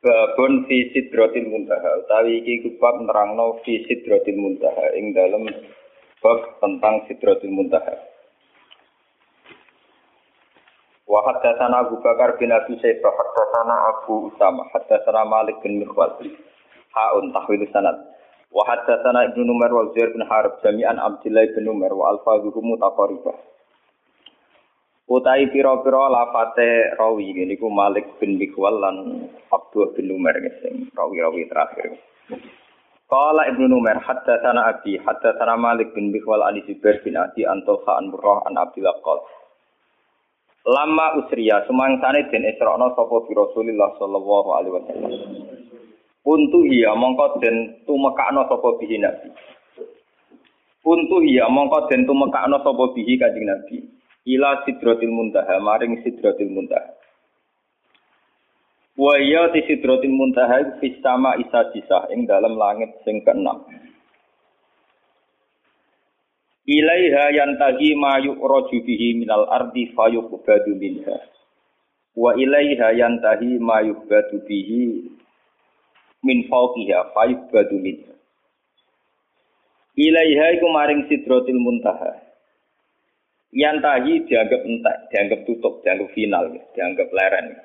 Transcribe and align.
Babun 0.00 0.64
fi 0.64 0.88
sidratil 0.96 1.52
muntaha. 1.52 2.00
Utawi 2.00 2.40
iki 2.40 2.64
kubab 2.64 3.04
nerangno 3.04 3.60
fi 3.60 3.84
sidratil 3.84 4.40
muntaha. 4.40 4.96
Ing 4.96 5.12
dalem 5.12 5.44
bab 6.24 6.56
tentang 6.56 7.04
sidratil 7.04 7.52
muntaha. 7.52 8.00
Wa 11.04 11.20
haddatsana 11.20 11.84
Abu 11.84 12.00
Bakar 12.00 12.40
bin 12.40 12.48
Abi 12.48 12.80
Syaibah 12.80 13.12
haddatsana 13.12 13.76
Abu 13.92 14.32
Usama 14.32 14.64
haddatsana 14.72 15.20
Malik 15.28 15.60
bin 15.60 15.84
Mikhwal. 15.84 16.16
Haun 16.96 17.28
tahwil 17.36 17.68
sanad. 17.68 18.00
Wa 18.48 18.64
haddatsana 18.72 19.28
Ibnu 19.36 19.52
Umar 19.52 19.68
wa 19.68 19.84
Zuhair 19.92 20.16
bin 20.16 20.24
Harb 20.24 20.64
jami'an 20.64 20.96
Abdullah 20.96 21.44
bin 21.52 21.68
Umar 21.68 21.92
wa 21.92 22.16
alfazuhum 22.16 22.72
mutaqaribah 22.72 23.49
Utai 25.10 25.50
piro-piro 25.50 26.06
lafate 26.06 26.94
rawi 26.94 27.34
ini 27.34 27.58
ku 27.58 27.66
Malik 27.66 28.22
bin 28.22 28.38
Mikwal 28.38 28.78
lan 28.78 29.26
Abdul 29.50 29.90
bin 29.98 30.06
Umar 30.14 30.38
sing 30.62 30.86
rawi-rawi 30.94 31.50
terakhir. 31.50 31.98
Qala 33.10 33.50
Ibnu 33.50 33.74
Umar 33.74 33.98
haddatsana 34.06 34.70
Abi 34.70 35.02
haddatsana 35.02 35.58
Malik 35.58 35.90
bin 35.98 36.14
Mikwal 36.14 36.46
an 36.46 36.62
Zubair 36.62 37.02
bin 37.02 37.18
Adi 37.18 37.42
an 37.42 37.66
an 37.66 38.04
Murrah 38.06 38.46
an 38.46 38.54
Abdullah 38.54 39.02
qol. 39.02 39.18
Lama 40.70 41.18
usriya 41.18 41.66
sumangsane 41.66 42.30
den 42.30 42.46
isrono 42.46 42.94
sapa 42.94 43.26
bi 43.26 43.34
Rasulillah 43.34 43.98
sallallahu 43.98 44.48
alaihi 44.62 44.74
wasallam. 44.78 45.12
Untu 46.22 46.58
iya 46.70 46.94
mongko 46.94 47.42
den 47.42 47.82
tumekakno 47.82 48.46
sapa 48.46 48.78
bihi 48.78 49.02
Nabi. 49.02 49.26
Untu 50.86 51.18
iya 51.26 51.50
mongko 51.50 51.90
den 51.90 52.06
tumekakno 52.06 52.62
sapa 52.62 52.84
bihi 52.94 53.18
Kanjeng 53.18 53.50
Nabi 53.50 53.98
ila 54.28 54.64
sidratil 54.68 55.12
muntaha 55.12 55.56
maring 55.60 56.04
sidratil 56.04 56.52
muntaha. 56.52 56.92
Wa 59.00 59.16
ya 59.16 59.48
ti 59.56 59.64
sidratil 59.64 60.12
muntaha 60.12 60.76
fi 60.76 61.00
sama 61.00 61.40
isa 61.40 61.72
sisa 61.72 62.12
ing 62.12 62.28
dalam 62.28 62.52
langit 62.60 62.92
sing 63.00 63.24
keenam. 63.24 63.64
Ilaiha 66.68 67.34
yantahi 67.34 67.96
ma 67.96 68.20
yu'raju 68.20 68.78
bihi 68.84 69.16
minal 69.16 69.48
ardi 69.48 69.88
fayuqbadu 69.96 70.76
minha. 70.76 71.16
Wa 72.12 72.36
ilaiha 72.36 72.92
yantahi 73.00 73.56
ma 73.56 73.80
yuqbadu 73.80 74.44
bihi 74.44 75.08
min 76.20 76.44
fawqiha 76.46 77.16
fayuqbadu 77.16 77.80
minha. 77.80 78.12
Ilaiha 79.96 80.60
iku 80.60 80.68
maring 80.68 81.08
sidratil 81.08 81.58
muntaha 81.58 82.29
Yantahi 83.50 84.30
dianggap 84.30 84.62
entek, 84.62 84.96
dianggap 85.10 85.40
tutup, 85.42 85.82
dianggap 85.82 86.06
final, 86.14 86.54
dianggap 86.70 87.10
leren. 87.10 87.58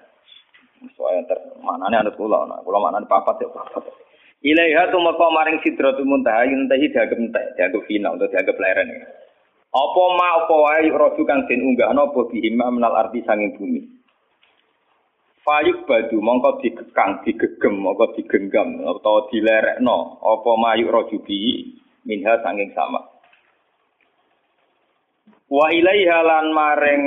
Soalnya 0.98 1.30
ter 1.30 1.40
nih 1.62 1.98
anak 2.02 2.18
pulau, 2.18 2.50
nah 2.50 2.58
mana 2.66 3.06
nih 3.06 3.10
papat 3.10 3.46
ya 3.46 3.50
papat. 3.54 3.86
Ilaiha 4.42 4.90
tu 4.90 4.98
maka 5.02 5.26
maring 5.30 5.62
sidratul 5.62 6.10
muntaha 6.10 6.46
yantahi 6.46 6.90
dianggap 6.90 7.18
entek, 7.22 7.46
dianggap 7.58 7.82
final, 7.86 8.18
atau 8.18 8.30
dianggap 8.34 8.58
leren. 8.58 8.90
Apa 9.76 10.04
ma 10.18 10.28
apa 10.42 10.56
wae 10.56 10.90
roju 10.90 11.22
kang 11.28 11.46
den 11.46 11.62
unggahno 11.62 12.10
bihima 12.34 12.72
menal 12.74 12.96
arti 12.98 13.22
sanging 13.28 13.54
bumi. 13.60 13.82
Fayuk 15.46 15.86
badu 15.86 16.18
mongko 16.18 16.66
digekang, 16.66 17.22
digegem, 17.22 17.78
mongko 17.78 18.18
digenggam 18.18 18.82
atau 18.82 19.30
dilerekno 19.30 20.18
apa 20.18 20.52
mayuk 20.58 20.90
roju 20.90 21.22
bi 21.22 21.70
minha 22.10 22.42
sanging 22.42 22.74
sama. 22.74 23.15
Wa 25.56 25.72
ilaiha 25.72 26.20
lan 26.20 26.52
maring 26.52 27.04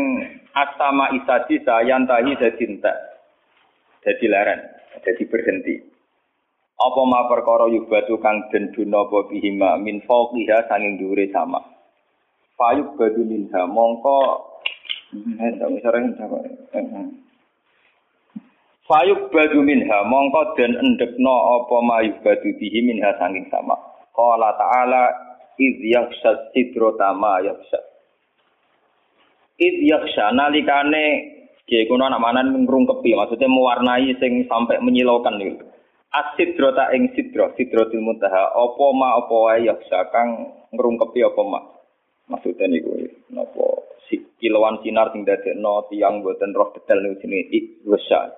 asama 0.56 1.12
isadisa 1.12 1.84
yantahi 1.84 2.32
dadi 2.40 2.64
entek. 2.64 2.96
Dadi 4.00 4.24
leren, 4.24 4.60
dadi 5.04 5.24
berhenti. 5.28 5.76
Apa 6.80 7.00
ma 7.04 7.28
perkara 7.28 7.68
yubatu 7.68 8.16
kang 8.24 8.48
den 8.48 8.72
duna 8.72 9.04
apa 9.04 9.28
bihima 9.28 9.76
min 9.76 10.00
fawqiha 10.00 10.64
sanging 10.64 10.96
dhuwure 10.96 11.28
sama. 11.28 11.60
Fayuk 12.56 12.96
badu 12.96 13.20
minha 13.20 13.68
mongko 13.68 14.16
Fayuk 18.88 19.20
badu 19.28 19.60
minha 19.60 19.98
mongko 20.08 20.40
den 20.56 20.72
endekno 20.72 21.36
apa 21.60 21.76
ma 21.84 22.00
yubatu 22.00 22.48
bihi 22.56 22.80
minha 22.80 23.12
sanging 23.20 23.44
sama. 23.52 23.76
Qala 24.16 24.56
ta'ala 24.56 25.04
idh 25.60 25.84
yakhsha 25.84 26.48
sidrata 26.56 27.12
ma 27.12 27.44
yakhsha 27.44 27.97
Id 29.58 29.76
yaksha 29.82 30.30
nalikane 30.30 31.38
Kiai 31.68 31.84
kuno 31.84 32.08
anak 32.08 32.24
mana 32.24 32.40
ngrungkepi 32.40 33.12
maksudnya 33.12 33.44
mewarnai 33.44 34.16
sing 34.16 34.48
sampai 34.48 34.80
menyilaukan 34.80 35.36
gitu. 35.36 35.68
Asidro 36.08 36.72
ta 36.72 36.88
ing 36.96 37.12
sidro, 37.12 37.52
sidrotil 37.60 38.00
muntaha. 38.00 38.56
Apa 38.56 38.86
ma 38.96 39.20
apa 39.20 39.36
wae 39.36 39.68
yaksha 39.68 40.08
kang 40.08 40.48
ngrungkepi 40.72 41.20
apa 41.28 41.42
ma. 41.44 41.60
Maksudnya 42.32 42.72
niku 42.72 42.96
napa 43.28 43.84
si 44.08 44.16
kilauan 44.40 44.80
sinar 44.80 45.12
sing 45.12 45.28
dadekno 45.28 45.84
tiyang 45.92 46.24
boten 46.24 46.56
roh 46.56 46.72
detail 46.72 47.04
niku 47.04 47.20
jenenge 47.20 47.52
ikwasa. 47.52 48.32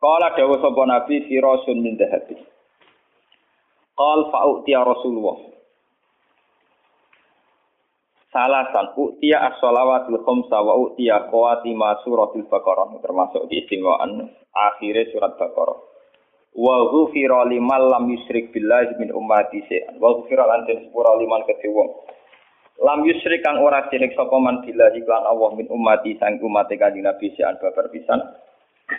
Kala 0.00 0.32
dawuh 0.32 0.56
sapa 0.56 0.82
Nabi 0.88 1.28
firasun 1.28 1.84
min 1.84 2.00
dhahabi. 2.00 2.40
Qal 4.00 4.20
fa'uti 4.32 4.72
Rasulullah 4.72 5.55
salasan 8.36 8.92
utia 9.00 9.40
as-shalawatul 9.48 10.20
khamsa 10.20 10.60
wa 10.60 10.76
utia 10.76 11.24
qawatima 11.32 11.96
suratul 12.04 12.44
baqarah. 12.52 12.92
Termasuk 13.00 13.48
di 13.48 13.64
istimewaan 13.64 14.28
akhirnya 14.52 15.08
surat 15.08 15.40
baqarah. 15.40 15.80
Wa 16.52 16.76
ghufira 16.92 17.48
liman 17.48 17.82
lam 17.88 18.04
yusyrik 18.12 18.52
billahi 18.52 19.00
min 19.00 19.08
ummati 19.16 19.64
sa'an 19.64 19.96
wa 19.96 20.20
ghufira 20.20 20.44
lan 20.44 20.68
den 20.68 20.84
sepura 20.84 21.16
liman 21.16 21.48
kedhe 21.48 21.68
wong. 21.72 21.88
Lam 22.84 23.08
yusyrik 23.08 23.40
kang 23.40 23.56
ora 23.64 23.88
syirik 23.88 24.12
sapa 24.12 24.36
man 24.36 24.60
billahi 24.60 25.00
lan 25.08 25.24
Allah 25.24 25.56
min 25.56 25.72
ummati 25.72 26.20
sang 26.20 26.36
umat 26.36 26.68
kanjeng 26.68 27.08
Nabi 27.08 27.32
sa'an 27.40 27.56
babar 27.56 27.88
pisan. 27.88 28.20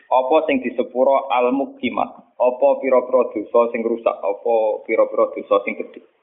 Apa 0.09 0.35
sing 0.49 0.65
disepuro 0.65 1.29
al 1.29 1.53
mukimat 1.53 2.09
apa 2.37 2.67
pira-pira 2.83 3.31
dosa 3.31 3.71
sing 3.71 3.85
rusak? 3.85 4.17
Apa 4.17 4.83
pira-pira 4.83 5.29
dosa 5.31 5.61
sing 5.61 5.77
gedhe 5.77 6.16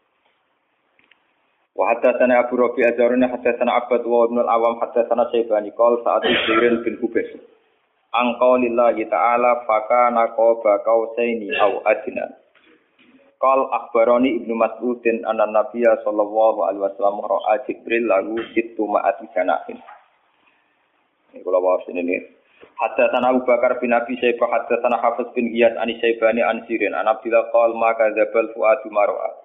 Wa 1.74 1.90
Abu 1.90 2.54
Rabi 2.54 2.86
haddatsana 2.86 3.82
Abbad 3.82 4.06
wa 4.06 4.30
Ibnu 4.30 4.46
al-Awam 4.46 4.78
haddatsana 4.78 5.26
Syaibani 5.34 5.74
qol 5.74 5.98
saat 6.06 6.22
Jibril 6.22 6.86
bin 6.86 7.02
Hubes. 7.02 7.26
Angkau 8.14 8.62
lillahi 8.62 9.10
ta'ala 9.10 9.66
fakana 9.66 10.38
qaba 10.38 10.86
kausaini 10.86 11.50
au 11.58 11.82
adna. 11.82 12.30
Qal 13.42 13.66
akhbarani 13.74 14.38
Ibnu 14.38 14.54
Mas'udin 14.54 15.26
anna 15.26 15.50
Nabiyya 15.50 15.98
sallallahu 16.06 16.62
alaihi 16.62 16.86
wasallam 16.86 17.18
ra'a 17.26 17.66
Jibril 17.66 18.06
lahu 18.06 18.38
sittu 18.54 18.86
ma'ati 18.86 19.26
janahin. 19.34 19.82
Ini 21.34 21.42
kula 21.42 21.58
wawas 21.58 21.91
ini. 21.91 22.22
Haddatsana 22.78 23.34
Abu 23.34 23.42
Bakar 23.42 23.82
bin 23.82 23.91
Abi 23.91 24.14
Syaibah 24.22 24.46
haddatsana 24.46 25.02
Hafiz 25.02 25.26
bin 25.34 25.50
Iyad 25.50 25.74
an 25.74 25.91
Syaibani 25.91 26.38
an 26.38 26.62
Sirin 26.70 26.94
an 26.94 27.10
qal 27.18 27.70
ma 27.74 27.98
kadzabal 27.98 28.54
fuadu 28.54 28.94
mar'a. 28.94 29.43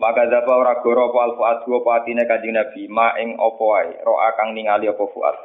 Maka 0.00 0.32
zapa 0.32 0.48
ora 0.48 0.80
goro 0.80 1.12
apa 1.12 1.18
alfu 1.28 1.42
adu 1.44 1.68
apa 1.76 2.00
atine 2.00 2.24
kanjeng 2.24 2.56
Nabi, 2.56 2.88
ma 2.88 3.12
ing 3.20 3.36
apa 3.36 3.60
wae, 3.60 4.00
roa 4.00 4.32
kang 4.32 4.56
ningali 4.56 4.88
apa 4.88 5.04
fuad. 5.12 5.36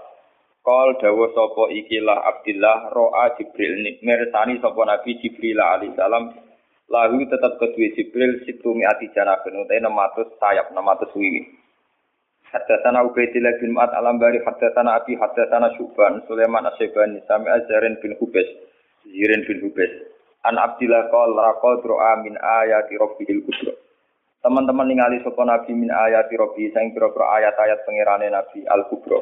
Kol 0.64 0.96
dawuh 0.96 1.28
sapa 1.36 1.76
ikilah 1.76 2.24
Abdillah 2.24 2.96
roa 2.96 3.36
Jibril. 3.36 3.84
Mirsani 4.00 4.64
sapa 4.64 4.80
Nabi 4.88 5.20
Jibril 5.20 5.60
alaihi 5.60 5.92
salam. 6.00 6.32
Lahu 6.88 7.20
tetap 7.28 7.60
kedua 7.60 7.92
Jibril 8.00 8.48
situ 8.48 8.72
miati 8.72 9.12
janabin 9.12 9.60
utai 9.60 9.84
600 9.84 10.40
sayap 10.40 10.72
600 10.72 11.20
wiwi. 11.20 11.44
Haddatsana 12.56 13.04
Ubaidillah 13.04 13.60
bin 13.60 13.76
Ma'ad 13.76 13.92
al-Ambari 13.92 14.40
haddatsana 14.40 15.04
Abi 15.04 15.20
haddatsana 15.20 15.76
Syuban 15.76 16.24
Sulaiman 16.24 16.64
Asyibani 16.64 17.20
sami 17.28 17.52
Azharin 17.52 18.00
bin 18.00 18.16
Hubes 18.16 18.48
Zirin 19.04 19.44
bin 19.44 19.60
Hubes 19.60 19.92
An 20.48 20.56
Abdillah 20.56 21.12
qol 21.12 21.36
raqad 21.36 21.84
ro'a 21.84 22.24
min 22.24 22.40
ayati 22.40 22.96
rabbihil 22.96 23.44
kubra 23.44 23.76
Teman-teman 24.46 24.86
ningali 24.86 25.26
sapa 25.26 25.42
Nabi 25.42 25.74
min 25.74 25.90
ayat 25.90 26.30
Rabbi 26.30 26.70
sing 26.70 26.94
pira-pira 26.94 27.34
ayat-ayat 27.42 27.82
pangerane 27.82 28.30
Nabi 28.30 28.62
Al-Kubra. 28.70 29.18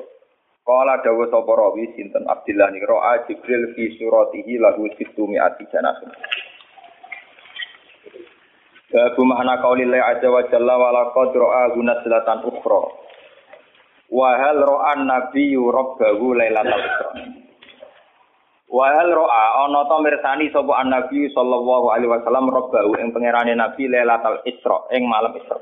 Kala 0.67 0.99
dawuh 0.99 1.31
sapa 1.31 1.47
rawi 1.47 1.95
sinten 1.95 2.27
Abdillah 2.27 2.67
ni 2.75 2.83
ro'a 2.83 3.23
Jibril 3.23 3.71
fi 3.71 3.95
suratihi 3.95 4.59
lahu 4.59 4.83
situ 4.99 5.23
mi'ati 5.23 5.63
janah. 5.71 5.95
Babu 8.91 9.23
makna 9.23 9.63
qaulillahi 9.63 10.03
azza 10.03 10.27
wa 10.27 10.43
jalla 10.51 10.75
wa 10.75 10.91
laqad 10.91 11.31
ra'a 11.31 11.71
naslatan 11.71 12.43
ukhra. 12.43 12.83
Wa 14.11 14.27
hal 14.35 14.59
ra'a 14.59 15.07
nabiyyu 15.07 15.71
rabbahu 15.71 16.35
lailatal 16.35 16.83
isra. 16.83 17.11
Wa 18.73 18.89
hal 18.89 19.13
ra'a 19.13 19.69
ana 19.69 19.85
ta 19.85 20.01
mirsani 20.01 20.49
sapa 20.49 20.81
an-nabi 20.81 21.29
sallallahu 21.29 21.93
alaihi 21.93 22.09
wasallam 22.09 22.49
rabbahu 22.49 22.97
ing 22.97 23.13
pangerane 23.13 23.53
nabi 23.53 23.85
lailatal 23.85 24.41
isra 24.49 24.89
ing 24.89 25.05
malam 25.05 25.37
isra. 25.37 25.61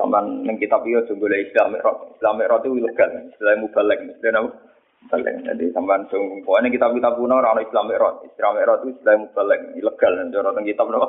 Sampai 0.00 0.24
ning 0.24 0.56
kitab 0.56 0.80
iki 0.88 0.96
aja 0.96 1.12
golek 1.12 1.52
Islam 1.52 1.76
Mi'raj. 1.76 2.16
Islam 2.16 2.34
Mi'raj 2.40 2.64
itu 2.64 2.80
ilegal, 2.80 3.10
istilah 3.28 3.54
mubalek. 3.60 4.00
Istilah 4.16 4.40
mubalek. 4.40 5.34
Jadi 5.44 5.64
sampean 5.76 6.08
sing 6.08 6.22
pokoknya 6.40 6.72
kitab-kitab 6.72 7.12
kuno 7.20 7.36
ora 7.36 7.52
ono 7.52 7.60
Islam 7.60 7.92
Mi'raj. 7.92 8.16
Islam 8.24 8.52
Mi'raj 8.56 8.80
itu 8.80 8.88
istilah 8.96 9.16
mubalek, 9.20 9.60
ilegal. 9.76 10.12
Cara 10.32 10.50
teng 10.56 10.64
kitab 10.64 10.86
napa? 10.88 11.08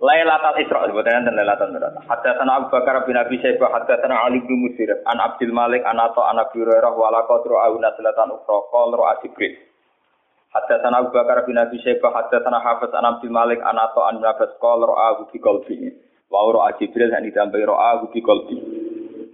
Lailatul 0.00 0.64
Isra 0.64 0.88
sebutnya 0.88 1.20
dan 1.20 1.36
Lailatul 1.36 1.76
Isra. 1.76 1.92
Hadatsana 2.08 2.56
Abu 2.56 2.72
Bakar 2.72 3.04
bin 3.04 3.20
Abi 3.20 3.36
Syaibah 3.36 3.68
hadatsana 3.68 4.24
Ali 4.24 4.40
bin 4.48 4.64
Musir 4.64 4.88
an 5.04 5.20
Abdul 5.20 5.52
Malik 5.52 5.84
an 5.84 6.00
Atha 6.00 6.24
an 6.24 6.40
Abi 6.40 6.56
Hurairah 6.56 6.96
wa 6.96 7.12
la 7.12 7.28
qadru 7.28 7.60
au 7.60 7.76
naslatan 7.76 8.32
ukhra 8.32 8.58
qala 8.72 8.96
ra 8.96 9.20
Jibril. 9.20 9.60
Hadatsana 10.56 11.04
Abu 11.04 11.12
Bakar 11.12 11.44
bin 11.44 11.60
Abi 11.60 11.76
Syaibah 11.84 12.16
hadatsana 12.16 12.64
Hafiz 12.64 12.88
an 12.96 13.04
Abdul 13.04 13.28
Malik 13.28 13.60
an 13.60 13.76
Atha 13.76 14.00
an 14.08 14.24
Nafas 14.24 14.56
qala 14.56 14.88
ra 14.88 15.20
bi 15.20 15.36
qalbi. 15.36 15.92
Wa 16.32 16.48
ra 16.48 16.72
Jibril 16.80 17.12
han 17.12 17.20
ditambahi 17.20 17.68
ra 17.68 18.00
bi 18.00 18.24
qalbi. 18.24 18.56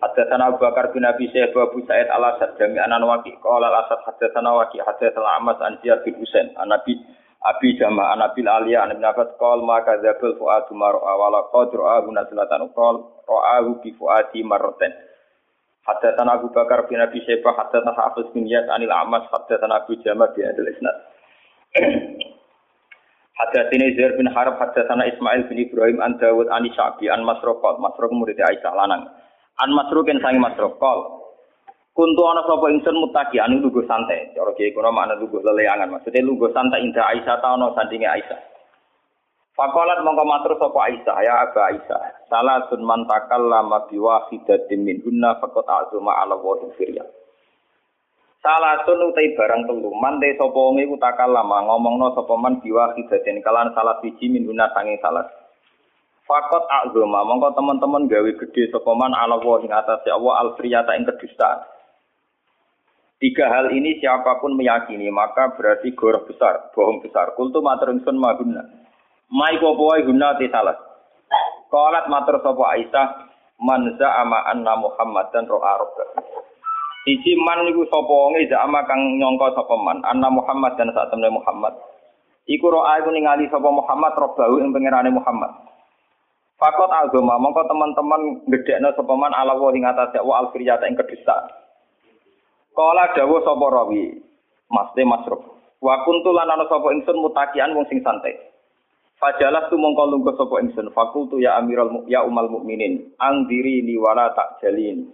Hadatsana 0.02 0.50
Abu 0.50 0.58
Bakar 0.66 0.90
bin 0.90 1.06
Abi 1.06 1.30
Syaibah 1.30 1.70
Abu 1.70 1.86
Sa'id 1.86 2.10
al-Asad 2.10 2.58
jami'an 2.58 2.90
an 2.90 3.06
Waqi 3.06 3.38
qala 3.38 3.70
al-Asad 3.70 4.02
hadatsana 4.02 4.50
Waqi 4.50 4.82
hadatsana 4.82 5.38
Amas 5.38 5.62
an 5.62 5.78
Ziyad 5.78 6.02
bin 6.02 6.18
Husain 6.18 6.58
an 6.58 6.74
Nabi 6.74 6.98
Abi 7.46 7.78
Jama 7.78 8.10
an 8.10 8.26
Abil 8.26 8.50
Aliyah 8.50 8.90
an 8.90 8.98
Ibn 8.98 9.04
Abbas 9.06 9.38
qol 9.38 9.62
maka 9.62 10.02
zabul 10.02 10.34
fuadu 10.34 10.74
mar'a 10.74 11.12
wala 11.14 11.46
qadru 11.54 11.86
ahu 11.86 12.10
naslatan 12.10 12.74
qol 12.74 13.06
ra'ahu 13.22 13.78
bi 13.82 13.94
fuadi 13.94 14.42
marratain 14.42 14.90
Hadatsana 15.86 16.42
Abu 16.42 16.50
Bakar 16.50 16.90
bin 16.90 16.98
Abi 16.98 17.22
Syaibah 17.22 17.54
hadatsana 17.54 17.94
Hafiz 17.94 18.26
bin 18.34 18.50
Yas 18.50 18.66
anil 18.66 18.90
Amas 18.90 19.22
hadatsana 19.30 19.86
Abu 19.86 19.94
Jama 20.02 20.26
bi 20.34 20.42
hadal 20.42 20.66
isnad. 20.66 20.96
Hadatsini 23.38 23.94
Zair 23.94 24.18
bin 24.18 24.26
Harb 24.26 24.58
hadatsana 24.58 25.06
Ismail 25.14 25.46
bin 25.46 25.62
Ibrahim 25.62 26.02
an 26.02 26.18
Dawud 26.18 26.50
an 26.50 26.66
Syabi 26.74 27.06
an 27.06 27.22
Masruq 27.22 27.62
Masruq 27.62 28.10
murid 28.10 28.34
Aisyah 28.34 28.74
lanang. 28.74 29.06
An 29.62 29.70
Masruqin 29.78 30.18
sangi 30.18 30.42
Masruq 30.42 30.74
qol 30.82 31.25
Kuntu 31.96 32.28
ana 32.28 32.44
sapa 32.44 32.68
ingsun 32.68 32.92
mutaki 33.00 33.40
anu 33.40 33.64
lugu 33.64 33.80
santai. 33.88 34.28
Cara 34.36 34.52
kiye 34.52 34.76
kono 34.76 34.92
makna 34.92 35.16
lugu 35.16 35.40
leleangan. 35.40 35.96
Maksudnya 35.96 36.20
lugu 36.20 36.52
santai 36.52 36.84
indah 36.84 37.08
Aisyah 37.08 37.40
ta 37.40 37.56
ana 37.56 37.72
sandinge 37.72 38.04
Aisyah. 38.04 38.36
Fakolat 39.56 40.04
mongko 40.04 40.28
matur 40.28 40.60
sapa 40.60 40.76
Aisyah 40.92 41.16
ya 41.24 41.48
Aba 41.48 41.72
Aisyah. 41.72 42.28
Salah 42.28 42.68
sun 42.68 42.84
man 42.84 43.08
takallama 43.08 43.88
bi 43.88 43.96
wahidatin 43.96 44.84
min 44.84 45.00
hunna 45.08 45.40
faqat 45.40 45.64
azuma 45.64 46.20
ala 46.20 46.36
wa 46.36 46.60
firya. 46.76 47.00
Salah 48.44 48.84
sun 48.84 49.00
utai 49.00 49.32
barang 49.32 49.64
telu 49.64 49.88
man 49.96 50.20
te 50.20 50.36
sapa 50.36 50.52
wong 50.52 50.76
iku 50.84 51.00
takallama 51.00 51.64
ngomongno 51.64 52.12
sapa 52.12 52.36
man 52.36 52.60
bi 52.60 52.76
wahidatin 52.76 53.40
kalan 53.40 53.72
salah 53.72 53.96
siji 54.04 54.28
min 54.28 54.44
hunna 54.44 54.68
sange 54.76 55.00
salah. 55.00 55.24
Fakot 56.28 56.68
azuma 56.68 57.24
mongko 57.24 57.56
teman-teman 57.56 58.04
gawe 58.04 58.30
gede 58.36 58.68
sapa 58.68 58.92
man 58.92 59.16
ala 59.16 59.40
wa 59.40 59.64
ing 59.64 59.72
atase 59.72 60.12
Allah 60.12 60.44
al 60.44 60.52
ta 60.60 60.92
ing 60.92 61.08
kedustaan. 61.08 61.75
Tiga 63.16 63.48
hal 63.48 63.72
ini 63.72 63.96
siapa 63.96 64.44
pun 64.44 64.52
meyakini 64.60 65.08
maka 65.08 65.56
berarti 65.56 65.96
goroh 65.96 66.28
besar, 66.28 66.68
bohong 66.76 67.00
besar. 67.00 67.32
Kultu 67.32 67.64
matur 67.64 67.88
ingsun 67.96 68.20
maguna. 68.20 68.60
Mai 69.32 69.56
popo 69.56 69.88
wae 69.88 70.04
guna 70.04 70.36
ti 70.36 70.52
salah. 70.52 70.76
Qalat 71.72 72.12
matur 72.12 72.44
sapa 72.44 72.62
Aisyah 72.76 73.06
man 73.64 73.88
za'ama 73.96 74.52
anna 74.52 74.76
Muhammad 74.76 75.32
dan 75.32 75.48
ro'a 75.48 75.80
rabba. 75.80 76.04
Siji 77.08 77.40
man 77.40 77.64
niku 77.64 77.88
sapa 77.88 78.36
za'ama 78.52 78.84
kang 78.84 79.00
nyangka 79.16 79.64
sapa 79.64 79.74
man 79.80 80.04
anna 80.04 80.28
Muhammad 80.28 80.76
dan 80.76 80.92
saat 80.92 81.08
Muhammad. 81.16 81.72
Iku 82.44 82.68
ro'a 82.68 83.00
iku 83.00 83.16
ningali 83.16 83.48
sapa 83.48 83.72
Muhammad 83.72 84.12
robbahu 84.12 84.60
ing 84.60 84.76
pangerane 84.76 85.08
Muhammad. 85.08 85.56
Fakot 86.60 86.88
agama 86.92 87.40
mongko 87.40 87.64
teman-teman 87.64 88.44
gedekno 88.44 88.92
sapa 88.92 89.12
man 89.16 89.32
ala 89.32 89.56
wa 89.56 89.72
ing 89.72 89.88
atase 89.88 90.20
wa 90.20 90.44
alfiriyata 90.44 90.84
ing 90.84 91.00
kedustaan. 91.00 91.65
Kala 92.76 93.16
dawuh 93.16 93.40
sapa 93.40 93.66
rawi, 93.72 94.20
Mas 94.68 94.92
Masruf. 94.92 95.40
Wa 95.80 96.04
kuntu 96.04 96.28
lan 96.36 96.52
ana 96.52 96.68
sapa 96.68 96.92
ingsun 96.92 97.24
mutakian 97.24 97.72
wong 97.72 97.88
sing 97.88 98.04
santai. 98.04 98.36
Fajalas 99.16 99.72
tu 99.72 99.80
mongko 99.80 100.12
lungguh 100.12 100.36
sapa 100.36 100.60
ingsun. 100.60 100.92
Fakultu 100.92 101.40
ya 101.40 101.56
Amirul 101.56 102.04
ya 102.04 102.20
Umal 102.20 102.52
Mukminin, 102.52 103.16
angdiri 103.16 103.80
ni 103.80 103.96
wala 103.96 104.28
tak 104.36 104.60
jalin. 104.60 105.08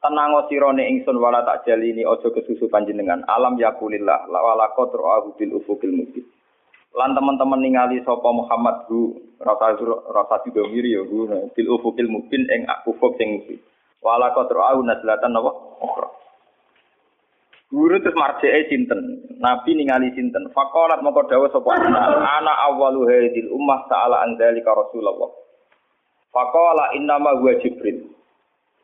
Tenang 0.00 0.32
sirone 0.50 0.82
ingsun 0.90 1.14
wala 1.20 1.46
tak 1.46 1.68
jalini 1.68 2.02
aja 2.02 2.26
kesusu 2.32 2.66
panjenengan. 2.66 3.22
Alam 3.28 3.60
yakulillah 3.60 4.26
la 4.26 4.40
wala 4.42 4.72
qadru 4.74 5.36
bil 5.38 5.62
ufukil 5.62 5.94
mubin. 5.94 6.26
Lan 6.96 7.14
teman-teman 7.14 7.62
ningali 7.62 8.02
sapa 8.02 8.34
Muhammad 8.34 8.90
hu 8.90 9.14
rasa 9.38 9.78
rasa 10.10 10.42
didomiri 10.42 10.98
ya 10.98 11.06
hu 11.06 11.30
bil 11.54 11.68
ufukil 11.70 12.10
mubin 12.10 12.50
ing 12.50 12.66
ufuk 12.88 13.14
sing. 13.14 13.46
Wala 14.02 14.34
qadru 14.34 14.58
ahu 14.58 14.82
naslatan 14.82 15.36
apa? 15.38 15.50
Ukhra. 15.84 16.19
Guru 17.70 18.02
terus 18.02 18.18
marjee 18.18 18.66
sinten. 18.66 19.30
Nabi 19.38 19.78
ningali 19.78 20.10
sinten. 20.18 20.50
Fakolat 20.50 21.06
moko 21.06 21.22
dawuh 21.30 21.54
sapa 21.54 21.78
ana 21.78 22.52
awwalu 22.66 23.06
hadil 23.06 23.54
ummah 23.54 23.86
ta'ala 23.86 24.26
an 24.26 24.34
dzalika 24.34 24.74
Rasulullah. 24.74 25.30
Fakola 26.34 26.98
innama 26.98 27.38
huwa 27.38 27.54
Jibril. 27.62 28.10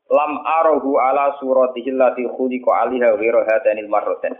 Lam 0.06 0.38
arahu 0.38 1.02
ala 1.02 1.34
suratihi 1.42 1.90
allati 1.98 2.30
khuliqa 2.30 2.86
alaiha 2.86 3.18
ghairu 3.18 3.42
hadanil 3.42 3.90
marratain. 3.90 4.38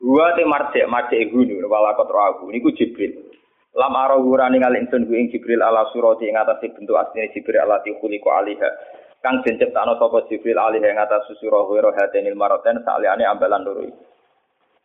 Huwa 0.00 0.32
te 0.32 0.48
marjek 0.48 0.88
marjek 0.88 1.28
gunu 1.28 1.60
wala 1.68 1.92
kotrahu 2.00 2.48
niku 2.48 2.72
Jibril. 2.72 3.28
Lam 3.76 3.92
arahu 3.92 4.40
rani 4.40 4.56
ningali 4.56 4.80
ingsun 4.80 5.04
ing 5.04 5.28
Jibril 5.28 5.60
ala 5.60 5.84
surati 5.92 6.32
ing 6.32 6.40
atase 6.40 6.72
bentuk 6.72 6.96
asline 6.96 7.28
Jibril 7.36 7.60
alati 7.60 7.92
khuliqa 7.92 8.40
alaiha 8.40 8.68
kang 9.20 9.44
den 9.44 9.60
ciptakno 9.60 10.00
sapa 10.00 10.24
Jibril 10.28 10.56
alih 10.56 10.80
ing 10.80 10.96
atas 10.96 11.28
susura 11.28 11.64
wira 11.68 11.92
hatenil 11.92 12.36
maroten 12.36 12.80
saliyane 12.84 13.24
ambalan 13.28 13.64
loro 13.64 13.84
iki. 13.84 14.04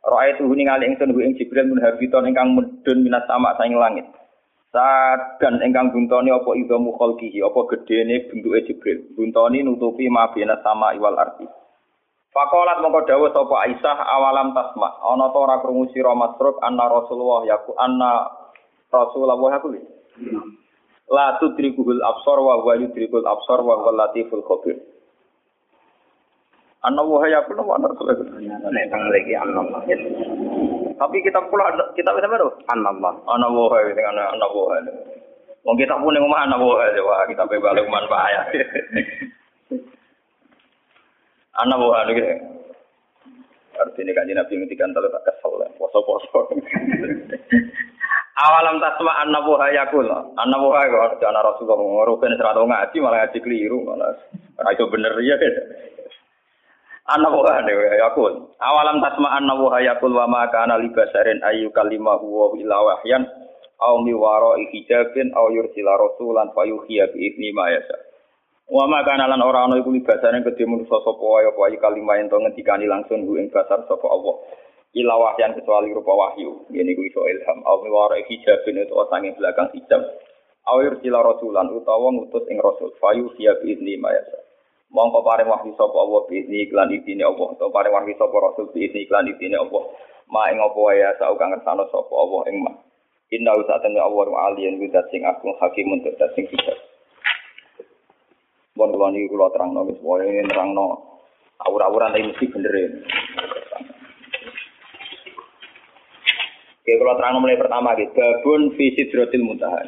Roa 0.06 0.30
itu 0.30 0.46
ningali 0.46 0.86
ingsun 0.92 1.16
ing 1.18 1.34
Jibril 1.40 1.72
mun 1.72 1.82
habiton 1.82 2.30
ingkang 2.30 2.54
mudhun 2.54 3.00
minas 3.02 3.26
sama 3.26 3.58
saing 3.58 3.74
langit. 3.80 4.06
Sadan 4.70 5.64
ingkang 5.64 5.96
buntoni 5.96 6.36
apa 6.36 6.52
idza 6.60 6.76
mukhalqihi 6.76 7.40
apa 7.42 7.60
gedene 7.74 8.28
bentuke 8.28 8.60
Jibril. 8.68 9.16
Buntoni 9.16 9.64
nutupi 9.64 10.12
mabena 10.12 10.60
sama 10.62 10.92
iwal 10.94 11.16
arti. 11.16 11.48
Fakolat 12.36 12.84
mongko 12.84 13.08
dawuh 13.08 13.32
sapa 13.32 13.56
Aisyah 13.64 13.98
awalam 14.20 14.52
tasma 14.52 15.00
ana 15.00 15.32
ta 15.32 15.40
ora 15.40 15.64
krungu 15.64 15.88
sira 15.96 16.12
masruk 16.12 16.60
anna 16.60 16.92
Rasulullah 16.92 17.48
yaku 17.48 17.72
anna 17.80 18.28
Rasulullah 18.92 19.40
yaku 19.56 19.80
la 21.10 21.38
tudrikuhul 21.38 22.02
absar 22.02 22.38
wa 22.42 22.62
huwa 22.62 22.74
yudrikul 22.82 23.26
absar 23.26 23.62
wa 23.62 23.78
huwa 23.78 23.92
latiful 23.94 24.42
khabir. 24.42 24.78
Anna 26.86 27.02
wa 27.02 27.26
ya 27.26 27.42
kula 27.50 27.66
wa 27.66 27.82
nek 27.82 28.94
lagi 28.94 29.34
anna 29.34 29.62
Tapi 30.96 31.18
kita 31.26 31.42
pula 31.50 31.74
kita 31.98 32.14
bisa 32.14 32.30
baru 32.30 32.50
anna 32.70 32.90
Allah 32.94 33.14
anna 33.26 33.48
wa 33.50 33.78
dengan 33.82 34.22
anna 34.22 34.48
wa 34.50 34.78
Wong 35.66 35.82
kita 35.82 35.98
pun 35.98 36.14
yang 36.14 36.30
mana 36.30 36.62
wa 36.62 36.78
wah 36.78 37.26
kita 37.26 37.42
pe 37.50 37.58
balik 37.58 37.90
man 37.90 38.06
bahaya 38.06 38.46
Anna 41.58 41.74
wa 41.74 42.06
gitu 42.14 42.54
Artinya 43.76 44.16
kan 44.16 44.30
Nabi 44.30 44.54
ngendikan 44.56 44.96
kalau 44.96 45.12
tak 45.12 45.36
kesel, 45.36 45.60
poso-poso. 45.76 46.48
Awalam 48.36 48.84
tasma 48.84 49.16
annabu 49.24 49.56
hayakul. 49.56 50.12
Annabu 50.36 50.76
hayakul. 50.76 51.24
Jangan 51.24 51.40
Rasulullah 51.40 51.80
ngurukin 51.80 52.36
serata 52.36 52.60
ngaji 52.60 52.98
malah 53.00 53.24
ngaji 53.24 53.40
keliru. 53.40 53.80
Malah 53.88 54.12
itu 54.76 54.84
bener 54.92 55.16
ya. 55.24 55.40
Annabu 57.16 57.48
hayakul. 57.48 58.52
Awalam 58.60 59.00
tasma 59.00 59.40
annabu 59.40 59.72
hayakul 59.72 60.12
wa 60.12 60.28
ma 60.28 60.52
kana 60.52 60.76
libasarin 60.76 61.40
ayu 61.48 61.72
kalimahu 61.72 62.28
wa 62.28 62.46
ila 62.60 62.78
wahyan. 62.92 63.24
Au 63.80 64.04
mi 64.04 64.12
waro 64.12 64.60
hijabin 64.60 65.32
au 65.32 65.52
yursila 65.56 65.96
rasulan 65.96 66.52
fayuhiya 66.52 67.16
bi 67.16 67.32
idni 67.32 67.56
ma 67.56 67.72
yasa. 67.72 67.96
Wa 68.68 68.84
ma 68.84 69.00
kana 69.08 69.32
lan 69.32 69.40
ora 69.48 69.64
ana 69.64 69.80
iku 69.80 69.96
libasarin 69.96 70.44
kedhe 70.44 70.68
manusa 70.68 71.00
sapa 71.08 71.24
apa 71.24 71.72
kalimah 71.80 72.20
ento 72.20 72.36
ngendikani 72.36 72.84
langsung 72.84 73.24
ing 73.32 73.48
basar 73.48 73.80
sapa 73.88 74.08
Allah 74.12 74.36
ila 74.96 75.14
wahyan 75.20 75.52
kecuali 75.60 75.92
rupa 75.92 76.16
wahyu. 76.16 76.64
Ini 76.72 76.96
ku 76.96 77.04
iso 77.04 77.28
ilham. 77.28 77.60
Au 77.68 77.84
miwara 77.84 78.16
hijabin 78.24 78.80
itu 78.80 78.96
sange 79.12 79.36
belakang 79.36 79.68
hijab. 79.76 80.02
Au 80.66 80.80
yursila 80.82 81.20
rasulan 81.20 81.68
utawa 81.76 82.16
ngutus 82.16 82.48
ing 82.48 82.58
rasul. 82.64 82.96
Fayu 82.98 83.28
siya 83.36 83.60
biizni 83.60 84.00
mayasa. 84.00 84.40
Mongko 84.96 85.20
paring 85.28 85.52
wahyu 85.52 85.76
sapa 85.76 85.98
Allah 86.00 86.24
biizni 86.32 86.64
iklan 86.64 86.96
idine 86.96 87.28
Allah. 87.28 87.48
Utawa 87.60 87.76
paring 87.76 87.92
wahyu 87.92 88.16
sapa 88.16 88.36
rasul 88.40 88.72
biizni 88.72 89.04
iklan 89.04 89.28
idine 89.28 89.60
Allah. 89.60 89.84
Ma 90.32 90.48
ing 90.50 90.64
apa 90.64 90.82
ya 90.96 91.12
sau 91.20 91.36
kang 91.36 91.52
ngersano 91.52 91.92
sapa 91.92 92.14
Allah 92.16 92.42
ing 92.48 92.64
ma. 92.64 92.72
Inna 93.36 93.52
usatan 93.52 94.00
Allah 94.00 94.26
wa 94.32 94.40
aliyan 94.48 94.80
widat 94.80 95.12
sing 95.12 95.28
agung 95.28 95.60
hakim 95.60 95.92
untuk 95.92 96.16
sing 96.40 96.48
bijak. 96.48 96.80
Bon 98.80 98.92
kula 98.92 99.12
niki 99.12 99.28
kula 99.28 99.52
terangno 99.52 99.88
wis 99.88 100.00
wae 100.04 100.40
nerangno 100.40 101.00
awur-awuran 101.64 102.12
tapi 102.12 102.28
mesti 102.28 102.46
bener 102.52 102.74
ya. 102.76 102.90
Oke, 106.96 107.04
kalau 107.04 107.20
terang 107.20 107.44
mulai 107.44 107.60
pertama 107.60 107.92
gitu, 108.00 108.16
babun 108.16 108.72
fi 108.80 108.96
sidratil 108.96 109.44
muntaha. 109.44 109.84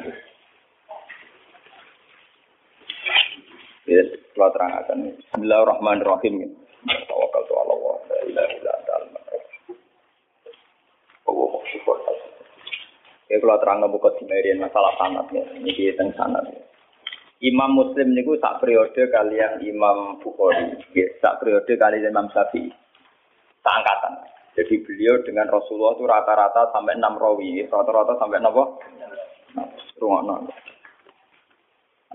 Ya, 3.88 4.04
kalau 4.36 4.52
terang 4.52 4.76
akan. 4.76 5.16
Bismillahirrahmanirrahim. 5.16 6.52
Tawakal 7.08 7.42
tu 7.48 7.56
Allah 7.56 7.76
la 8.12 8.18
ilaha. 8.28 8.96
Ya, 13.32 13.36
kalau 13.40 13.56
terang 13.56 13.88
buka 13.88 14.12
dimerian 14.20 14.60
masalah 14.60 14.92
sanat 15.00 15.32
ya. 15.32 15.48
Ini 15.64 15.72
kita 15.72 16.12
sanat 16.12 16.44
ya. 16.44 16.60
Imam 17.40 17.72
Muslim 17.72 18.12
niku 18.12 18.36
sak 18.36 18.60
periode 18.60 19.08
kalian 19.08 19.64
Imam 19.64 20.20
Bukhari, 20.20 20.76
ya, 20.92 21.08
sak 21.24 21.40
periode 21.40 21.72
kalian 21.72 22.12
Imam 22.12 22.28
Syafi'i. 22.36 22.68
Sak 23.64 23.76
angkatan. 23.80 24.37
Jadi 24.58 24.74
beliau 24.82 25.22
dengan 25.22 25.46
Rasulullah 25.46 25.94
itu 25.94 26.02
rata-rata 26.02 26.74
sampai 26.74 26.98
enam 26.98 27.14
rawi, 27.14 27.62
rata-rata 27.70 28.18
sampai 28.18 28.42
enam 28.42 28.74
Rungono. 30.02 30.50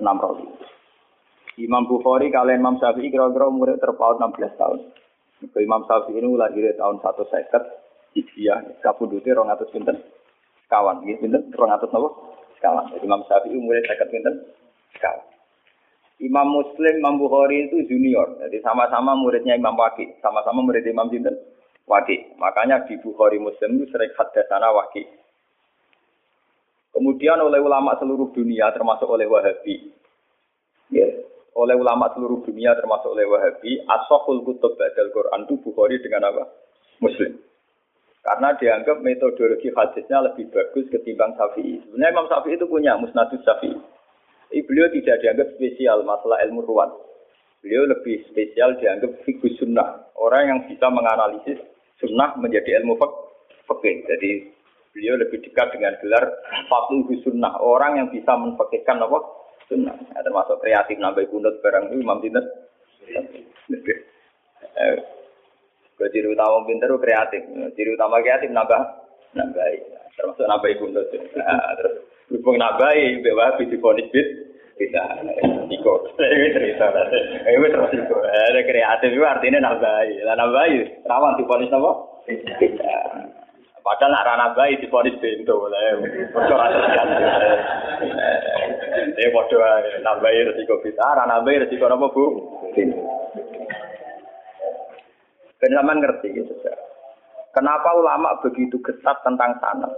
Enam 0.03 0.17
rawi. 0.19 0.43
Imam 1.63 1.87
Bukhari 1.87 2.27
kalian 2.33 2.59
Imam 2.59 2.75
Syafi'i 2.83 3.07
kira-kira 3.07 3.47
umurnya 3.47 3.79
terpaut 3.79 4.19
16 4.19 4.59
tahun. 4.59 4.79
Imam 5.55 5.87
Syafi'i 5.87 6.19
ini 6.19 6.35
lahir 6.35 6.67
tahun 6.75 6.99
satu 6.99 7.23
seket, 7.31 7.63
Hijriah, 8.11 8.75
kabudute 8.83 9.31
rong 9.31 9.47
atus 9.47 9.71
pinten. 9.71 10.03
Kawan, 10.67 11.05
gitu 11.07 11.23
pinten, 11.23 11.47
rong 11.55 11.71
atus 11.71 11.95
nopo? 11.95 12.35
Kawan. 12.59 12.91
Imam 12.99 13.23
Syafi'i 13.23 13.55
umurnya 13.55 13.87
seket 13.87 14.11
pinten 14.11 14.35
sekali. 14.91 15.23
Imam 16.27 16.51
Muslim, 16.51 16.99
Imam 16.99 17.15
Bukhari 17.23 17.71
itu 17.71 17.87
junior, 17.87 18.35
jadi 18.43 18.59
sama-sama 18.63 19.15
muridnya 19.15 19.55
Imam 19.55 19.75
Waki, 19.75 20.19
sama-sama 20.19 20.63
murid 20.63 20.87
Imam 20.87 21.07
Jinten 21.07 21.35
Waki. 21.87 22.39
Makanya 22.39 22.87
di 22.87 22.95
Bukhari 22.99 23.39
Muslim 23.39 23.79
itu 23.79 23.91
sering 23.91 24.11
hadasana 24.15 24.71
Waki. 24.71 25.03
Kemudian 26.93 27.41
oleh 27.41 27.57
ulama 27.57 27.97
seluruh 27.97 28.29
dunia, 28.37 28.69
termasuk 28.69 29.09
oleh 29.09 29.25
Wahabi, 29.25 29.89
ya, 30.93 31.09
oleh 31.57 31.73
ulama 31.73 32.13
seluruh 32.13 32.45
dunia 32.45 32.77
termasuk 32.77 33.09
oleh 33.17 33.25
Wahabi, 33.25 33.81
asokul 33.81 34.45
kutub 34.45 34.77
badal 34.77 35.09
Quran 35.09 35.49
itu 35.49 35.57
Bukhari 35.57 35.97
dengan 36.05 36.29
apa? 36.29 36.43
Muslim. 37.01 37.33
Karena 38.23 38.55
dianggap 38.55 39.03
metodologi 39.03 39.67
hadisnya 39.73 40.23
lebih 40.23 40.47
bagus 40.53 40.87
ketimbang 40.87 41.35
Syafi'i. 41.35 41.83
Sebenarnya 41.83 42.13
Imam 42.15 42.27
Syafi'i 42.31 42.55
itu 42.55 42.69
punya 42.71 42.95
musnadus 42.95 43.41
Syafi'i. 43.43 43.75
Beliau 44.63 44.87
tidak 44.93 45.19
dianggap 45.19 45.47
spesial 45.57 46.05
masalah 46.07 46.39
ilmu 46.45 46.63
ruwan. 46.63 46.93
Beliau 47.59 47.89
lebih 47.89 48.23
spesial 48.31 48.79
dianggap 48.79 49.11
fikih 49.27 49.59
sunnah. 49.59 50.07
Orang 50.15 50.45
yang 50.45 50.59
bisa 50.69 50.87
menganalisis 50.87 51.59
sunnah 52.03 52.35
menjadi 52.35 52.83
ilmu 52.83 52.99
fikih. 53.71 53.95
Jadi 54.03 54.29
beliau 54.91 55.15
lebih 55.15 55.39
dekat 55.47 55.71
dengan 55.71 55.95
gelar 56.03 56.27
fakih 56.67 57.23
sunnah. 57.23 57.55
Orang 57.63 57.97
yang 58.03 58.07
bisa 58.11 58.35
menfakihkan 58.35 58.99
apa? 58.99 59.19
Sunnah. 59.71 59.95
Ya, 59.95 60.19
termasuk 60.27 60.59
kreatif 60.59 60.99
nambah 60.99 61.23
kunut 61.31 61.55
barang 61.63 61.95
itu 61.95 62.03
Imam 62.03 62.19
Tindas. 62.19 62.43
Eh, 64.73 64.95
ciri 66.11 66.27
utama 66.27 66.67
pinter 66.67 66.91
kreatif. 66.99 67.41
Ciri 67.79 67.95
utama 67.95 68.19
kreatif 68.19 68.51
nambah 68.51 68.81
nambah. 69.39 69.65
Termasuk 70.19 70.45
nambah 70.45 70.69
kunut. 70.83 71.07
Nah, 71.39 71.73
terus 71.79 72.03
Berhubung 72.33 72.57
nabai, 72.57 73.19
bawa 73.21 73.59
di 73.59 73.77
ponis 73.77 74.07
bit, 74.09 74.52
bisa. 74.77 75.03
Iko, 75.69 75.93
ini 76.17 76.47
cerita. 76.53 76.85
Ini 77.45 77.67
terus 77.69 77.91
iko. 77.93 78.15
Ada 78.21 78.61
kreatif 78.65 79.09
itu 79.13 79.23
artinya 79.23 79.59
nabai. 79.71 80.21
Lah 80.25 80.35
nabai, 80.37 81.03
rawan 81.05 81.37
di 81.37 81.43
ponis 81.45 81.73
apa? 81.73 81.91
Padahal 83.83 84.15
nak 84.15 84.25
rana 84.25 84.47
bayi 84.55 84.79
di 84.79 84.87
ponis 84.87 85.19
pintu, 85.19 85.67
lah. 85.67 85.99
Aja 86.39 86.79
kan. 86.95 87.07
Eh, 89.19 89.29
bodoh 89.35 89.59
nabai 89.99 90.47
resiko 90.47 90.79
bisa, 90.79 91.03
rana 91.03 91.43
bayi 91.43 91.67
resiko 91.67 91.91
apa 91.91 92.07
bu? 92.07 92.23
Kenapa 95.59 95.91
ngerti 95.95 96.27
gitu. 96.31 96.53
Kenapa 97.51 97.89
ulama 97.95 98.39
begitu 98.39 98.79
ketat 98.81 99.19
tentang 99.23 99.55
sanat? 99.59 99.91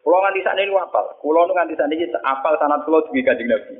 Kulo 0.00 0.16
nganti 0.22 0.40
sana 0.44 0.60
ini 0.60 0.74
apal. 0.74 1.16
Kulo 1.22 1.48
nganti 1.50 1.74
sana 1.78 1.92
ini 1.94 2.10
apal 2.22 2.54
sanat 2.58 2.82
kulo 2.82 3.04
juga 3.08 3.32
kanjeng 3.32 3.48
Nabi. 3.50 3.74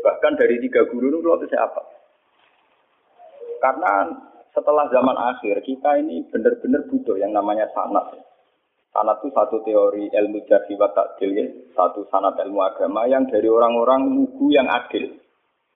Bahkan 0.00 0.32
dari 0.40 0.56
tiga 0.64 0.88
guru 0.88 1.20
kulo 1.20 1.40
saya 1.44 1.68
apal. 1.68 1.84
Karena 3.60 4.08
setelah 4.56 4.88
zaman 4.88 5.16
akhir 5.16 5.60
kita 5.62 6.00
ini 6.00 6.24
benar-benar 6.32 6.88
butuh 6.88 7.20
yang 7.20 7.30
namanya 7.36 7.68
sanat. 7.76 8.16
Sanat 8.90 9.22
itu 9.22 9.30
satu 9.30 9.62
teori 9.62 10.10
ilmu 10.10 10.42
jarhi 10.50 10.74
wa 10.74 10.90
takdil 10.90 11.30
ya. 11.30 11.46
Satu 11.76 12.08
sanat 12.10 12.34
ilmu 12.42 12.58
agama 12.64 13.06
yang 13.06 13.28
dari 13.30 13.46
orang-orang 13.46 14.10
lugu 14.10 14.50
yang 14.50 14.66
adil. 14.66 15.14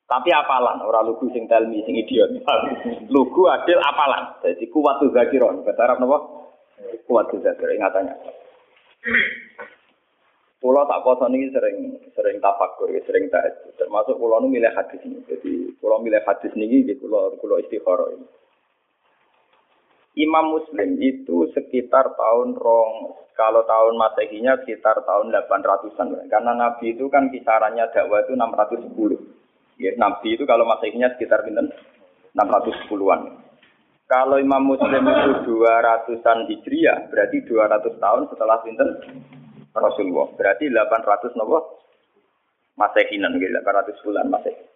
Tapi 0.04 0.28
apalan, 0.34 0.84
orang 0.84 1.08
lugu 1.08 1.32
sing 1.32 1.48
telmi, 1.48 1.80
sing 1.86 1.96
idiot. 1.96 2.28
lugu 3.14 3.48
adil 3.48 3.80
apalan. 3.80 4.36
Jadi 4.42 4.68
kuat 4.68 5.00
tuh 5.00 5.14
zakiron. 5.14 5.64
Bahasa 5.64 5.80
Arab 5.86 6.04
apa? 6.04 6.18
Kuat 7.08 7.30
tuh 7.32 7.40
zakiron, 7.40 7.78
ingatannya. 7.78 8.16
Pulau 10.64 10.88
tak 10.88 11.04
poso 11.04 11.28
ini 11.28 11.52
sering 11.52 11.92
sering 12.16 12.40
tafakur, 12.40 12.88
sering 13.04 13.28
tak 13.28 13.68
termasuk 13.76 14.16
pulau 14.16 14.40
nu 14.40 14.48
milih 14.48 14.72
hadis 14.72 14.96
ini. 15.04 15.20
Jadi 15.28 15.76
pulau 15.76 16.00
milih 16.00 16.24
hadis 16.24 16.56
ini 16.56 16.88
di 16.88 16.96
pulau 16.96 17.36
pulau 17.36 17.60
istikharah 17.60 18.16
ini. 18.16 18.24
Imam 20.24 20.56
Muslim 20.56 20.96
itu 21.04 21.52
sekitar 21.52 22.16
tahun 22.16 22.56
rong, 22.56 23.12
kalau 23.36 23.60
tahun 23.68 24.00
masehinya 24.00 24.56
sekitar 24.64 25.04
tahun 25.04 25.36
800-an. 25.36 26.32
Karena 26.32 26.56
Nabi 26.56 26.96
itu 26.96 27.12
kan 27.12 27.28
kisarannya 27.28 27.84
dakwah 27.92 28.24
itu 28.24 28.32
610. 28.32 29.20
Ya, 29.76 29.92
Nabi 30.00 30.32
itu 30.32 30.48
kalau 30.48 30.64
masehinya 30.64 31.12
sekitar 31.12 31.44
610-an. 31.44 33.20
Kalau 34.08 34.40
Imam 34.40 34.64
Muslim 34.64 35.02
itu 35.02 35.60
200-an 35.60 36.48
Hijriah, 36.48 37.12
berarti 37.12 37.36
200 37.44 38.00
tahun 38.00 38.22
setelah 38.32 38.64
pinten 38.64 38.88
Rasulullah. 39.74 40.30
Berarti 40.38 40.70
800 40.70 41.34
nopo 41.34 41.82
Masehinan, 42.74 43.38
800 43.38 44.02
bulan 44.02 44.26
Masehi. 44.30 44.74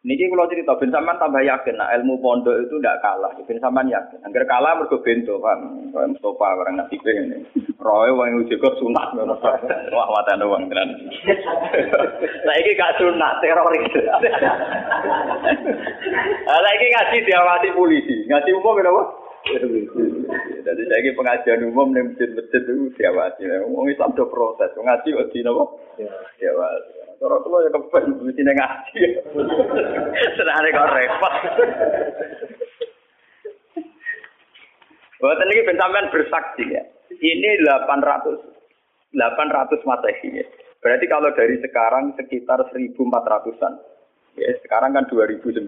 Niki 0.00 0.32
kalau 0.32 0.48
cerita, 0.48 0.72
ben 0.80 0.88
sampean 0.88 1.20
tambah 1.20 1.44
yakin, 1.44 1.76
nah 1.76 1.92
ilmu 1.92 2.24
pondok 2.24 2.56
itu 2.56 2.80
tidak 2.80 3.04
kalah. 3.04 3.36
Ben 3.44 3.60
sampean 3.60 3.92
yakin. 3.92 4.16
Angger 4.24 4.48
kalah 4.48 4.72
mergo 4.72 4.96
bento 5.04 5.36
kan. 5.44 5.60
Kayak 5.92 6.16
Mustafa 6.16 6.56
barang 6.56 6.74
nasi 6.80 6.96
ini. 7.04 7.44
Roy 7.76 8.08
wong 8.08 8.40
uji 8.40 8.56
kok 8.56 8.80
sunat 8.80 9.12
Wah 9.92 10.08
watan 10.08 10.40
wong 10.48 10.72
tenan. 10.72 10.96
Saiki 12.48 12.80
gak 12.80 12.96
sunat 12.96 13.44
teroris. 13.44 13.92
Lah 16.48 16.72
iki 16.80 16.86
ngaji 16.96 17.16
diawasi 17.28 17.68
polisi. 17.76 18.24
Ngaji 18.24 18.50
umum 18.56 18.80
kenapa? 18.80 19.19
Jadi 19.40 20.82
saya 20.84 21.00
ini 21.00 21.16
pengajian 21.16 21.64
umum 21.72 21.96
nih 21.96 22.04
masjid-masjid 22.12 22.60
itu 22.60 22.92
diawasi. 22.94 23.48
Wong 23.72 23.88
Islam 23.88 24.12
do 24.12 24.28
proses. 24.28 24.68
Ngaji 24.76 25.16
kok 25.16 25.28
di 25.32 25.40
napa? 25.40 25.64
Diawasi. 26.36 26.92
Cara 27.20 27.36
kula 27.40 27.64
ya 27.64 27.70
kepen 27.72 28.04
mesti 28.20 28.42
ngaji. 28.44 29.00
Senane 30.36 30.68
kok 30.72 30.90
repot. 30.92 31.34
Buat 35.20 35.36
ini 35.44 35.68
ben 35.68 35.76
sampean 35.76 36.08
bersaksi 36.08 36.64
ya. 36.68 36.82
Ini 37.12 37.50
800 37.64 38.40
800 39.12 39.88
Masehi 39.88 40.40
ya. 40.40 40.46
Berarti 40.80 41.04
kalau 41.12 41.28
dari 41.36 41.60
sekarang 41.60 42.16
sekitar 42.16 42.64
1400-an. 42.72 43.74
Ya, 44.40 44.48
sekarang 44.64 44.96
kan 44.96 45.04
2009. 45.12 45.60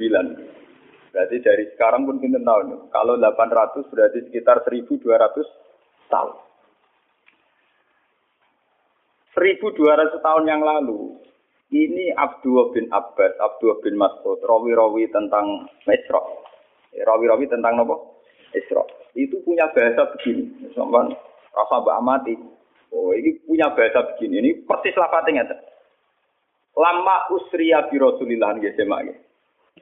Berarti 1.12 1.36
dari 1.44 1.64
sekarang 1.76 2.08
pun 2.08 2.16
kita 2.18 2.40
tahun. 2.40 2.88
Kalau 2.88 3.14
800 3.20 3.92
berarti 3.92 4.18
sekitar 4.32 4.64
1200 4.64 5.44
tahun. 6.08 6.32
1200 9.36 10.24
tahun 10.24 10.44
yang 10.48 10.64
lalu 10.64 11.20
ini 11.72 12.12
Abdullah 12.12 12.68
bin 12.76 12.88
Abbas, 12.92 13.32
Abdullah 13.40 13.80
bin 13.80 13.96
Mas'ud, 13.96 14.40
rawi-rawi 14.44 15.08
tentang 15.08 15.68
Isra. 15.88 16.20
Rawi-rawi 16.92 17.48
tentang 17.48 17.80
apa? 17.80 17.96
Isra. 18.52 18.84
Itu 19.16 19.40
punya 19.44 19.68
bahasa 19.72 20.08
begini. 20.16 20.68
Sampai 20.76 21.12
rasa 21.52 21.76
mbak 21.80 21.96
amati. 22.00 22.34
Oh, 22.92 23.16
ini 23.16 23.40
punya 23.48 23.72
bahasa 23.72 24.04
begini. 24.12 24.44
Ini 24.44 24.50
persis 24.68 24.92
lapatnya. 25.00 25.48
Lama 26.76 27.16
usriya 27.32 27.88
bi 27.88 27.96
Rasulillah 27.96 28.56
ya 28.60 28.72
jemaah. 28.76 29.31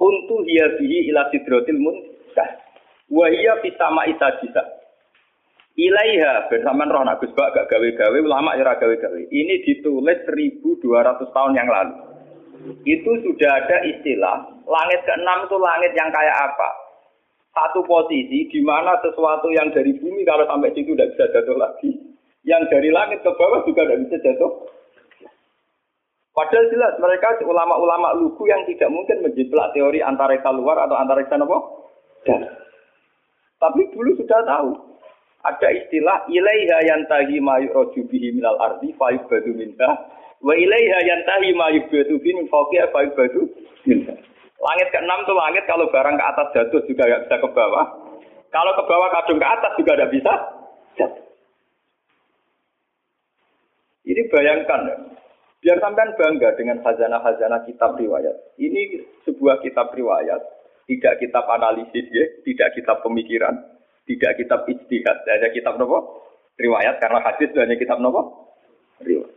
Untuk 0.01 0.49
hiya 0.49 0.81
bihi 0.81 1.13
ila 1.13 1.29
sidratil 1.29 1.77
muntah. 1.77 2.51
Wa 3.13 3.29
hiya 3.29 3.61
fi 3.61 3.69
sama 3.77 4.09
bisa. 4.09 4.65
Ilaiha 5.77 6.51
bersamaan 6.51 6.93
roh 6.93 7.05
nak 7.05 7.23
Gus 7.23 7.33
gak 7.33 7.69
gawe-gawe 7.69 8.19
ulama 8.21 8.57
ya 8.57 8.69
gawe-gawe. 8.75 9.21
Ini 9.29 9.55
ditulis 9.65 10.19
1200 10.29 11.37
tahun 11.37 11.53
yang 11.57 11.69
lalu. 11.69 11.97
Itu 12.85 13.11
sudah 13.25 13.51
ada 13.65 13.81
istilah 13.89 14.61
langit 14.69 15.01
keenam 15.09 15.49
itu 15.49 15.57
langit 15.57 15.93
yang 15.97 16.13
kayak 16.13 16.37
apa? 16.37 16.71
Satu 17.51 17.83
posisi 17.83 18.47
di 18.47 18.61
mana 18.63 18.95
sesuatu 19.03 19.51
yang 19.51 19.73
dari 19.75 19.97
bumi 19.99 20.23
kalau 20.23 20.47
sampai 20.47 20.71
situ 20.77 20.95
tidak 20.95 21.17
bisa 21.17 21.25
jatuh 21.35 21.57
lagi. 21.59 21.91
Yang 22.47 22.63
dari 22.71 22.89
langit 22.95 23.21
ke 23.27 23.31
bawah 23.35 23.65
juga 23.67 23.89
tidak 23.89 24.01
bisa 24.07 24.17
jatuh. 24.23 24.53
Padahal 26.31 26.71
jelas 26.71 26.95
mereka 27.03 27.43
ulama-ulama 27.43 28.15
lugu 28.15 28.47
yang 28.47 28.63
tidak 28.63 28.87
mungkin 28.87 29.19
menjiplak 29.27 29.75
teori 29.75 29.99
antariksa 29.99 30.55
luar 30.55 30.79
atau 30.87 30.95
antariksa 30.95 31.35
apa? 31.35 31.59
Dan. 32.23 32.47
Tapi 33.59 33.83
dulu 33.91 34.15
sudah 34.15 34.41
tahu. 34.47 34.71
Ada 35.41 35.69
istilah 35.73 36.29
ilaiha 36.29 36.79
yantahi 36.85 37.41
ma 37.41 37.59
yu'raju 37.59 38.01
bihi 38.13 38.37
minal 38.37 38.61
ardi 38.61 38.93
fa 38.95 39.09
yubadu 39.09 39.57
minha 39.57 39.91
wa 40.45 40.53
ilaiha 40.53 40.99
yantahi 41.01 41.51
ma 41.57 41.73
yubadu 41.73 42.15
bihi 42.21 42.33
min 42.39 42.47
fawqiha 42.47 42.93
fa. 42.95 43.03
Langit 44.61 44.89
keenam 44.93 45.25
itu 45.25 45.33
langit 45.33 45.65
kalau 45.65 45.89
barang 45.89 46.15
ke 46.21 46.25
atas 46.25 46.47
jatuh 46.53 46.85
juga 46.85 47.09
nggak 47.09 47.23
bisa 47.27 47.37
ke 47.41 47.49
bawah. 47.57 47.87
Kalau 48.53 48.73
ke 48.77 48.83
bawah 48.85 49.09
kadung 49.09 49.41
ke 49.41 49.49
atas 49.49 49.73
juga 49.81 49.93
tidak 49.97 50.13
bisa 50.13 50.33
jatuh. 51.01 51.27
Ini 54.05 54.23
bayangkan 54.29 54.81
ya. 54.85 54.97
Biar 55.61 55.77
sampean 55.77 56.17
bangga 56.17 56.57
dengan 56.57 56.81
khazanah-khazanah 56.81 57.69
kitab 57.69 58.01
riwayat. 58.01 58.57
Ini 58.57 59.05
sebuah 59.29 59.61
kitab 59.61 59.93
riwayat, 59.93 60.41
tidak 60.89 61.21
kitab 61.21 61.45
analisis 61.53 62.09
ya, 62.09 62.27
tidak 62.49 62.73
kitab 62.73 63.05
pemikiran, 63.05 63.61
tidak 64.09 64.41
kitab 64.41 64.65
ijtihad, 64.65 65.21
hanya 65.29 65.49
kitab 65.53 65.77
nopo? 65.77 66.25
Riwayat 66.57 66.97
karena 66.97 67.21
hadis 67.21 67.53
hanya 67.61 67.77
kitab 67.77 68.01
nopo? 68.01 68.53
Riwayat. 69.05 69.37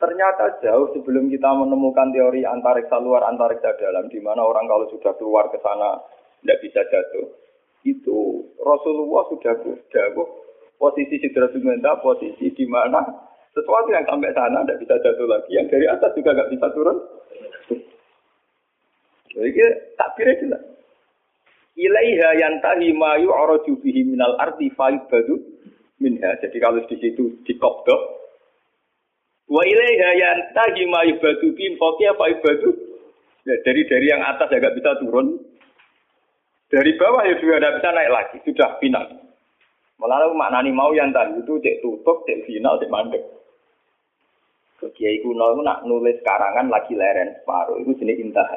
Ternyata 0.00 0.64
jauh 0.64 0.96
sebelum 0.96 1.28
kita 1.28 1.52
menemukan 1.52 2.08
teori 2.10 2.42
antariksa 2.42 2.96
luar 2.98 3.30
antariksa 3.30 3.76
dalam, 3.76 4.08
di 4.08 4.16
mana 4.18 4.42
orang 4.42 4.64
kalau 4.64 4.88
sudah 4.90 5.12
keluar 5.20 5.52
ke 5.52 5.60
sana 5.62 6.00
tidak 6.40 6.58
bisa 6.64 6.80
jatuh. 6.88 7.36
Itu 7.84 8.48
Rasulullah 8.64 9.28
sudah 9.28 9.54
jauh 9.92 10.26
posisi 10.80 11.20
sidratul 11.20 11.62
posisi 12.00 12.48
di 12.48 12.64
mana 12.64 13.29
sesuatu 13.50 13.88
yang 13.90 14.06
sampai 14.06 14.30
sana 14.30 14.62
tidak 14.62 14.80
bisa 14.82 14.94
jatuh 15.02 15.26
lagi, 15.26 15.50
yang 15.58 15.66
dari 15.66 15.86
atas 15.90 16.10
juga 16.14 16.30
nggak 16.34 16.50
bisa 16.54 16.66
turun. 16.74 16.98
Jadi 19.30 19.62
takbirnya 19.94 20.40
jelas. 20.42 20.62
Ilaiha 21.78 22.30
yantahi 22.36 22.90
ma 22.92 23.14
yu'raju 23.16 23.72
bihi 23.78 24.02
minal 24.04 24.34
ardi 24.42 24.68
badu 24.74 25.38
minha. 26.02 26.34
Jadi 26.42 26.56
kalau 26.58 26.82
di 26.84 26.96
situ 26.98 27.40
dikopdok. 27.46 28.00
Wa 29.46 29.62
ilaiha 29.62 30.10
yantahi 30.18 30.82
ma 30.90 31.06
yubadu 31.06 31.54
bihi 31.54 31.78
fawqiya 31.78 32.18
badu. 32.18 32.70
Ya, 33.48 33.56
dari 33.64 33.88
dari 33.88 34.06
yang 34.10 34.20
atas 34.20 34.50
ya 34.50 34.60
nggak 34.60 34.76
bisa 34.76 34.90
turun. 35.00 35.40
Dari 36.70 36.92
bawah 36.94 37.22
ya 37.26 37.34
juga 37.40 37.58
tidak 37.58 37.74
bisa 37.80 37.88
naik 37.96 38.10
lagi. 38.12 38.36
Sudah 38.46 38.70
final. 38.78 39.06
Malah 40.00 40.32
maknani 40.32 40.72
mau 40.72 40.92
yang 40.96 41.12
tadi 41.12 41.38
itu 41.40 41.60
cek 41.60 41.84
tutup, 41.84 42.24
cek 42.24 42.48
final, 42.48 42.80
cek 42.80 42.88
mandek. 42.88 43.20
Kiai 44.80 45.20
kuno 45.20 45.52
itu 45.52 45.60
nak 45.60 45.84
nulis 45.84 46.16
karangan 46.24 46.72
lagi 46.72 46.96
leren 46.96 47.36
separuh 47.36 47.76
itu 47.84 47.92
jenis 48.00 48.16
intah. 48.16 48.48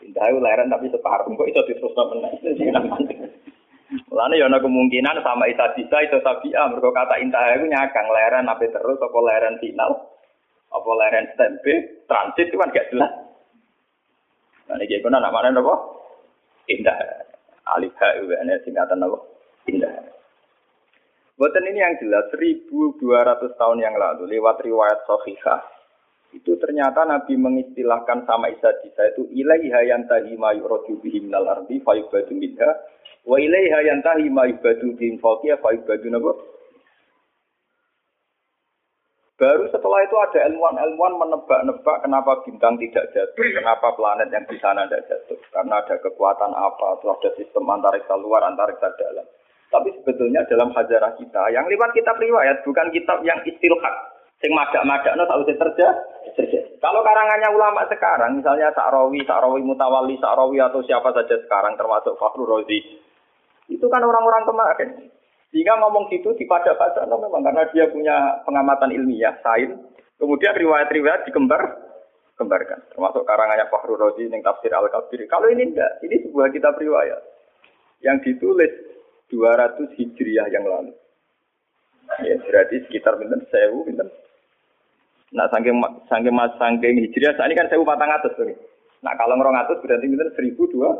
Intah 0.00 0.24
itu 0.32 0.40
leren 0.40 0.72
tapi 0.72 0.88
separuh 0.88 1.28
kok 1.28 1.48
itu 1.48 1.60
terus 1.68 1.92
menang. 1.92 2.32
Lalu 3.86 4.40
ya 4.40 4.48
kemungkinan 4.48 5.22
sama 5.22 5.46
Isa 5.46 5.76
bisa 5.76 5.96
itu 6.02 6.18
sabia 6.24 6.66
mereka 6.72 6.90
kata 6.90 7.20
intah 7.20 7.44
itu 7.54 7.68
nyakang 7.68 8.08
leren 8.08 8.48
apa 8.48 8.64
terus 8.64 8.98
apa 8.98 9.18
leren 9.20 9.60
final 9.60 9.90
apa 10.72 10.90
leren 10.96 11.28
stempe 11.36 12.04
transit 12.08 12.48
itu 12.48 12.56
kan 12.56 12.72
gak 12.72 12.88
jelas. 12.90 13.12
Nah 14.66 14.80
ini 14.80 14.98
kuno 15.04 15.20
nak 15.20 15.30
mana 15.30 15.54
apa? 15.54 15.74
Indah. 16.72 16.98
Alif 17.76 17.94
ha 18.00 18.08
itu 18.18 18.32
singkatan 18.66 19.04
apa? 19.04 19.18
Indah. 19.70 20.15
Buatan 21.36 21.68
ini 21.68 21.84
yang 21.84 22.00
jelas 22.00 22.32
1200 22.32 22.96
tahun 23.60 23.78
yang 23.84 23.92
lalu 24.00 24.24
lewat 24.24 24.56
riwayat 24.64 25.04
Sohihah 25.04 25.76
itu 26.32 26.52
ternyata 26.56 27.04
Nabi 27.04 27.36
mengistilahkan 27.36 28.24
sama 28.24 28.48
Isa 28.48 28.72
Isa 28.84 29.02
itu 29.12 29.28
ilaiha 29.30 29.84
yantahi 29.84 30.32
ma 30.40 30.56
yuradu 30.56 30.96
bihi 31.00 31.28
minal 31.28 31.44
ardi 31.44 31.80
fa 31.84 31.92
yubadu 31.92 32.32
minha 32.32 32.70
wa 33.28 33.36
ilaiha 33.36 33.78
yantahi 33.84 34.32
ma 34.32 34.48
yubadu 34.48 34.96
bihi 34.96 35.20
fawqiya 35.20 35.60
fa 35.60 35.76
yubadu 35.76 36.08
nabo 36.08 36.32
Baru 39.36 39.68
setelah 39.68 40.00
itu 40.00 40.16
ada 40.16 40.48
ilmuwan-ilmuwan 40.48 41.20
menebak-nebak 41.20 41.96
kenapa 42.00 42.40
bintang 42.48 42.80
tidak 42.80 43.12
jatuh, 43.12 43.44
kenapa 43.52 43.92
planet 43.92 44.32
yang 44.32 44.48
di 44.48 44.56
sana 44.64 44.88
tidak 44.88 45.04
jatuh. 45.12 45.36
Karena 45.52 45.84
ada 45.84 46.00
kekuatan 46.00 46.56
apa, 46.56 46.96
atau 46.96 47.12
ada 47.12 47.28
sistem 47.36 47.68
antariksa 47.68 48.16
luar, 48.16 48.48
antariksa 48.48 48.96
dalam. 48.96 49.28
Tapi 49.66 49.88
sebetulnya 50.00 50.46
dalam 50.46 50.70
hajarah 50.70 51.18
kita, 51.18 51.42
yang 51.50 51.66
lewat 51.66 51.90
kitab 51.90 52.16
riwayat, 52.22 52.62
bukan 52.62 52.86
kitab 52.94 53.18
yang 53.26 53.42
istilhat. 53.42 53.94
Sing 54.36 54.52
madak-madak 54.52 55.16
no 55.16 55.24
tahu 55.24 55.48
terjadi. 55.48 56.76
Kalau 56.76 57.00
karangannya 57.00 57.48
ulama 57.56 57.88
sekarang, 57.88 58.36
misalnya 58.36 58.68
Sa'rawi, 58.76 59.24
Sa'rawi 59.24 59.64
Mutawali, 59.64 60.20
Sa'rawi 60.20 60.60
atau 60.60 60.84
siapa 60.84 61.08
saja 61.16 61.40
sekarang, 61.40 61.72
termasuk 61.80 62.20
Fakhrul 62.20 62.44
Rozi, 62.44 63.00
itu 63.72 63.86
kan 63.88 64.04
orang-orang 64.04 64.44
kemarin. 64.44 64.90
Sehingga 65.48 65.80
ngomong 65.80 66.12
gitu 66.12 66.36
di 66.36 66.44
pada 66.44 66.76
pada 66.76 67.08
no, 67.08 67.16
memang 67.16 67.40
karena 67.48 67.64
dia 67.72 67.88
punya 67.88 68.44
pengamatan 68.44 68.92
ilmiah, 68.92 69.40
sain. 69.40 69.72
Kemudian 70.20 70.52
riwayat-riwayat 70.52 71.24
dikembar, 71.24 71.62
kembarkan. 72.36 72.84
Termasuk 72.92 73.24
karangannya 73.24 73.72
Fakhrul 73.72 73.96
Rozi, 73.96 74.28
yang 74.28 74.44
tafsir 74.44 74.68
Al-Kabir. 74.68 75.24
Kalau 75.32 75.48
ini 75.48 75.72
enggak, 75.72 76.04
ini 76.04 76.28
sebuah 76.28 76.52
kitab 76.52 76.76
riwayat. 76.76 77.24
Yang 78.04 78.16
ditulis 78.28 78.72
200 79.30 79.96
Hijriah 79.98 80.46
yang 80.50 80.64
lalu. 80.66 80.92
Ya, 82.22 82.38
berarti 82.38 82.86
sekitar 82.86 83.18
pinten 83.18 83.42
sewu 83.50 83.82
pinten. 83.82 84.06
Nah, 85.34 85.50
saking 85.50 85.82
saking 86.06 86.34
mas 86.34 86.54
saking 86.56 87.02
Hijriah 87.02 87.34
saat 87.34 87.50
ini 87.50 87.58
kan 87.58 87.68
sewu 87.68 87.82
patang 87.82 88.14
atas 88.14 88.32
tuh. 88.38 88.46
Nah, 89.02 89.12
kalau 89.18 89.34
ngerong 89.34 89.58
atas 89.58 89.82
berarti 89.82 90.06
pinten 90.06 90.30
seribu 90.38 90.70
dua. 90.70 90.90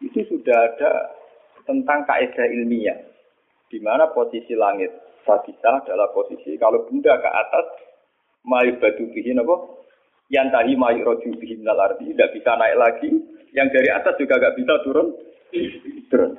Itu 0.00 0.20
sudah 0.26 0.58
ada 0.74 1.12
tentang 1.68 2.02
kaidah 2.08 2.46
ilmiah 2.50 2.98
di 3.70 3.78
mana 3.78 4.10
posisi 4.10 4.58
langit 4.58 4.90
sabita 5.22 5.86
adalah 5.86 6.10
posisi 6.10 6.58
kalau 6.58 6.82
benda 6.90 7.14
ke 7.14 7.30
atas 7.30 7.66
mayu 8.42 8.74
batu 8.82 9.06
bihin 9.14 9.38
apa 9.38 9.56
yang 10.32 10.50
tadi 10.50 10.74
mayu 10.74 11.06
roju 11.06 11.30
bihin 11.38 11.62
tidak 11.62 12.30
bisa 12.34 12.50
naik 12.58 12.76
lagi 12.80 13.10
yang 13.54 13.70
dari 13.70 13.90
atas 13.94 14.18
juga 14.18 14.42
gak 14.42 14.58
bisa 14.58 14.74
turun 14.82 15.14
Terus. 16.10 16.34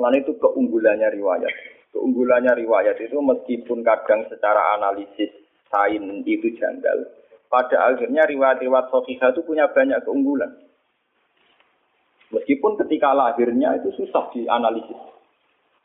Lalu 0.00 0.24
itu 0.24 0.32
keunggulannya 0.40 1.08
riwayat. 1.12 1.54
Keunggulannya 1.92 2.56
riwayat 2.56 2.96
itu 2.96 3.20
meskipun 3.20 3.84
kadang 3.84 4.24
secara 4.32 4.80
analisis 4.80 5.28
sain 5.68 6.24
itu 6.24 6.48
janggal. 6.56 7.04
Pada 7.50 7.92
akhirnya 7.92 8.24
riwayat-riwayat 8.30 8.88
Sofika 8.88 9.34
itu 9.34 9.42
punya 9.44 9.68
banyak 9.68 10.00
keunggulan. 10.06 10.54
Meskipun 12.30 12.78
ketika 12.86 13.10
lahirnya 13.10 13.74
itu 13.82 13.90
susah 13.98 14.30
dianalisis. 14.30 14.96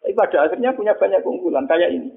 Tapi 0.05 0.13
pada 0.13 0.45
akhirnya 0.45 0.77
punya 0.77 0.93
banyak 0.93 1.25
keunggulan. 1.25 1.65
Kayak 1.65 1.91
ini. 1.97 2.13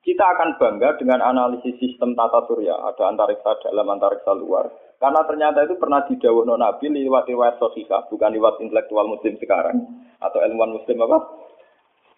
Kita 0.00 0.24
akan 0.34 0.58
bangga 0.58 0.98
dengan 0.98 1.22
analisis 1.22 1.78
sistem 1.78 2.18
tata 2.18 2.42
surya. 2.50 2.74
Ada 2.90 3.14
antariksa 3.14 3.62
dalam, 3.62 3.86
antariksa 3.86 4.32
luar. 4.34 4.66
Karena 5.00 5.24
ternyata 5.24 5.64
itu 5.64 5.80
pernah 5.80 6.04
didawuh 6.04 6.44
Nabi 6.44 6.92
lewat 6.92 7.24
riwayat 7.24 7.56
sosial, 7.56 8.04
bukan 8.12 8.36
lewat 8.36 8.60
intelektual 8.60 9.08
muslim 9.08 9.32
sekarang. 9.40 9.80
Atau 10.20 10.44
ilmuwan 10.44 10.76
muslim 10.76 11.00
apa? 11.08 11.18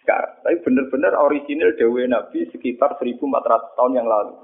Sekarang. 0.02 0.34
Tapi 0.42 0.56
benar-benar 0.66 1.14
original 1.22 1.70
dawuh 1.78 2.02
Nabi 2.10 2.50
sekitar 2.50 2.98
1400 2.98 3.78
tahun 3.78 4.02
yang 4.02 4.10
lalu. 4.10 4.34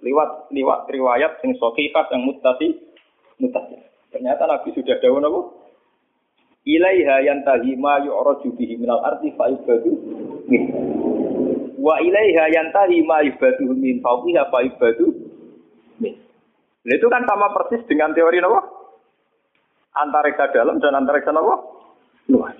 Lewat 0.00 0.48
lewat 0.48 0.88
riwayat 0.88 1.36
yang 1.44 1.52
sosial 1.60 2.04
yang 2.08 2.24
mutasi 2.24 2.80
mutasi. 3.36 3.76
Ternyata 4.08 4.48
Nabi 4.48 4.72
sudah 4.72 4.96
dawuh 4.96 5.20
Nabi. 5.20 5.40
Ilaiha 6.66 7.28
yantahi 7.28 7.78
ma 7.78 8.00
yu'raju 8.02 8.48
bihi 8.58 8.74
minal 8.74 8.98
arti 9.06 9.30
fa'ibadu 9.38 9.92
Wa 11.78 12.02
ilaiha 12.02 12.50
yantahi 12.50 13.06
ma 13.06 13.22
ibadu 13.22 13.70
min 13.70 14.02
fawqiha 14.02 14.50
fa 14.50 14.64
min. 16.02 16.25
Itu 16.86 17.10
kan 17.10 17.26
sama 17.26 17.50
persis 17.50 17.82
dengan 17.90 18.14
teori 18.14 18.38
apa? 18.38 18.62
Antariksa 19.98 20.54
dalam 20.54 20.78
dan 20.78 20.94
antariksa 20.94 21.34
apa? 21.34 21.56
Luar. 22.30 22.54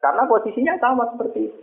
Karena 0.00 0.24
posisinya 0.24 0.74
sama 0.80 1.04
seperti 1.12 1.52
itu. 1.52 1.60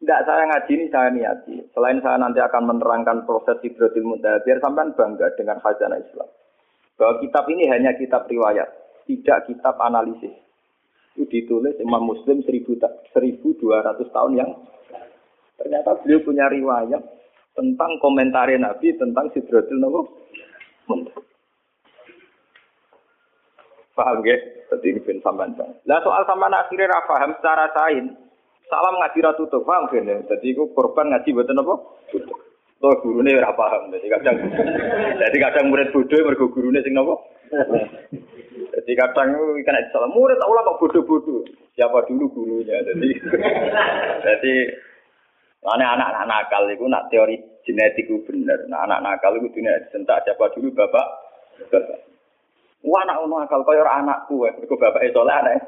Tidak 0.00 0.20
saya 0.24 0.48
ngaji 0.48 0.72
ini 0.80 0.86
saya 0.88 1.12
niati. 1.12 1.54
Selain 1.76 2.00
saya 2.00 2.16
nanti 2.16 2.40
akan 2.40 2.72
menerangkan 2.72 3.28
proses 3.28 3.60
Ibrahim 3.60 4.16
Muntaha, 4.16 4.40
biar 4.40 4.56
sampai 4.64 4.96
bangga 4.96 5.28
dengan 5.36 5.60
khazanah 5.60 6.00
Islam. 6.00 6.28
Bahwa 6.96 7.20
kitab 7.20 7.44
ini 7.52 7.68
hanya 7.68 7.92
kitab 8.00 8.24
riwayat, 8.32 8.68
tidak 9.04 9.44
kitab 9.44 9.76
analisis. 9.76 10.32
Itu 11.12 11.28
ditulis 11.28 11.76
Imam 11.84 12.08
Muslim 12.08 12.40
1200 12.40 13.12
tahun 14.08 14.32
yang 14.40 14.50
ternyata 15.60 16.00
beliau 16.00 16.24
punya 16.24 16.48
riwayat 16.48 17.19
tentang 17.60 17.92
komentar 18.00 18.48
Nabi 18.56 18.96
tentang 18.96 19.28
Sidratul 19.36 19.84
Muntaha. 20.88 21.20
Paham 23.92 24.24
gak? 24.24 24.40
Jadi 24.72 24.96
ini 24.96 25.00
bin 25.04 25.20
sampean. 25.20 25.52
Lah 25.84 26.00
soal 26.00 26.24
sama 26.24 26.48
akhirnya 26.48 27.04
paham 27.04 27.36
secara 27.36 27.68
sain. 27.76 28.16
Salam 28.72 28.96
ngaji 28.96 29.18
ra 29.20 29.36
tutup, 29.36 29.68
paham 29.68 29.92
gak? 29.92 30.24
Jadi 30.24 30.56
itu 30.56 30.64
korban 30.72 31.12
ngaji 31.12 31.36
apa? 31.36 31.74
Tutup. 32.08 32.38
Tuh 32.80 32.96
gurune 33.04 33.36
ora 33.36 33.52
paham. 33.52 33.92
Jadi 33.92 34.08
kadang 34.08 34.40
jadi 35.20 35.36
kadang 35.36 35.68
murid 35.68 35.92
bodoh 35.92 36.16
mergo 36.24 36.48
gurune 36.48 36.80
sing 36.80 36.96
napa? 36.96 37.12
Jadi 38.72 38.92
kadang 38.96 39.36
ikan 39.36 39.76
aja 39.76 39.92
salah 39.92 40.08
murid 40.08 40.40
Allah 40.40 40.64
kok 40.64 40.80
bodoh-bodoh. 40.80 41.44
Siapa 41.76 42.08
dulu 42.08 42.24
gurunya? 42.32 42.80
Jadi 42.88 43.20
jadi 44.32 44.54
Karena 45.60 45.92
anak-anak 45.92 46.24
nakal 46.24 46.62
itu 46.72 46.84
nak 46.88 47.12
teori 47.12 47.36
genetik 47.68 48.08
itu 48.08 48.24
bener. 48.24 48.64
Nah 48.72 48.88
anak 48.88 49.04
nakal 49.04 49.36
itu 49.36 49.52
dunia 49.52 49.76
disentak 49.84 50.24
siapa 50.24 50.48
dulu 50.56 50.72
bapak. 50.72 51.06
bapak. 51.68 52.00
Wah 52.80 53.04
anak 53.04 53.20
ono 53.20 53.44
akal 53.44 53.60
kaya 53.68 53.84
ora 53.84 54.00
anakku, 54.00 54.40
mergo 54.40 54.74
bapake 54.80 55.12
saleh 55.12 55.36
anak. 55.36 55.60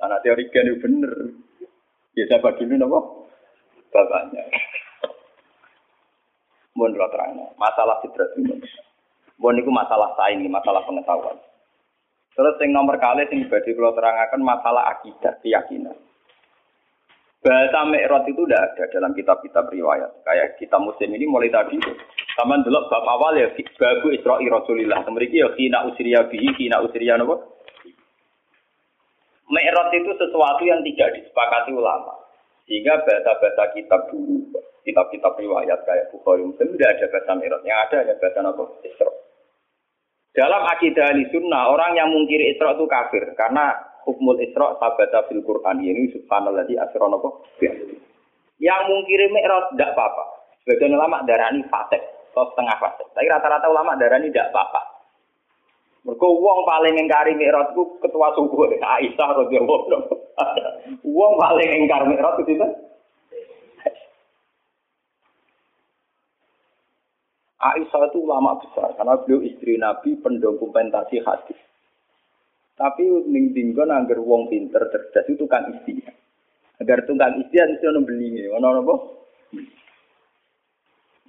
Anak 0.00 0.20
teori 0.24 0.48
gen 0.48 0.72
itu 0.72 0.80
bener. 0.80 1.12
Ya 2.16 2.24
siapa 2.24 2.56
dulu 2.56 2.72
napa? 2.80 3.00
Bapaknya. 3.92 4.42
Mohon 6.72 6.96
lo 6.96 7.06
terang. 7.12 7.36
Masalah 7.60 8.00
fitrat 8.00 8.32
ini. 8.40 8.64
Mohon 9.36 9.60
itu 9.60 9.70
masalah 9.74 10.16
sains, 10.16 10.48
masalah 10.48 10.80
pengetahuan. 10.88 11.36
Terus 12.32 12.56
yang 12.64 12.72
nomor 12.72 12.96
kali 12.96 13.28
yang 13.28 13.44
badhe 13.44 13.76
kula 13.76 13.92
terangaken 13.92 14.40
masalah 14.40 14.88
akidah, 14.96 15.36
keyakinan. 15.44 15.92
Bahasa 17.42 17.82
Mi'raj 17.90 18.22
itu 18.30 18.46
tidak 18.46 18.62
ada 18.70 18.84
dalam 18.94 19.12
kitab-kitab 19.18 19.66
riwayat. 19.74 20.14
Kayak 20.22 20.62
kita 20.62 20.78
musim 20.78 21.10
ini 21.10 21.26
mulai 21.26 21.50
tadi. 21.50 21.74
Taman 22.38 22.62
dulu 22.62 22.86
bab 22.86 23.02
awal 23.02 23.34
ya, 23.34 23.50
babu 23.50 24.14
Isra'i 24.14 24.46
Rasulillah. 24.46 25.02
Memiliki 25.10 25.42
ya, 25.42 25.50
kina 25.58 25.82
usriya 25.90 26.22
bihi, 26.30 26.54
kina 26.54 26.78
usriya 26.86 27.18
apa? 27.18 27.34
Mi'raj 29.50 29.90
itu 29.90 30.10
sesuatu 30.22 30.62
yang 30.62 30.86
tidak 30.86 31.18
disepakati 31.18 31.74
ulama. 31.74 32.14
Sehingga 32.70 33.02
bahasa-bahasa 33.02 33.74
kitab 33.74 34.06
dulu, 34.14 34.46
kitab-kitab 34.86 35.34
riwayat 35.34 35.82
kayak 35.82 36.14
Bukhari 36.14 36.46
Muslim 36.46 36.78
tidak 36.78 36.94
ada 36.94 37.06
bahasa 37.10 37.32
Mi'raj. 37.42 37.62
Yang 37.66 37.78
ada 37.90 37.98
ya 38.06 38.14
bahasa 38.22 38.38
apa? 38.38 38.64
Isra. 38.86 39.12
Dalam 40.32 40.62
akidah 40.64 41.10
ahli 41.10 41.26
sunnah, 41.34 41.74
orang 41.74 41.98
yang 41.98 42.06
mungkiri 42.06 42.54
Isra 42.54 42.78
itu 42.78 42.86
kafir. 42.86 43.34
Karena 43.34 43.74
hukmul 44.06 44.38
isra 44.42 44.76
sabata 44.78 45.26
fil 45.30 45.42
Quran 45.42 45.82
ini 45.82 46.10
subhanallah 46.14 46.66
di 46.66 46.74
asrono 46.78 47.18
kok. 47.18 47.34
Yang 48.62 48.82
mungkiri 48.86 49.26
mi'raj 49.34 49.74
tidak 49.74 49.94
apa-apa. 49.94 50.24
Sebagian 50.62 50.94
ulama 50.94 51.26
darani 51.26 51.66
fasik 51.66 52.02
atau 52.30 52.46
setengah 52.54 52.76
fasik. 52.78 53.06
Tapi 53.10 53.26
rata-rata 53.26 53.66
ulama 53.66 53.98
darani 53.98 54.30
tidak 54.30 54.54
apa-apa. 54.54 54.82
Mereka 56.02 56.26
uang 56.26 56.60
paling 56.66 56.94
ingkari 56.98 57.34
mi'raj 57.38 57.74
itu 57.74 57.82
ketua 58.02 58.34
subuh 58.34 58.70
Aisyah 58.98 59.28
radhiyallahu 59.38 59.86
anha. 60.38 60.70
Uang 61.06 61.34
paling 61.38 61.68
ingkar 61.82 62.06
mi'raj 62.06 62.42
itu 62.42 62.54
tidak. 62.54 62.70
Aisyah 67.62 68.10
itu 68.10 68.18
ulama 68.26 68.58
besar 68.58 68.90
karena 68.98 69.14
beliau 69.22 69.38
istri 69.46 69.78
Nabi 69.78 70.18
pendokumentasi 70.18 71.22
hadis. 71.22 71.58
Tapi 72.82 73.06
ning 73.30 73.54
dinggon 73.54 73.94
anggar 73.94 74.18
wong 74.18 74.50
pinter 74.50 74.82
cerdas 74.90 75.22
itu 75.30 75.46
kan 75.46 75.70
istilah. 75.70 76.10
Agar 76.82 77.06
tukang 77.06 77.38
istilah 77.38 77.78
itu 77.78 77.86
ono 77.86 78.02
beli, 78.02 78.42
ono 78.50 78.82
apa? 78.82 78.94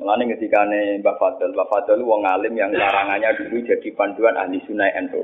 Mulane 0.02 0.34
ketika 0.34 0.66
Mbak 0.66 1.18
Fadl, 1.22 1.54
Mbak 1.54 1.70
Fadl 1.70 2.02
wong 2.02 2.26
alim 2.26 2.58
yang 2.58 2.74
karangannya 2.74 3.38
dulu 3.38 3.62
jadi 3.70 3.86
panduan 3.94 4.34
ahli 4.34 4.58
sunnah 4.66 4.90
NU. 5.06 5.22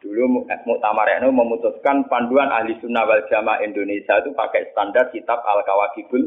Dulu 0.00 0.48
Muktamar 0.48 1.12
NU 1.20 1.28
memutuskan 1.28 2.08
panduan 2.08 2.48
ahli 2.48 2.72
sunnah 2.80 3.04
wal 3.04 3.20
jamaah 3.28 3.60
Indonesia 3.60 4.16
itu 4.16 4.32
pakai 4.32 4.72
standar 4.72 5.12
kitab 5.12 5.44
Al 5.44 5.60
Kawakibul 5.68 6.24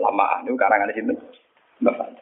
Lama 0.00 0.40
Itu 0.40 0.56
karangan 0.56 0.88
sini. 0.96 1.12
Mbak 1.84 1.94
Fadl. 2.00 2.16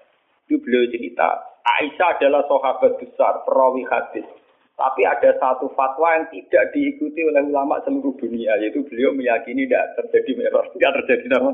Itu 0.51 0.59
beliau 0.59 0.91
cerita, 0.91 1.55
Aisyah 1.63 2.19
adalah 2.19 2.43
sahabat 2.51 2.99
besar, 2.99 3.47
perawi 3.47 3.87
hadis 3.87 4.27
tapi 4.75 5.07
ada 5.07 5.31
satu 5.39 5.71
fatwa 5.79 6.19
yang 6.19 6.27
tidak 6.35 6.75
diikuti 6.75 7.23
oleh 7.23 7.47
ulama 7.47 7.79
seluruh 7.87 8.11
dunia, 8.19 8.59
yaitu 8.59 8.83
beliau 8.83 9.15
meyakini 9.15 9.71
tidak 9.71 9.95
terjadi 10.03 10.35
merah, 10.35 10.67
tidak 10.75 10.93
terjadi 11.03 11.27
nama 11.31 11.51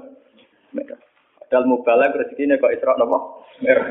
merah. 0.72 1.00
Padahal 1.44 1.64
mubalak 1.68 2.16
rezekinya 2.16 2.56
kok 2.56 2.72
isra 2.72 2.96
nama 2.96 3.18
merah. 3.60 3.88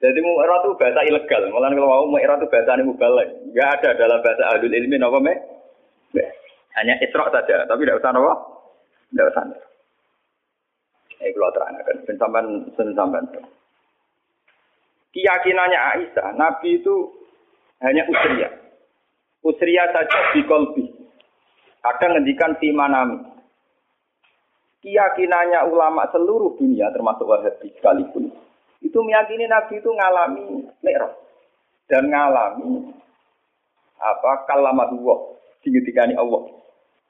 Jadi 0.00 0.18
merah 0.22 0.58
itu 0.64 0.70
bahasa 0.80 1.00
ilegal. 1.04 1.42
Malah 1.50 1.68
kalau 1.74 1.90
mau 1.90 2.06
merah 2.14 2.38
itu 2.38 2.46
bahasa 2.48 2.78
ini 2.78 2.88
mubalak. 2.88 3.26
Tidak 3.26 3.68
ada 3.68 3.90
dalam 3.98 4.18
bahasa 4.22 4.42
ahli 4.54 4.70
ilmi 4.70 4.96
nama 4.96 5.18
me. 5.18 5.34
Hanya 6.78 6.94
isra 7.02 7.26
saja, 7.34 7.66
tapi 7.66 7.84
tidak 7.84 8.00
usah 8.00 8.14
nama. 8.14 8.32
Tidak 9.10 9.26
usah. 9.34 9.44
Ini 11.20 11.34
kalau 11.36 11.52
terangkan. 11.52 11.96
Sampai 12.16 12.42
sampai 12.96 13.59
keyakinannya 15.14 15.78
Aisyah, 15.78 16.28
Nabi 16.34 16.82
itu 16.82 16.94
hanya 17.82 18.06
usria. 18.06 18.48
Usria 19.40 19.84
saja 19.90 20.18
di 20.36 20.42
kolbi. 20.44 20.84
Kadang 21.80 22.20
ngendikan 22.20 22.60
di 22.60 22.68
manami. 22.76 23.18
Keyakinannya 24.80 25.68
ulama 25.68 26.08
seluruh 26.08 26.56
dunia, 26.56 26.88
termasuk 26.92 27.28
Wahabi 27.28 27.68
sekalipun, 27.76 28.32
itu 28.80 28.98
meyakini 29.04 29.44
Nabi 29.44 29.76
itu 29.76 29.92
ngalami 29.92 30.64
mi'raj 30.80 31.12
dan 31.84 32.08
ngalami 32.08 32.96
apa 34.00 34.48
kalamatullah 34.48 35.36
digetikani 35.60 36.16
Allah. 36.16 36.48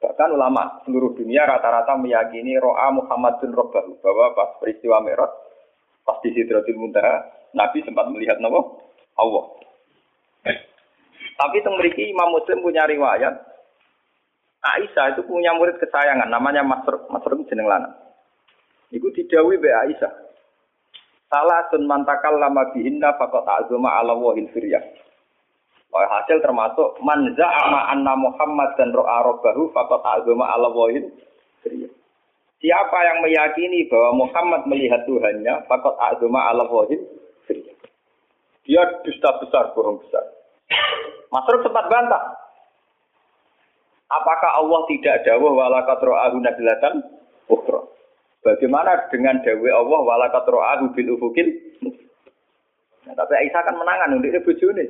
Bahkan 0.03 0.29
ulama 0.35 0.83
seluruh 0.83 1.15
dunia 1.15 1.47
rata-rata 1.47 1.95
meyakini 1.95 2.57
ro'a 2.57 2.91
Muhammadun 2.91 3.53
Rabbahu 3.53 4.01
bahwa 4.01 4.33
pas 4.35 4.49
peristiwa 4.59 4.99
Mi'raj 4.99 5.31
pas 6.01 6.17
di 6.25 6.33
Sidratul 6.33 6.75
Muntaha 6.81 7.40
Nabi 7.51 7.83
sempat 7.83 8.07
melihat 8.11 8.39
nama 8.39 8.59
Allah. 9.19 9.45
Tapi 11.41 11.57
teng 11.65 11.77
Imam 11.81 12.29
Muslim 12.37 12.61
punya 12.61 12.85
riwayat 12.85 13.51
Aisyah 14.61 15.17
itu 15.17 15.25
punya 15.25 15.57
murid 15.57 15.81
kesayangan 15.81 16.29
namanya 16.29 16.61
Masruk. 16.61 17.09
Masruk 17.09 17.41
jeneng 17.49 17.65
lanang. 17.65 17.97
Iku 18.93 19.09
didawi 19.09 19.57
be 19.57 19.73
Aisyah. 19.73 20.13
Salah 21.31 21.65
sun 21.73 21.89
mantakal 21.89 22.37
lama 22.37 22.69
bihinna 22.75 23.17
fakot 23.17 23.41
azuma 23.47 23.97
ala 23.97 24.13
wahil 24.13 24.45
firyah. 24.53 24.83
Oh, 25.91 26.07
hasil 26.07 26.39
termasuk 26.39 26.99
man 27.03 27.35
za'ama 27.35 27.91
anna 27.91 28.15
Muhammad 28.15 28.75
dan 28.79 28.93
ro'a 28.93 29.23
rabbahu 29.27 29.71
fakot 29.73 30.03
azuma 30.03 30.51
ala 30.53 30.69
wahil 30.69 31.09
firyah. 31.65 31.89
Siapa 32.61 32.97
yang 33.01 33.25
meyakini 33.25 33.89
bahwa 33.89 34.27
Muhammad 34.27 34.69
melihat 34.69 35.01
Tuhannya, 35.09 35.65
fakot 35.65 35.97
azuma 35.97 36.53
ala 36.53 36.69
wahil 36.69 37.01
dia 38.65 38.83
dusta 39.01 39.29
besar, 39.41 39.73
bohong 39.73 40.01
besar. 40.05 40.23
Masruk 41.33 41.65
sempat 41.65 41.89
bantah. 41.89 42.23
Apakah 44.11 44.59
Allah 44.59 44.81
tidak 44.91 45.23
dawuh 45.23 45.55
walakat 45.55 46.03
ro'ahu 46.03 46.43
nabilatan 46.43 46.99
ukro? 47.47 47.95
Bagaimana 48.43 49.07
dengan 49.07 49.39
dawuh 49.39 49.71
Allah 49.71 49.99
walakat 50.03 50.43
ro'ahu 50.45 50.91
bil 50.91 51.15
ufukil? 51.15 51.47
Nah, 53.07 53.15
tapi 53.17 53.33
Aisyah 53.33 53.61
kan 53.65 53.75
menangan 53.79 54.19
untuk 54.19 54.29
itu 54.29 54.43
bujuni. 54.45 54.85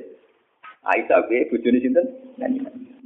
Aisyah 0.82 1.30
be 1.30 1.48
bujuni 1.48 1.78
sinten? 1.80 2.06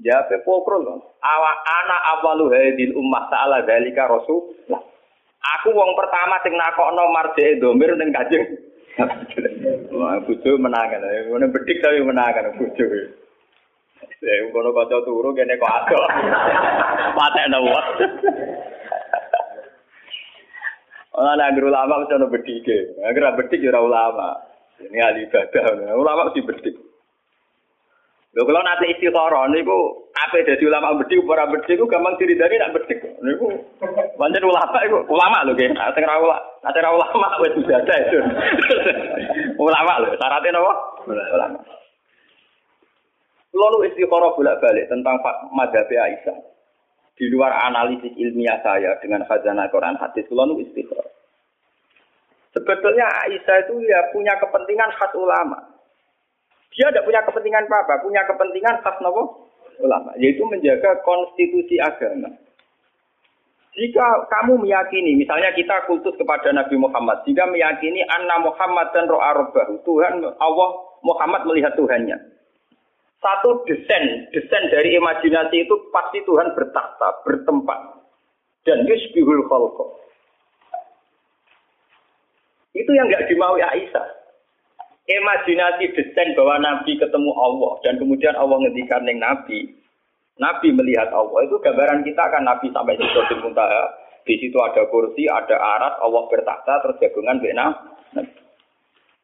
Jawab 0.01 0.33
pokro 0.47 0.77
loh. 0.81 0.99
Awa 1.21 1.53
ana 1.67 1.97
awalu 2.17 2.49
hadil 2.55 2.97
ummah 2.97 3.27
ta'ala 3.29 3.67
dalika 3.67 4.09
rasul. 4.09 4.55
Aku 5.61 5.69
wong 5.71 5.95
pertama 5.95 6.41
sing 6.43 6.55
nakokno 6.59 7.11
marjee 7.13 7.59
domir 7.63 7.95
ning 7.95 8.11
kajeng 8.11 8.66
Wah, 9.97 10.17
bojo 10.25 10.51
menangan. 10.57 11.05
Ngono 11.29 11.53
bedik 11.53 11.85
tapi 11.85 12.01
menangan 12.01 12.57
bojo. 12.57 12.85
Ya, 14.25 14.35
ngono 14.49 14.73
kaca 14.73 15.05
turu 15.05 15.37
kene 15.37 15.61
kok 15.61 15.69
ado. 15.69 16.01
Patekno 17.17 17.59
wae. 17.61 18.07
Ora 21.17 21.31
ana 21.37 21.53
guru 21.53 21.69
ulama 21.69 22.01
wis 22.01 22.13
ono 22.17 22.27
bedike. 22.33 22.97
Agar 23.05 23.37
bedik 23.37 23.61
ya 23.61 23.77
ora 23.77 23.81
ulama. 23.85 24.29
Ini 24.81 24.99
ahli 25.01 25.29
ibadah. 25.29 25.93
Ulama 25.97 26.33
mesti 26.33 26.41
bedik. 26.45 26.77
Lho 28.37 28.45
kalau 28.45 28.61
nanti 28.61 28.93
istikharah 28.93 29.49
niku 29.49 30.13
apa 30.13 30.45
dadi 30.45 30.69
ulama 30.69 31.01
bedik 31.01 31.25
ora 31.25 31.49
bedik 31.49 31.81
ku 31.81 31.89
gampang 31.89 32.21
diridani 32.21 32.61
nak 32.61 32.77
bedik. 32.77 33.01
Niku 33.25 33.49
pancen 34.21 34.45
ulama 34.45 34.77
iku 34.85 35.09
ulama 35.09 35.41
lho 35.49 35.57
nggih. 35.57 35.73
Nek 35.73 35.97
ora 35.97 36.21
ulama, 36.21 36.45
nek 36.61 36.77
ora 36.77 36.91
ulama 37.01 37.29
wis 37.41 37.57
ibadah 37.57 37.97
itu. 37.97 38.19
ulama 39.65 39.93
lho, 40.05 40.13
syaratnya 40.21 40.53
napa? 40.53 40.73
Ulama. 41.09 41.59
Kulo 43.57 43.67
nu 43.73 43.89
istikharah 43.89 44.37
bolak-balik 44.37 44.85
tentang 44.93 45.17
madhab 45.57 45.89
Aisyah. 45.89 46.37
Di 47.17 47.33
luar 47.33 47.57
analisis 47.73 48.13
ilmiah 48.21 48.61
saya 48.61 49.01
dengan 49.01 49.25
khazanah 49.25 49.73
Quran 49.73 49.97
hadis, 49.97 50.29
kulo 50.29 50.45
nu 50.45 50.61
istikharah. 50.61 51.09
Sebetulnya 52.53 53.09
Aisyah 53.25 53.57
itu 53.65 53.81
ya 53.89 54.13
punya 54.13 54.37
kepentingan 54.37 54.93
khas 55.01 55.17
ulama. 55.17 55.76
Dia 56.75 56.91
tidak 56.91 57.07
punya 57.07 57.21
kepentingan 57.25 57.69
apa-apa, 57.71 58.05
punya 58.05 58.23
kepentingan 58.27 58.83
khas 58.83 58.97
nopo 59.05 59.53
ulama, 59.81 60.13
yaitu 60.17 60.43
menjaga 60.49 60.99
konstitusi 61.05 61.77
agama. 61.81 62.33
Jika 63.77 64.25
kamu 64.33 64.65
meyakini, 64.65 65.21
misalnya 65.21 65.53
kita 65.53 65.85
kultus 65.85 66.17
kepada 66.17 66.49
Nabi 66.49 66.81
Muhammad, 66.81 67.21
jika 67.29 67.45
meyakini 67.45 68.01
anna 68.09 68.41
Muhammad 68.41 68.89
dan 68.97 69.05
ro'a 69.05 69.37
Tuhan 69.85 70.25
Allah 70.25 70.69
Muhammad 71.05 71.45
melihat 71.45 71.77
Tuhannya. 71.77 72.17
Satu 73.21 73.65
desain, 73.69 74.33
desain 74.33 74.65
dari 74.73 74.97
imajinasi 74.97 75.69
itu 75.69 75.75
pasti 75.93 76.25
Tuhan 76.25 76.57
bertakhta, 76.57 77.21
bertempat. 77.25 78.01
Dan 78.65 78.89
yusbihul 78.89 79.45
khalqa. 79.49 79.87
Itu 82.77 82.91
yang 82.93 83.09
nggak 83.09 83.29
dimaui 83.29 83.61
Aisyah. 83.61 84.26
Imajinasi 85.07 85.95
desain 85.95 86.35
bahwa 86.35 86.59
Nabi 86.59 86.99
ketemu 86.99 87.31
Allah 87.39 87.73
dan 87.87 87.95
kemudian 88.03 88.35
Allah 88.35 88.59
ngendikan 88.59 89.07
Nabi, 89.07 89.71
Nabi 90.37 90.69
melihat 90.75 91.15
Allah 91.15 91.47
itu 91.47 91.57
gambaran 91.63 92.03
kita 92.03 92.27
kan 92.27 92.43
Nabi 92.43 92.75
sampai 92.75 92.99
di 92.99 93.07
Sidratul 93.07 93.41
Muntaha. 93.47 93.87
Di 94.27 94.35
situ 94.43 94.59
ada 94.59 94.83
kursi, 94.91 95.31
ada 95.31 95.55
arat, 95.55 96.03
Allah 96.03 96.27
bertakhta 96.27 96.83
terus 96.83 96.99
jagungan. 96.99 97.39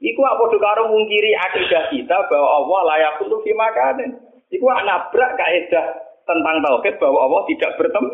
Iku 0.02 0.22
apa 0.22 0.44
karo 0.54 0.90
mungkiri 0.90 1.34
akidah 1.34 1.90
kita 1.90 2.16
bahwa 2.30 2.48
Allah 2.62 2.80
layak 2.94 3.18
untuk 3.22 3.42
dimakanin. 3.42 4.14
Iku 4.54 4.66
nabrak 4.66 5.34
kaidah 5.34 5.86
tentang 6.22 6.62
tauhid 6.62 6.94
bahwa 7.02 7.18
Allah 7.26 7.42
tidak 7.50 7.70
bertemu. 7.78 8.10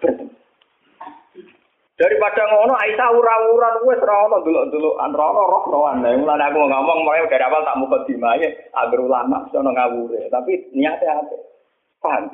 bertemu. 0.00 0.29
Daripada 2.00 2.48
ngono 2.48 2.72
Aisyah 2.80 3.12
ura-uran 3.12 3.84
wis 3.84 4.00
ora 4.00 4.24
ono 4.24 4.40
delok-delokan 4.40 5.12
ora 5.12 5.24
ono 5.36 5.42
roh-rohan. 5.52 6.00
Lah 6.00 6.16
mulane 6.16 6.48
aku 6.48 6.64
ngomong 6.64 7.04
mulai 7.04 7.28
dari 7.28 7.44
awal 7.44 7.60
tak 7.60 7.76
muka 7.76 8.08
dimae 8.08 8.48
agar 8.72 9.00
ulama 9.04 9.44
sono 9.52 9.68
ngawure, 9.68 10.32
tapi 10.32 10.72
niatnya 10.72 11.20
apa? 11.20 11.36
Paham? 12.00 12.24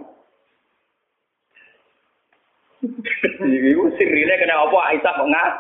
Iku 3.75 3.91
sirine 3.99 4.39
kena 4.39 4.71
apa 4.71 4.79
Aisyah 4.95 5.13
kok 5.19 5.31
ngah? 5.35 5.51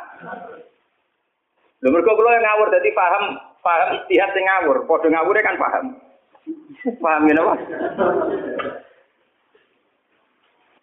Lho 1.82 1.88
mergo 1.90 2.14
kula 2.14 2.38
yang 2.38 2.46
ngawur 2.46 2.70
dadi 2.70 2.94
paham 2.94 3.42
paham 3.58 3.88
istihad 3.98 4.30
sing 4.30 4.46
ngawur, 4.46 4.86
padha 4.86 5.10
ngawure 5.10 5.42
kan 5.42 5.58
paham. 5.58 5.84
Paham 7.02 7.26
ya 7.26 7.34
napa? 7.34 7.58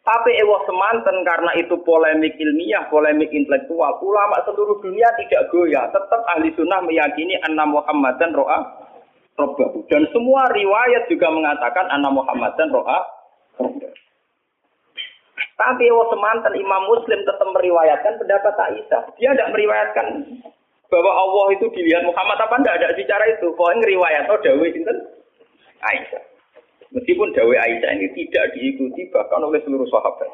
Tapi 0.04 0.36
ewa 0.36 0.60
semanten 0.68 1.24
karena 1.24 1.56
itu 1.56 1.80
polemik 1.80 2.36
ilmiah, 2.36 2.84
polemik 2.92 3.32
intelektual. 3.32 4.04
Ulama 4.04 4.36
seluruh 4.44 4.84
dunia 4.84 5.08
tidak 5.16 5.48
goyah. 5.48 5.88
Tetap 5.96 6.28
ahli 6.28 6.52
sunnah 6.60 6.84
meyakini 6.84 7.40
anna 7.48 7.64
Muhammadan 7.64 8.36
ro'a 8.36 8.60
Rabbahu. 9.40 9.88
Dan 9.88 10.04
semua 10.12 10.52
riwayat 10.52 11.08
juga 11.08 11.32
mengatakan 11.32 11.88
anna 11.88 12.12
Muhammadan 12.12 12.68
ro'a 12.76 13.00
Tapi 15.54 15.88
ewa 15.88 16.04
semanten 16.12 16.60
Imam 16.60 16.84
Muslim 16.92 17.24
tetap 17.24 17.48
meriwayatkan 17.56 18.20
pendapat 18.20 18.54
Aisyah. 18.60 19.08
Dia 19.16 19.32
tidak 19.32 19.56
meriwayatkan 19.56 20.06
bahwa 20.92 21.12
Allah 21.16 21.46
itu 21.56 21.72
dilihat 21.72 22.04
Muhammad 22.04 22.44
apa 22.44 22.60
tidak 22.60 22.76
ada 22.84 22.88
bicara 23.00 23.24
itu. 23.32 23.56
Pokoknya 23.56 23.80
ngeriwayat 23.88 24.24
oh 24.28 24.40
sinten 24.44 24.98
Aisyah. 25.80 26.33
Meskipun 26.94 27.34
Dawi 27.34 27.58
Aisyah 27.58 27.92
ini 27.98 28.08
tidak 28.14 28.54
diikuti 28.54 29.10
bahkan 29.10 29.42
oleh 29.42 29.58
seluruh 29.66 29.90
sahabat. 29.90 30.30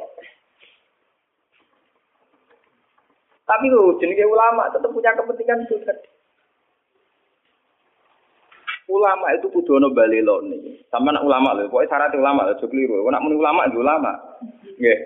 Tapi 3.47 3.65
loh, 3.71 3.97
jenis 3.97 4.19
ulama 4.27 4.69
tetap 4.69 4.91
punya 4.91 5.15
kepentingan 5.15 5.65
itu 5.65 5.79
tadi. 5.81 6.05
Ulama 8.89 9.31
itu 9.37 9.47
kudu 9.53 9.79
ono 9.79 9.93
balelo 9.93 10.41
nih. 10.45 10.83
Sama 10.91 11.15
nak 11.15 11.25
ulama 11.25 11.55
loh, 11.55 11.69
pokoknya 11.71 11.89
syarat 11.89 12.13
ulama 12.17 12.45
loh, 12.45 12.57
keliru. 12.57 13.05
Nak 13.07 13.21
muni 13.21 13.37
ulama 13.37 13.65
itu 13.69 13.79
ulama. 13.79 14.11
Nggih. 14.77 14.99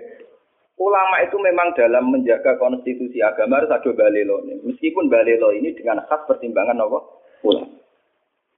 Ulama 0.74 1.16
itu 1.22 1.38
memang 1.38 1.72
dalam 1.78 2.10
menjaga 2.10 2.58
konstitusi 2.58 3.22
agama 3.22 3.62
harus 3.62 3.70
ada 3.70 3.92
balelo 3.94 4.42
nih. 4.48 4.58
Meskipun 4.66 5.06
balelo 5.08 5.54
ini 5.54 5.76
dengan 5.78 6.02
khas 6.10 6.26
pertimbangan 6.26 6.82
apa? 6.82 7.00
Ulama. 7.46 7.83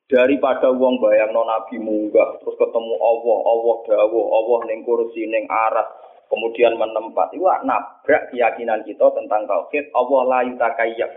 Daripada 0.05 0.69
wong 0.69 1.01
bayang 1.01 1.33
non 1.33 1.49
nabi 1.49 1.81
munggah 1.81 2.37
terus 2.37 2.53
ketemu 2.61 2.93
Allah, 3.01 3.37
Allah 3.41 3.75
dawa, 3.89 4.21
Allah 4.37 4.59
ning 4.69 4.85
kursi 4.85 5.25
ning 5.25 5.49
aras, 5.49 5.89
kemudian 6.29 6.77
menempat. 6.77 7.33
Itu 7.33 7.49
nabrak 7.65 8.29
keyakinan 8.29 8.85
kita 8.85 9.05
tentang 9.17 9.49
tauhid. 9.49 9.89
Allah 9.97 10.21
la 10.29 10.39
yutakayyab. 10.45 11.11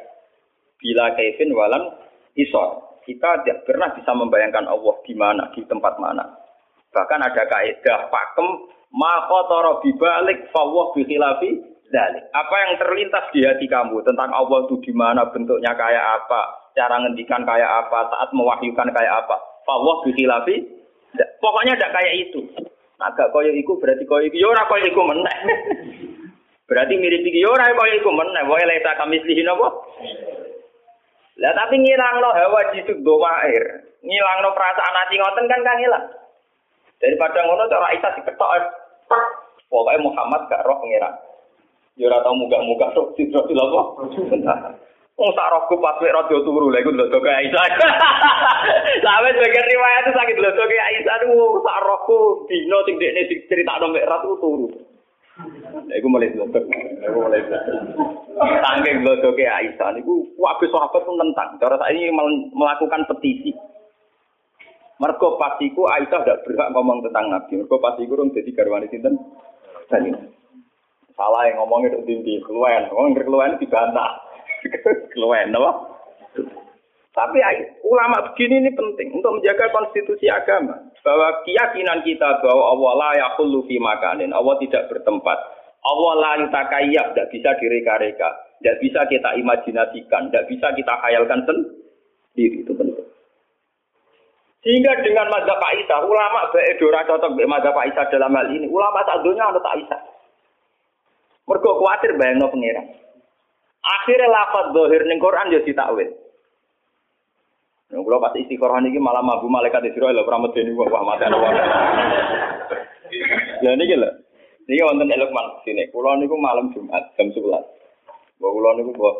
Bila 0.81 1.05
kaifin 1.21 1.53
walam 1.53 1.85
isor. 2.33 2.89
Kita 3.05 3.45
tidak 3.45 3.65
pernah 3.65 3.93
bisa 3.93 4.13
membayangkan 4.13 4.69
Allah 4.69 4.95
di 5.05 5.17
mana, 5.17 5.49
di 5.53 5.65
tempat 5.65 5.97
mana. 5.97 6.29
Bahkan 6.93 7.21
ada 7.25 7.45
kaidah 7.45 8.09
pakem 8.09 8.49
maka 8.93 9.39
toro 9.49 9.85
bibalik 9.85 10.49
fawwah 10.49 10.97
bikhilafi 10.97 11.61
dalik. 11.93 12.25
Apa 12.33 12.55
yang 12.69 12.73
terlintas 12.81 13.25
di 13.33 13.45
hati 13.45 13.69
kamu 13.69 14.01
tentang 14.05 14.33
Allah 14.33 14.65
itu 14.65 14.77
di 14.85 14.93
mana, 14.93 15.29
bentuknya 15.29 15.73
kayak 15.77 16.25
apa, 16.25 16.43
cara 16.79 17.03
ngendikan 17.03 17.43
kayak 17.43 17.67
apa, 17.67 18.07
saat 18.07 18.31
mewahyukan 18.31 18.95
kayak 18.95 19.15
apa. 19.27 19.37
Fawwah 19.67 20.07
bikhilafi 20.07 20.79
Pokoknya 21.17 21.79
tidak 21.79 21.95
kayak 21.95 22.15
itu. 22.29 22.41
Agak 22.99 23.31
koyo 23.31 23.55
iku 23.55 23.79
berarti 23.79 24.05
koyo 24.05 24.27
iku 24.27 24.37
yo 24.37 24.51
ya 24.51 24.53
ora 24.59 24.63
koyo 24.67 24.85
iku 24.91 25.03
meneh. 25.07 25.37
berarti 26.69 26.95
mirip 26.99 27.23
iki 27.23 27.41
yo 27.41 27.55
ya 27.55 27.71
ora 27.71 27.79
koyo 27.79 27.95
iku 27.97 28.11
meneh. 28.11 28.43
Wae 28.45 28.67
leta 28.67 28.99
kamislihin 28.99 29.49
apa? 29.49 29.69
Lah 31.39 31.53
tapi 31.55 31.79
ngilangno 31.79 32.35
hawa 32.35 32.75
jisuk 32.75 32.99
air, 33.47 33.65
Ngilangno 34.03 34.51
perasaan 34.51 34.99
hati 34.99 35.15
ngoten 35.17 35.47
kan 35.47 35.61
kan 35.63 35.79
hilang. 35.79 36.07
Daripada 36.99 37.47
ngono 37.47 37.71
cara 37.71 37.95
Aisyah 37.95 38.13
diketok. 38.19 38.63
Pokoknya 39.71 40.03
Muhammad 40.03 40.51
gak 40.51 40.67
roh 40.67 40.83
pengiran. 40.83 41.15
Ya 41.95 42.11
ora 42.11 42.25
tau 42.27 42.35
muga-muga 42.35 42.91
roh 42.99 43.15
sidro 43.15 43.47
apa. 43.47 43.83
Wong 45.19 45.35
sak 45.35 45.51
rohku 45.51 45.83
pas 45.83 45.99
wek 45.99 46.15
radio 46.15 46.47
turu 46.47 46.71
lha 46.71 46.79
iku 46.79 46.95
ndelok 46.95 47.19
ke 47.19 47.27
Aisyah. 47.27 47.65
Sampe 49.03 49.35
sebagian 49.35 49.67
riwayat 49.67 50.03
itu 50.07 50.13
sakit 50.15 50.35
ndelok 50.39 50.63
ke 50.63 50.79
Aisyah 50.79 51.15
niku 51.27 51.59
sak 51.67 51.79
rohku 51.83 52.19
dino 52.47 52.79
sing 52.87 53.03
dekne 53.03 53.27
diceritakno 53.27 53.91
mek 53.91 54.07
ratu 54.07 54.39
turu. 54.39 54.71
Iku 55.91 56.07
mulai 56.07 56.31
blotok. 56.31 56.63
Iku 57.03 57.19
mulai 57.19 57.43
blotok. 57.51 57.75
Saking 58.39 58.97
blotoke 59.03 59.43
Aisyah 59.43 59.91
niku 59.99 60.23
wae 60.39 60.67
sahabat 60.71 61.03
pun 61.03 61.19
tentang. 61.19 61.59
Cara 61.59 61.75
saya 61.83 61.99
ini 61.99 62.15
melakukan 62.55 63.03
petisi. 63.11 63.51
Mergo 65.03 65.35
pasiku 65.35 65.91
Aisyah 65.99 66.23
tidak 66.23 66.47
berhak 66.47 66.71
ngomong 66.71 67.03
tentang 67.03 67.27
Nabi. 67.27 67.59
Mergo 67.59 67.83
pasiku 67.83 68.15
rum 68.15 68.31
jadi 68.31 68.55
garwani 68.55 68.87
sinten. 68.87 69.19
Salah 71.19 71.43
yang 71.51 71.59
ngomongnya 71.59 71.99
itu 71.99 72.07
tinggi, 72.07 72.39
keluar. 72.47 72.87
Ngomong 72.87 73.19
keluar 73.19 73.51
dibantah. 73.59 74.28
keluar? 75.15 75.47
Tapi 77.19 77.39
ulama 77.83 78.31
begini 78.31 78.63
ini 78.63 78.71
penting 78.79 79.11
untuk 79.11 79.43
menjaga 79.43 79.75
konstitusi 79.75 80.31
agama. 80.31 80.79
Bahwa 81.03 81.43
keyakinan 81.43 82.07
kita 82.07 82.39
bahwa 82.47 82.79
Allah 82.79 82.93
la 82.95 83.11
yakhullu 83.27 83.67
fi 83.67 83.75
makanin. 83.83 84.31
Allah 84.31 84.55
tidak 84.63 84.87
bertempat. 84.87 85.39
Allah 85.83 86.13
la 86.15 86.33
yutakayyab. 86.47 87.07
Tidak 87.11 87.29
bisa 87.35 87.51
direka-reka. 87.59 88.29
Tidak 88.63 88.77
bisa 88.79 89.01
kita 89.11 89.35
imajinasikan. 89.35 90.31
Tidak 90.31 90.47
bisa 90.47 90.71
kita 90.79 90.95
khayalkan 91.03 91.43
sendiri. 91.43 92.63
Itu 92.63 92.79
penting. 92.79 93.09
Sehingga 94.63 94.91
dengan 95.03 95.31
mazhab 95.31 95.59
Aisyah, 95.59 96.03
ulama 96.03 96.51
beedora 96.55 97.07
cocok 97.07 97.35
dengan 97.35 97.59
mazhab 97.59 97.75
Aisyah 97.79 98.05
dalam 98.15 98.35
hal 98.35 98.47
ini. 98.51 98.67
Ulama 98.71 99.03
tak 99.07 99.27
dunia 99.27 99.49
ada 99.49 99.59
Aisyah. 99.59 100.03
Mereka 101.49 101.71
khawatir 101.83 102.13
bayang 102.21 102.45
no 102.45 102.53
pengiran. 102.53 102.87
Akhirnya 103.89 104.29
lafaz 104.29 104.67
dohir 104.77 105.03
ning 105.09 105.17
Quran 105.17 105.49
jadi 105.49 105.73
takwil. 105.73 106.13
Yang 107.89 108.05
kalau 108.05 108.21
pas 108.21 108.37
istiqoroh 108.37 108.85
ini 108.85 109.01
malah 109.01 109.25
mabu 109.25 109.49
malaikat 109.49 109.81
Israel 109.89 110.13
lah 110.13 110.25
pernah 110.29 110.45
medeni 110.45 110.77
wah 110.77 111.01
mati 111.09 111.25
anak 111.25 111.41
wah. 111.41 111.53
Ya 113.65 113.73
ini 113.73 113.89
gila. 113.89 114.11
Ini 114.69 114.85
wonten 114.85 115.09
elok 115.09 115.33
man 115.33 115.57
sini. 115.65 115.89
Kulo 115.89 116.13
niku 116.21 116.37
malam 116.37 116.69
Jumat 116.77 117.17
jam 117.17 117.33
11. 117.33 117.49
Bawa 118.37 118.51
kulo 118.53 118.69
niku 118.77 118.93
bawa 118.93 119.13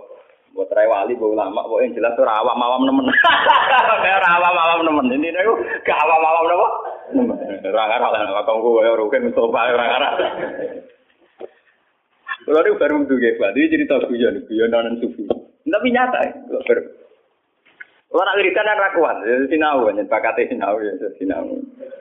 buat 0.53 0.69
rai 0.77 0.85
wali 0.85 1.17
bawa 1.17 1.33
ulama 1.33 1.65
bawa 1.65 1.81
yang 1.81 1.97
jelas 1.97 2.13
tuh 2.13 2.29
rawa 2.29 2.53
mawam 2.53 2.85
nemen. 2.85 3.09
rawa 4.29 4.49
mawam 4.53 4.81
nemen. 4.85 5.17
Ini 5.17 5.33
niku 5.33 5.53
gak 5.89 6.01
awam 6.05 6.21
mawam 6.21 6.45
nemen. 7.17 7.37
Orang 7.65 7.89
arah 7.89 8.09
lah 8.13 8.21
nggak 8.21 8.45
tahu 8.45 8.61
gue 8.61 8.93
rugen 9.01 9.33
orang 9.33 9.89
arah. 9.97 10.13
Kulo 12.49 12.65
niku 12.65 12.81
baru 12.81 13.05
tuh 13.05 13.21
guys, 13.21 13.37
jadi 13.37 13.69
cerita 13.69 14.01
guyon 14.09 14.41
guyon 14.49 14.73
nonan 14.73 14.97
sufi. 15.05 15.29
Tapi 15.69 15.93
nyata, 15.93 16.49
baru. 16.49 16.81
Ora 18.09 18.33
wiridan 18.41 18.73
ra 18.73 18.89
kuat, 18.97 19.21
sinau, 19.53 19.85
nyen 19.93 20.09
bakate 20.09 20.49
sinau 20.49 20.81
ya 20.81 20.97
sinau. 21.21 21.45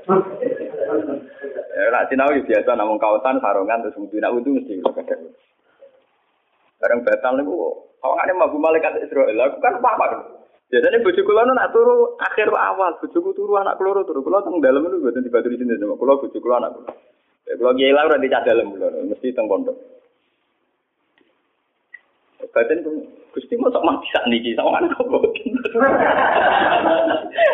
Ya, 0.08 1.92
nak 1.92 2.08
sinau 2.08 2.32
ya 2.32 2.40
biasa 2.48 2.80
namun 2.80 2.96
kawasan 2.96 3.44
sarungan 3.44 3.84
terus 3.84 4.00
mesti 4.00 4.24
nak 4.24 4.40
wudu 4.40 4.56
mesti 4.56 4.80
kadang. 4.88 5.36
Bareng 6.80 7.04
batal 7.04 7.34
niku 7.44 7.84
awakane 8.00 8.32
mabuk 8.40 8.64
malaikat 8.64 9.04
Israel. 9.04 9.52
Aku 9.52 9.60
kan 9.60 9.84
apa 9.84 10.32
Biasanya 10.72 11.04
bojo 11.04 11.22
kula 11.28 11.44
nak 11.44 11.76
turu 11.76 12.16
akhir 12.24 12.48
awal, 12.56 12.96
bojoku 13.04 13.36
turu 13.36 13.60
anak 13.60 13.76
kula 13.76 14.00
turu. 14.08 14.24
Kula 14.24 14.48
teng 14.48 14.64
dalem 14.64 14.88
niku 14.88 15.12
boten 15.12 15.28
dibaturi 15.28 15.60
sini 15.60 15.76
kula 15.76 16.24
bojo 16.24 16.38
kula 16.40 16.64
anak 16.64 16.72
kula. 16.72 16.92
Ya 17.52 17.54
kula 17.60 17.76
kiai 17.76 17.92
lah 17.92 18.08
ora 18.08 18.16
dicah 18.16 18.48
dalem 18.48 18.80
mesti 19.12 19.36
teng 19.36 19.52
pondok. 19.52 19.97
Badan 22.58 22.82
Gusti 23.38 23.54
mosok 23.54 23.86
mati 23.86 24.10
sak 24.10 24.26
niki 24.34 24.58
sama 24.58 24.82
anak 24.82 24.98
kok. 24.98 25.22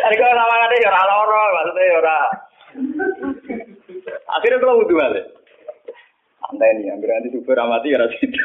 Ari 0.08 0.16
kok 0.16 0.32
lawangane 0.32 0.76
ya 0.80 0.88
ora 0.88 1.04
lara, 1.04 1.44
maksudnya 1.52 1.84
ya 1.84 1.96
ora. 2.00 2.18
Akhirnya 4.40 4.64
kalau 4.64 4.80
wudhu 4.80 4.96
balik. 4.96 5.28
Santai 6.40 6.76
nih, 6.80 6.88
hampir 6.88 7.08
nanti 7.12 7.32
super 7.36 7.60
amati 7.60 7.92
ya 7.92 8.00
rasa 8.00 8.16
itu. 8.20 8.40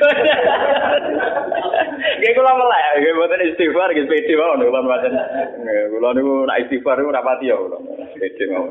Gak 2.20 2.44
malah 2.44 2.80
ya, 2.80 2.92
gak 3.08 3.16
buatan 3.16 3.44
istighfar, 3.44 3.92
gak 3.92 4.08
pede 4.08 4.34
mau 4.36 4.56
nih 4.60 4.68
kalau 4.68 4.84
buatan. 4.88 5.12
Kalau 5.64 6.12
nih 6.16 6.24
nak 6.44 6.60
istighfar 6.64 7.00
itu 7.00 7.12
rapati 7.12 7.52
ya, 7.52 7.56
kalau 7.56 7.80
pede 8.20 8.44
mau. 8.52 8.68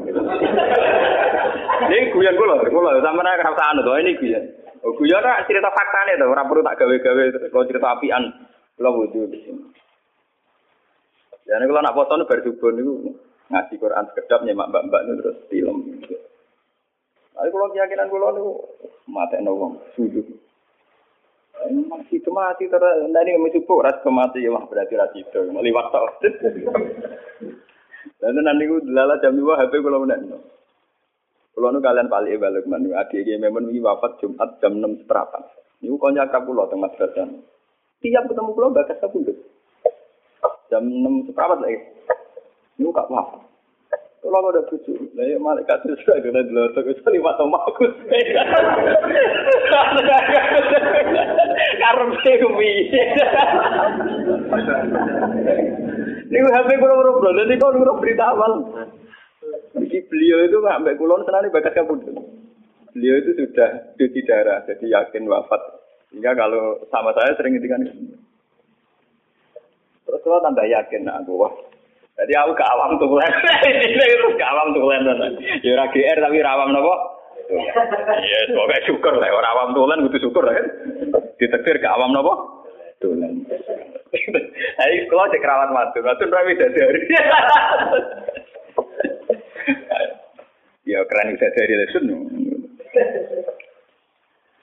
Ini 1.88 2.12
loh, 2.12 2.58
gue 2.68 2.80
loh, 2.84 3.00
sama 3.00 3.20
nak 3.24 3.40
kerasa 3.40 3.64
anu 3.72 3.80
tuh, 3.84 3.96
ini 4.00 4.16
guyon. 4.16 4.44
Oh, 4.82 4.94
guyon 4.94 5.22
nak 5.22 5.46
cerita 5.50 5.70
fakta 5.74 6.06
nih 6.06 6.22
tuh, 6.22 6.30
orang 6.30 6.46
perlu 6.46 6.62
tak 6.62 6.78
gawe-gawe, 6.78 7.22
kalau 7.50 7.68
cerita 7.68 7.88
apian, 7.98 8.22
kalau 8.78 9.02
wudhu 9.02 9.26
di 9.26 9.38
sini. 9.42 9.62
Jadi 11.48 11.64
kalau 11.64 11.80
nak 11.82 11.96
foto 11.96 12.12
nih 12.14 12.28
bersubuh 12.28 12.70
nih, 12.76 12.86
ngaji 13.48 13.74
Quran 13.80 14.04
sekedap 14.12 14.40
nyemak 14.44 14.68
mbak-mbak 14.68 15.02
nih 15.08 15.14
terus 15.18 15.36
film. 15.48 15.76
Tapi 17.32 17.48
kalau 17.54 17.70
keyakinan 17.70 18.10
kalau 18.10 18.28
itu 18.34 18.46
mati 19.08 19.38
wong 19.46 19.72
sujud. 19.94 20.26
Masih 21.58 22.22
itu 22.22 22.30
mati 22.30 22.70
terus 22.70 23.10
nanti 23.10 23.34
kami 23.34 23.50
cukup 23.50 23.82
ras 23.82 23.98
kemati 24.02 24.46
ya 24.46 24.54
berarti 24.54 24.94
ras 24.94 25.10
itu 25.14 25.40
meliwat 25.50 25.90
tau. 25.90 26.06
Dan 28.18 28.34
nanti 28.42 28.66
gue 28.66 28.82
lala 28.90 29.18
jam 29.22 29.34
dua 29.34 29.58
HP 29.58 29.78
kalau 29.82 30.02
menek. 30.02 30.38
Kalau 31.58 31.74
nu 31.74 31.82
kalian 31.82 32.06
balik 32.06 32.38
balik 32.38 32.70
manu 32.70 32.94
adik 32.94 33.26
dia 33.26 33.34
memang 33.34 33.66
wafat 33.82 34.22
Jumat 34.22 34.62
jam 34.62 34.78
enam 34.78 34.94
seperempat. 35.02 35.42
Ini 35.82 35.90
kau 35.98 36.06
nyakap 36.06 36.46
pulau 36.46 36.70
tengah 36.70 36.86
madrasah. 36.86 37.26
Tiap 37.98 38.30
ketemu 38.30 38.54
pulau 38.54 38.70
bakas 38.70 39.02
aku 39.02 39.26
Jam 40.70 40.86
enam 40.86 41.26
seperempat 41.26 41.58
lagi. 41.58 41.82
Ini 42.78 42.86
kak 42.94 43.10
wafat. 43.10 43.42
Kalau 44.22 44.54
ada 44.54 44.62
bucu, 44.70 44.94
nah 45.18 45.26
ya 45.26 45.38
malaikat 45.42 45.82
itu 45.82 45.98
sudah 46.02 46.22
kena 46.22 46.46
jelotok 46.46 46.90
itu 46.90 47.06
lima 47.10 47.34
tahun 47.38 47.54
aku. 47.54 47.84
Karena 51.82 52.14
sewi. 52.22 52.72
Ini 56.28 56.38
HP 56.38 56.68
belum, 56.78 57.18
nanti 57.34 57.54
kau 57.58 57.74
kurang 57.74 57.98
berita 57.98 58.24
awal. 58.30 58.52
Jadi 59.76 59.96
beliau 60.08 60.38
itu 60.48 60.58
sampai 60.64 60.96
kulon 60.96 61.24
senang 61.28 61.50
bakat 61.52 61.72
kabut. 61.76 62.00
Beliau 62.96 63.14
itu 63.20 63.30
sudah 63.36 63.94
cuci 64.00 64.20
darah, 64.24 64.64
jadi 64.64 64.84
yakin 65.00 65.28
wafat. 65.28 65.60
Sehingga 66.08 66.32
kalau 66.32 66.80
sama 66.88 67.12
saya 67.12 67.36
sering 67.36 67.56
ngintikan 67.56 67.84
Terus 70.08 70.24
kalau 70.24 70.40
tambah 70.40 70.64
yakin, 70.64 71.04
nah, 71.04 71.20
aku 71.20 71.36
wah 71.36 71.52
jadi 72.18 72.34
aku 72.42 72.52
ke 72.58 72.64
awam 72.66 72.98
tulen. 72.98 73.30
Ini 73.62 74.34
ke 74.34 74.42
awam 74.42 74.74
tulen. 74.74 75.06
Ya 75.62 75.70
ora 75.78 75.86
GR 75.94 76.18
tapi 76.18 76.42
rawam 76.42 76.74
napa? 76.74 76.94
Iya, 77.48 78.38
semoga 78.50 78.76
syukur 78.84 79.14
lah. 79.14 79.30
Orang 79.30 79.52
awam 79.54 79.70
tulen 79.78 80.02
butuh 80.02 80.18
syukur 80.18 80.42
lah 80.42 80.58
kan. 80.58 80.66
Ditektir 81.38 81.78
ke 81.78 81.86
awam 81.86 82.10
napa? 82.10 82.34
Tulen. 82.98 83.46
Ayo 84.82 85.06
kalau 85.06 85.30
cek 85.30 85.46
rawat 85.46 85.70
matu, 85.70 86.02
matu 86.02 86.26
rawi 86.26 86.58
dari. 86.58 87.02
Ya 90.88 91.04
keren 91.04 91.36
bisa 91.36 91.52
dari 91.52 91.74
lesun. 91.76 92.04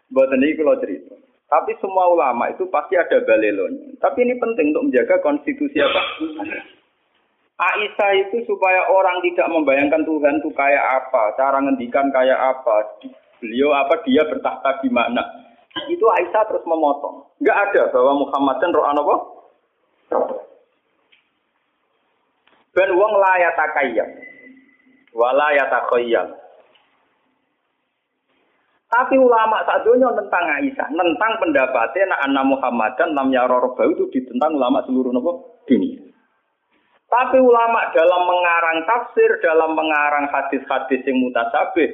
Buat 0.09 0.33
ini 0.33 0.57
kalau 0.57 0.81
cerita. 0.81 1.13
Tapi 1.45 1.77
semua 1.77 2.09
ulama 2.09 2.49
itu 2.49 2.65
pasti 2.73 2.97
ada 2.97 3.21
balelonya. 3.21 3.93
Tapi 4.01 4.25
ini 4.25 4.33
penting 4.41 4.73
untuk 4.73 4.89
menjaga 4.89 5.21
konstitusi 5.21 5.77
apa? 5.77 6.01
Aisyah 7.55 8.11
itu 8.25 8.43
supaya 8.49 8.89
orang 8.89 9.21
tidak 9.21 9.47
membayangkan 9.53 10.03
Tuhan 10.03 10.41
itu 10.41 10.49
kayak 10.51 10.85
apa, 11.05 11.37
cara 11.39 11.61
ngendikan 11.63 12.11
kayak 12.11 12.35
apa, 12.35 12.99
beliau 13.39 13.71
apa 13.71 14.01
dia 14.03 14.25
bertahta 14.25 14.81
di 14.81 14.89
mana. 14.89 15.21
Itu 15.87 16.09
Aisyah 16.09 16.43
terus 16.49 16.65
memotong. 16.65 17.29
Enggak 17.37 17.69
ada 17.69 17.93
bahwa 17.93 18.25
Muhammad 18.25 18.55
dan 18.59 18.73
roh 18.73 18.85
apa? 18.89 19.15
Ben 22.75 22.91
wong 22.91 23.13
layak 23.13 23.55
takayam. 23.55 24.24
Wala 25.15 25.47
yatakhayyal. 25.55 26.27
Tapi 28.85 29.15
ulama 29.17 29.63
saat 29.65 29.83
dunia 29.83 30.11
tentang 30.13 30.43
Aisyah, 30.59 30.87
tentang 30.91 31.33
pendapatnya 31.41 32.15
anak 32.21 32.45
Muhammad 32.47 32.95
dan 32.95 33.11
lam 33.17 33.33
yarorobahu 33.33 33.91
itu 33.95 34.05
ditentang 34.11 34.55
ulama 34.55 34.83
seluruh 34.85 35.11
nopo 35.11 35.63
dunia. 35.67 35.99
Tapi 37.07 37.39
ulama 37.39 37.91
dalam 37.95 38.23
mengarang 38.27 38.83
tafsir, 38.83 39.39
dalam 39.39 39.71
mengarang 39.73 40.27
hadis-hadis 40.31 41.01
yang 41.07 41.17
mutasabih, 41.23 41.89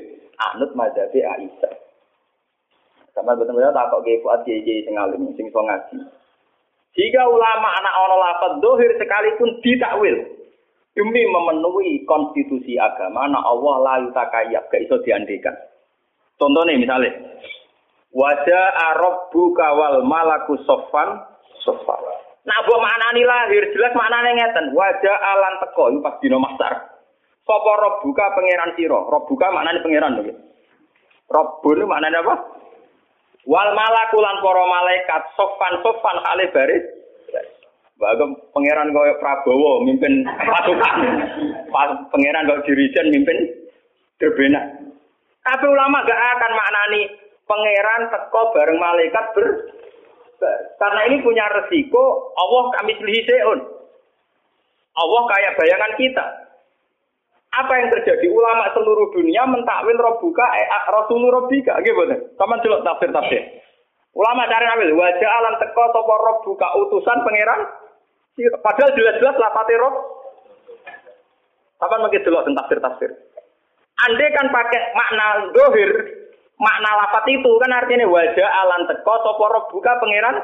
anut 0.51 0.73
mazhabi 0.73 1.21
Aisyah. 1.21 1.73
Sama 3.13 3.35
betul-betul 3.37 3.75
tak 3.75 3.91
kok 3.91 4.07
fuad 4.23 4.39
kiai 4.47 4.85
sing 4.87 4.95
alim 4.95 5.29
sing 5.35 5.51
ngaji. 5.51 5.97
Jika 6.91 7.21
ulama 7.27 7.69
anak 7.81 7.93
ono 8.07 8.15
lafaz 8.19 8.53
dohir 8.59 8.91
sekalipun 8.99 9.59
ditakwil 9.63 10.40
demi 10.91 11.23
memenuhi 11.27 12.03
konstitusi 12.03 12.75
agama, 12.75 13.27
anak 13.27 13.43
Allah 13.43 13.75
layu 13.79 14.07
takayab, 14.11 14.67
gak 14.67 14.83
iso 14.83 14.99
diandikan. 15.03 15.55
Contohnya 16.35 16.75
misalnya, 16.75 17.11
wajah 18.11 18.65
Arab 18.91 19.29
buka 19.29 19.67
wal 19.77 20.03
malaku 20.03 20.59
sofan 20.65 21.21
sofan. 21.61 22.01
Nah, 22.41 22.57
buat 22.65 22.81
maknani 22.81 23.21
lahir 23.21 23.69
jelas 23.69 23.93
maknane 23.93 24.33
ngeten. 24.33 24.73
Wajah 24.73 25.17
alan 25.21 25.61
teko 25.61 25.93
itu 25.93 26.01
pas 26.01 26.17
dino 26.17 26.41
masar. 26.41 26.73
Sopo 27.45 27.71
rob 27.77 28.01
buka 28.01 28.33
pangeran 28.33 28.73
siro. 28.73 29.05
Rob 29.05 29.29
buka 29.29 29.53
maknane 29.53 29.85
pangeran 29.85 30.17
lho. 30.17 30.33
Rob 31.29 31.61
itu 31.61 31.85
maknane 31.85 32.17
apa? 32.17 32.35
Wal 33.45 33.69
malakulan 33.77 34.41
para 34.41 34.63
malaikat 34.65 35.21
sofan 35.37 35.73
sofan 35.85 36.17
kali 36.25 36.45
baris. 36.49 36.85
Bagem 38.01 38.33
pangeran 38.49 38.89
kaya 38.89 39.13
Prabowo 39.21 39.85
mimpin 39.85 40.25
pasukan. 40.25 40.97
pangeran 42.09 42.49
kaya 42.49 42.65
dirijen 42.65 43.13
mimpin 43.13 43.37
gerbena. 44.17 44.57
Tapi 45.45 45.65
ulama 45.69 46.01
gak 46.01 46.17
akan 46.17 46.51
maknani 46.57 47.01
pangeran 47.45 48.01
teko 48.09 48.41
bareng 48.57 48.81
malaikat 48.81 49.25
ber 49.37 49.45
karena 50.81 51.01
ini 51.13 51.21
punya 51.21 51.45
resiko 51.53 52.33
Allah 52.33 52.63
kami 52.81 52.97
seun. 52.97 53.59
Allah 54.91 55.21
kayak 55.29 55.55
bayangan 55.61 55.93
kita. 56.01 56.25
Apa 57.51 57.73
yang 57.77 57.87
terjadi? 57.91 58.31
Ulama 58.31 58.71
seluruh 58.73 59.11
dunia 59.13 59.43
mentakwil 59.45 59.99
robuka 59.99 60.45
eh, 60.55 60.67
rasul 60.87 61.27
robika, 61.27 61.77
gitu 61.83 62.01
Sama 62.39 62.57
celok 62.63 62.81
tafsir 62.81 63.11
tafsir. 63.11 63.43
Ulama 64.15 64.47
cari 64.47 64.65
ambil 64.71 64.95
wajah 64.97 65.31
alam 65.39 65.55
teko 65.59 65.83
sopo 65.93 66.15
robuka 66.15 66.67
utusan 66.79 67.21
pangeran. 67.21 67.61
Padahal 68.39 68.95
jelas-jelas 68.95 69.35
lapate 69.35 69.75
rob. 69.75 69.95
Kapan 71.81 71.99
mungkin 72.05 72.23
celok 72.23 72.45
tafsir 72.47 72.79
tafsir. 72.79 73.11
Andai 74.07 74.33
kan 74.33 74.47
pakai 74.49 74.81
makna 74.97 75.25
dohir, 75.53 75.91
makna 76.57 76.89
lafat 77.05 77.25
itu 77.29 77.51
kan 77.57 77.73
artinya 77.73 78.05
wajah 78.07 78.49
alan 78.65 78.85
teko 78.89 79.13
sopo 79.25 79.45
buka 79.73 79.93
pangeran? 79.97 80.37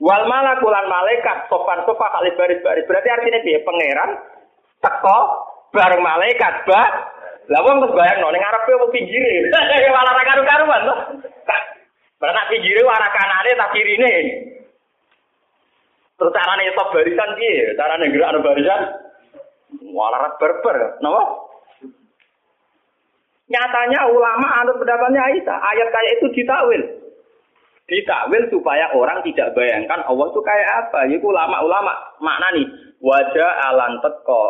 Wal 0.00 0.24
malakulan 0.24 0.88
malaikat 0.88 1.48
sopan 1.52 1.84
sofa 1.84 2.08
kali 2.08 2.32
baris 2.32 2.60
baris 2.64 2.88
berarti 2.88 3.08
artinya 3.12 3.40
dia 3.44 3.60
pangeran 3.60 4.10
teko 4.80 5.18
bareng 5.76 6.00
malaikat 6.04 6.54
ba. 6.64 6.82
Lah 7.50 7.60
wong 7.66 7.82
terus 7.82 7.96
bayang 7.98 8.22
ning 8.22 8.38
ngarepe 8.38 8.70
apa 8.78 8.86
pinggire. 8.94 9.34
Malah 9.96 10.12
ra 10.14 10.22
karu-karuan 10.22 10.86
to 10.86 10.94
Berarti 12.20 12.42
pinggire 12.52 12.80
arah 12.86 13.10
kanane 13.10 13.50
tak 13.58 13.72
kirine 13.74 14.14
terus 16.20 16.36
carane 16.36 16.68
iso 16.68 16.84
barisan 16.92 17.30
piye 17.40 17.72
carane 17.80 18.12
gerak 18.12 18.44
barisan 18.44 18.80
malah 19.96 20.36
berber 20.36 21.00
napa 21.00 21.48
Nyatanya 23.50 24.06
ulama 24.14 24.62
anut 24.62 24.78
pendapatnya 24.78 25.26
Aisyah, 25.26 25.58
ayat 25.58 25.88
kayak 25.90 26.12
itu 26.22 26.26
ditakwil. 26.38 26.82
Ditakwil 27.90 28.46
supaya 28.46 28.94
orang 28.94 29.26
tidak 29.26 29.58
bayangkan 29.58 30.06
Allah 30.06 30.30
itu 30.30 30.38
kayak 30.38 30.70
apa. 30.86 31.10
Itu 31.10 31.34
ulama-ulama 31.34 32.14
makna 32.22 32.54
nih. 32.54 32.66
Wajah 33.02 33.50
alan 33.74 33.98
teko 34.06 34.44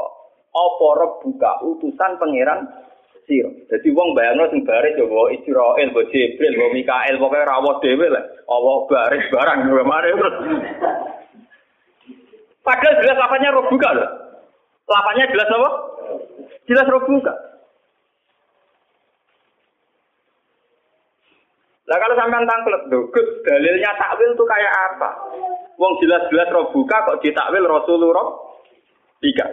apa 0.53 0.89
buka 1.25 1.53
utusan 1.65 2.21
pangeran 2.21 2.69
sira. 3.25 3.49
Dadi 3.73 3.89
wong 3.89 4.13
bayangno 4.13 4.53
sing 4.53 4.69
baris 4.69 4.93
ya 4.93 5.09
wa 5.09 5.33
Israil, 5.33 5.89
wa 5.97 6.03
Jibril, 6.13 6.61
wa 6.61 6.69
Mikael, 6.69 7.17
pokoke 7.17 7.41
rawuh 7.41 7.81
dhewe 7.81 8.07
lah. 8.13 8.25
Allah 8.53 8.77
baris 8.85 9.25
barang 9.33 9.59
mare 9.89 10.11
terus. 10.13 10.37
Padahal 12.61 13.01
jelas 13.01 13.17
lapannya 13.17 13.55
roh 13.57 13.65
buka 13.73 13.89
loh. 13.97 14.11
Lapannya 14.85 15.25
jelas 15.33 15.49
apa? 15.49 15.71
Jelas 16.69 16.87
roh 16.91 17.05
buka. 17.09 17.35
Lah 21.91 21.99
kalau 21.99 22.15
sampean 22.15 22.47
tangklet, 22.47 22.83
dogut 22.87 23.27
dalilnya 23.43 23.91
takwil 23.99 24.31
itu 24.31 24.45
kayak 24.47 24.75
apa? 24.95 25.11
Wong 25.75 25.99
jelas-jelas 25.99 26.47
roh 26.55 26.71
buka 26.71 26.97
kok 27.03 27.19
ditakwil 27.19 27.67
Rasulullah 27.67 28.31
tiga. 29.19 29.47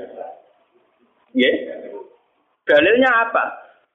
Ya. 1.34 1.52
Dalilnya 2.68 3.10
apa? 3.10 3.44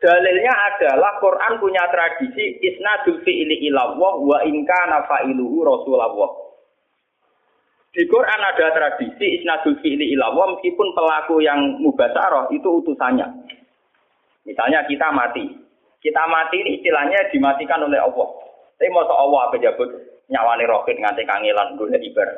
Dalilnya 0.02 0.50
adalah 0.50 1.22
Quran 1.22 1.62
punya 1.62 1.86
tradisi 1.94 2.58
isnadul 2.58 3.22
fi'li 3.22 3.70
ilawah 3.70 4.18
wa 4.18 4.42
inka 4.42 4.80
nafa'iluhu 4.90 5.62
Rasulullah. 5.62 6.10
Di 7.92 8.08
Quran 8.08 8.40
ada 8.40 8.72
tradisi 8.72 9.36
isnadul 9.36 9.76
fi'li 9.84 10.16
ilawah 10.16 10.56
meskipun 10.56 10.96
pelaku 10.96 11.44
yang 11.44 11.76
mubasarah 11.76 12.48
itu 12.48 12.80
utusannya. 12.80 13.28
Misalnya 14.48 14.88
kita 14.88 15.12
mati, 15.12 15.44
kita 16.00 16.24
mati 16.24 16.56
ini 16.64 16.80
istilahnya 16.80 17.28
dimatikan 17.28 17.84
oleh 17.84 18.00
Allah. 18.00 18.28
Tapi 18.80 18.88
mau 18.88 19.04
Allah 19.04 19.40
apa 19.46 19.60
jabut 19.60 19.92
nyawani 20.32 20.64
rohit 20.64 20.96
nganti 20.96 21.22
kangelan 21.28 21.76
gue 21.76 21.92
ibar. 21.92 22.28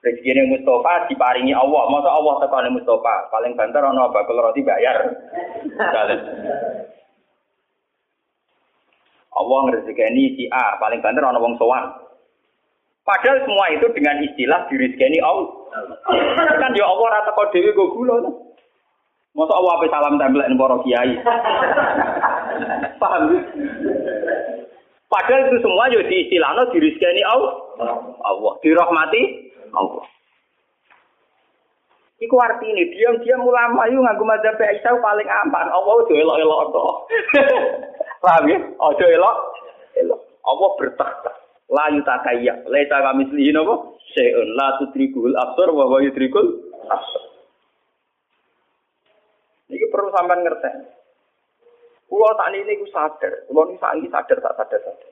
Rezeki 0.00 0.32
ini 0.32 0.42
Mustafa 0.56 1.12
diparingi 1.12 1.52
Allah. 1.52 1.82
Masa 1.92 2.08
Allah 2.08 2.40
tekani 2.40 2.72
Mustafa. 2.72 3.28
Paling 3.28 3.52
banter 3.52 3.84
ono 3.84 4.08
bakul 4.08 4.40
roti 4.40 4.64
bayar. 4.64 4.96
Allah 9.36 9.58
ngerezekeni 9.68 10.40
si 10.40 10.48
A. 10.48 10.80
Paling 10.80 11.04
banter 11.04 11.20
ono 11.20 11.36
wong 11.36 11.60
sowan. 11.60 11.84
Padahal 13.10 13.42
semua 13.42 13.66
itu 13.74 13.86
dengan 13.90 14.22
istilah 14.22 14.70
dirizkeni 14.70 15.18
Allah. 15.18 15.50
kan 16.62 16.70
ya 16.78 16.86
Allah 16.86 17.06
rata 17.10 17.34
kau 17.34 17.50
dewi 17.50 17.74
gue 17.74 17.90
gula. 17.90 18.22
Masa 19.34 19.50
Allah 19.50 19.72
apa 19.74 19.86
salam 19.90 20.14
tempel 20.14 20.46
para 20.46 20.76
kiai. 20.86 21.18
Paham? 23.02 23.34
Padahal 25.10 25.42
itu 25.50 25.58
semua 25.58 25.90
yo 25.90 26.06
diistilahno 26.06 26.70
dirizkani 26.70 27.22
Allah. 27.26 27.54
Allah 28.22 28.52
dirahmati 28.62 29.22
Allah. 29.74 30.06
Iku 32.22 32.36
artinya 32.38 32.84
diam-diam 32.94 33.42
ulama 33.42 33.90
itu 33.90 33.98
nganggo 33.98 34.22
madzhab 34.22 34.54
Aisyah 34.54 35.02
paling 35.02 35.26
aman. 35.26 35.66
Allah 35.66 35.94
itu 36.06 36.14
elok-elok. 36.14 36.94
Paham 38.22 38.44
ya? 38.46 38.58
Ojo 38.78 39.06
elok. 39.08 39.36
Elok. 39.98 40.20
Allah 40.46 40.70
bertakhta. 40.78 41.32
La 41.70 41.86
yutakayya. 41.94 42.66
Laisa 42.66 42.98
kamislihi 42.98 43.54
napa? 43.54 43.94
Syai'un 44.10 44.58
la 44.58 44.74
tudrikul 44.82 45.38
absar 45.38 45.70
wa 45.70 45.86
huwa 45.86 46.02
yudrikul 46.02 46.46
absar. 46.90 47.24
Ini 49.70 49.86
perlu 49.86 50.10
sampai 50.10 50.42
ngerti. 50.42 50.70
Kulo 52.10 52.26
saat 52.34 52.50
ini 52.58 52.74
ku 52.74 52.90
sadar, 52.90 53.46
kulo 53.46 53.70
ini 53.70 53.78
saat 53.78 53.94
ini 54.02 54.10
sadar 54.10 54.42
tak 54.42 54.58
sadar 54.58 54.82
sadar. 54.82 55.10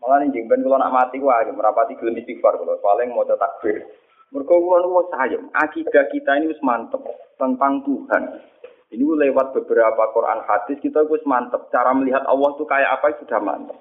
Malah 0.00 0.24
nih 0.24 0.40
jengben 0.40 0.64
kulo 0.64 0.80
nak 0.80 0.88
mati 0.88 1.20
wah, 1.20 1.44
merapati 1.44 2.00
gelem 2.00 2.16
istighfar 2.16 2.56
kulo, 2.56 2.80
paling 2.80 3.12
mau 3.12 3.28
takbir. 3.28 3.84
Mereka 4.32 4.48
kulo 4.56 4.76
nu 4.80 5.04
sayang, 5.12 5.52
akidah 5.52 6.08
kita 6.08 6.40
ini 6.40 6.48
wis 6.48 6.64
mantep 6.64 7.04
tentang 7.36 7.84
Tuhan. 7.84 8.40
Ini 8.88 9.04
lewat 9.04 9.52
beberapa 9.52 10.00
Quran 10.16 10.48
hadis 10.48 10.80
kita 10.80 11.04
wis 11.12 11.20
mantep. 11.28 11.68
Cara 11.68 11.92
melihat 11.92 12.24
Allah 12.24 12.56
itu 12.56 12.64
kayak 12.64 12.88
apa 12.88 13.12
sudah 13.20 13.40
mantep. 13.44 13.76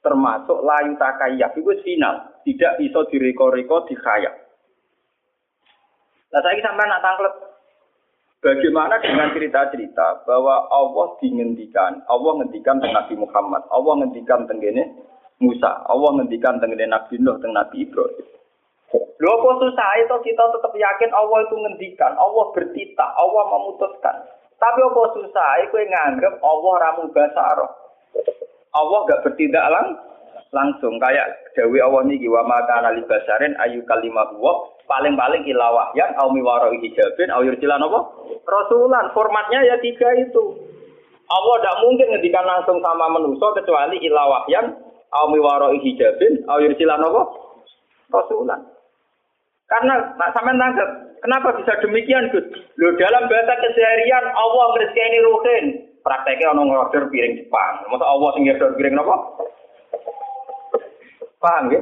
Termasuk 0.00 0.64
layu 0.64 0.96
takayyak 0.96 1.52
itu 1.60 1.72
final, 1.84 2.24
tidak 2.48 2.80
bisa 2.80 3.00
direko-reko 3.12 3.84
dikhayak. 3.84 4.32
Nah 6.30 6.40
saya 6.40 6.62
sampai 6.62 6.88
nak 6.88 7.02
tangklet 7.04 7.34
Bagaimana 8.40 8.96
dengan 9.04 9.36
cerita-cerita 9.36 10.24
bahwa 10.24 10.64
Allah 10.72 11.12
dingendikan, 11.20 12.00
Allah 12.08 12.40
ngendikan 12.40 12.80
tentang 12.80 12.96
Nabi 12.96 13.14
Muhammad, 13.20 13.68
Allah 13.68 14.00
ngendikan 14.00 14.48
tentang 14.48 14.96
Musa, 15.44 15.84
Allah 15.84 16.16
ngendikan 16.16 16.56
tentang 16.56 16.72
Nabi 16.72 17.20
Nuh, 17.20 17.36
tentang 17.36 17.52
Nabi 17.52 17.84
Ibrahim. 17.84 18.26
Lho 19.20 19.30
apa 19.36 19.50
susah 19.60 19.90
itu 20.00 20.16
kita 20.32 20.44
tetap 20.56 20.72
yakin 20.72 21.12
Allah 21.12 21.38
itu 21.44 21.52
ngendikan, 21.52 22.16
Allah 22.16 22.48
bertita, 22.56 23.06
Allah 23.12 23.44
memutuskan. 23.52 24.16
Tapi 24.56 24.80
apa 24.88 25.02
susah 25.20 25.50
itu 25.68 25.76
nganggep 25.76 26.34
Allah 26.40 26.74
ramu 26.80 27.12
basaro. 27.12 27.68
Allah 28.70 28.98
gak 29.10 29.22
bertindak 29.26 29.66
lang 29.66 29.98
langsung 30.50 30.98
kayak 30.98 31.54
Dewi 31.54 31.78
Allah 31.78 32.02
niki 32.06 32.26
wa 32.26 32.42
maka 32.46 32.82
nali 32.82 33.02
basarin 33.06 33.54
ayu 33.62 33.82
kalimah 33.86 34.34
paling-paling 34.90 35.46
ilawah 35.46 35.94
yang 35.94 36.10
au 36.18 36.34
miwaro 36.34 36.74
hijabin 36.74 37.30
au 37.30 37.46
yursilan 37.46 37.78
apa? 37.78 38.00
Rasulan. 38.42 39.14
Formatnya 39.14 39.62
ya 39.62 39.78
tiga 39.78 40.10
itu. 40.18 40.58
Allah 41.30 41.54
tidak 41.62 41.78
mungkin 41.86 42.10
ngedikan 42.10 42.42
langsung 42.42 42.82
sama 42.82 43.06
manusia 43.06 43.54
kecuali 43.54 44.02
ilawah 44.02 44.42
yang 44.50 44.74
au 45.14 45.30
miwaro 45.30 45.70
hijabin 45.78 46.42
au 46.50 46.58
yursilan 46.58 46.98
apa? 46.98 47.22
Rasulan. 48.10 48.60
Karena 49.70 50.18
nak 50.18 50.34
sampean 50.34 50.58
tangkap, 50.58 50.90
kenapa 51.22 51.54
bisa 51.62 51.78
demikian, 51.78 52.26
Gus? 52.34 52.42
Lo 52.74 52.90
dalam 52.98 53.30
bahasa 53.30 53.54
keseharian 53.62 54.26
Allah 54.34 54.66
ini 54.82 55.18
ruhin. 55.22 55.66
Prakteknya 56.00 56.56
ono 56.56 56.64
ngorder 56.64 57.12
piring 57.12 57.44
Jepang. 57.44 57.84
Masa 57.92 58.04
Allah 58.08 58.28
sing 58.34 58.48
ngorder 58.48 58.72
piring 58.76 58.96
apa? 58.96 59.16
Paham 61.40 61.64
ya? 61.72 61.80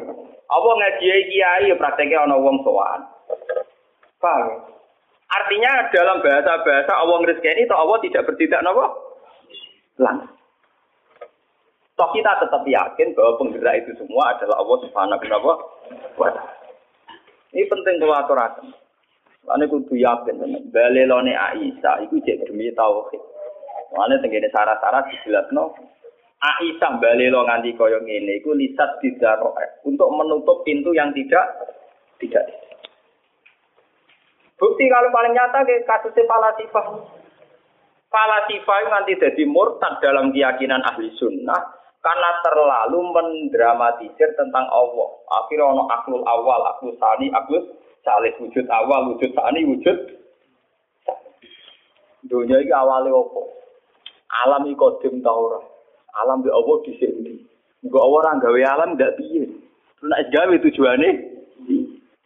Allah 0.48 0.72
ngaji 0.80 1.08
kiai 1.28 1.70
ya 1.70 1.76
prakteknya 1.76 2.24
ana 2.24 2.38
wong 2.38 2.62
sowan. 2.66 3.04
Paham? 4.18 4.64
Artinya 5.28 5.92
dalam 5.92 6.24
bahasa-bahasa 6.24 6.92
Allah 6.96 7.16
ngrezekeni 7.20 7.68
itu 7.68 7.74
Allah 7.76 8.00
tidak 8.00 8.24
bertindak 8.24 8.64
napa? 8.64 8.86
Lang. 10.00 10.18
Toh 11.98 12.08
kita 12.14 12.32
tetap 12.38 12.62
yakin 12.62 13.12
bahwa 13.12 13.32
penggerak 13.42 13.82
itu 13.82 13.90
semua 13.98 14.30
adalah 14.32 14.62
Allah 14.62 14.78
Subhanahu 14.86 15.18
wa 15.18 15.56
taala. 16.16 16.42
Ini 17.50 17.64
penting 17.66 17.94
kalau 17.98 18.14
aturaken. 18.14 18.66
Ane 19.50 19.64
kudu 19.66 19.98
yakin. 19.98 20.38
Balelone 20.70 21.34
Aisyah 21.34 22.06
iku 22.06 22.22
cek 22.22 22.46
demi 22.46 22.70
tauhid. 22.70 23.18
Ane 23.96 24.20
tenggene 24.20 24.52
syarat-syarat 24.52 25.08
dijelasno 25.08 25.72
Aisyah 26.38 27.02
balelo 27.02 27.42
nganti 27.42 27.74
koyo 27.74 27.98
ngene 27.98 28.38
iku 28.38 28.54
lisat 28.54 29.02
didaroe 29.02 29.82
untuk 29.82 30.06
menutup 30.14 30.62
pintu 30.62 30.94
yang 30.94 31.10
tidak 31.10 31.50
tidak. 32.22 32.46
Bukti 34.54 34.86
kalau 34.86 35.10
paling 35.10 35.34
nyata 35.34 35.66
ke 35.66 35.82
kasusnya 35.82 36.26
Falasifah. 36.30 36.86
Falasifah 38.06 38.76
itu 38.78 38.88
nanti 38.90 39.12
jadi 39.18 39.42
murtad 39.50 39.98
dalam 39.98 40.30
keyakinan 40.30 40.82
ahli 40.86 41.10
sunnah 41.18 41.74
karena 42.02 42.30
terlalu 42.46 43.02
mendramatisir 43.10 44.30
tentang 44.38 44.66
Allah. 44.70 45.10
Akhirnya 45.42 45.74
ono 45.74 45.90
aklul 45.90 46.22
awal, 46.22 46.62
aklul 46.70 46.94
sani, 47.02 47.34
aklul 47.34 47.66
salih 48.06 48.30
wujud 48.38 48.66
awal, 48.70 49.10
wujud 49.14 49.30
sani, 49.34 49.66
wujud 49.66 49.98
Dunia 52.28 52.58
ini 52.60 52.74
awalnya 52.74 53.14
apa? 53.14 53.57
Alam 54.28 54.68
ikodim 54.68 55.24
taurat. 55.24 55.64
Alam 56.24 56.44
di 56.44 56.50
Allah 56.52 56.76
di 56.84 56.92
sini. 57.00 57.34
Enggak 57.84 58.04
orang 58.04 58.42
gawe 58.42 58.60
alam 58.74 58.88
ndak 58.98 59.14
piye. 59.16 59.48
Nek 60.02 60.28
gawe 60.34 60.54
tujuane 60.62 61.08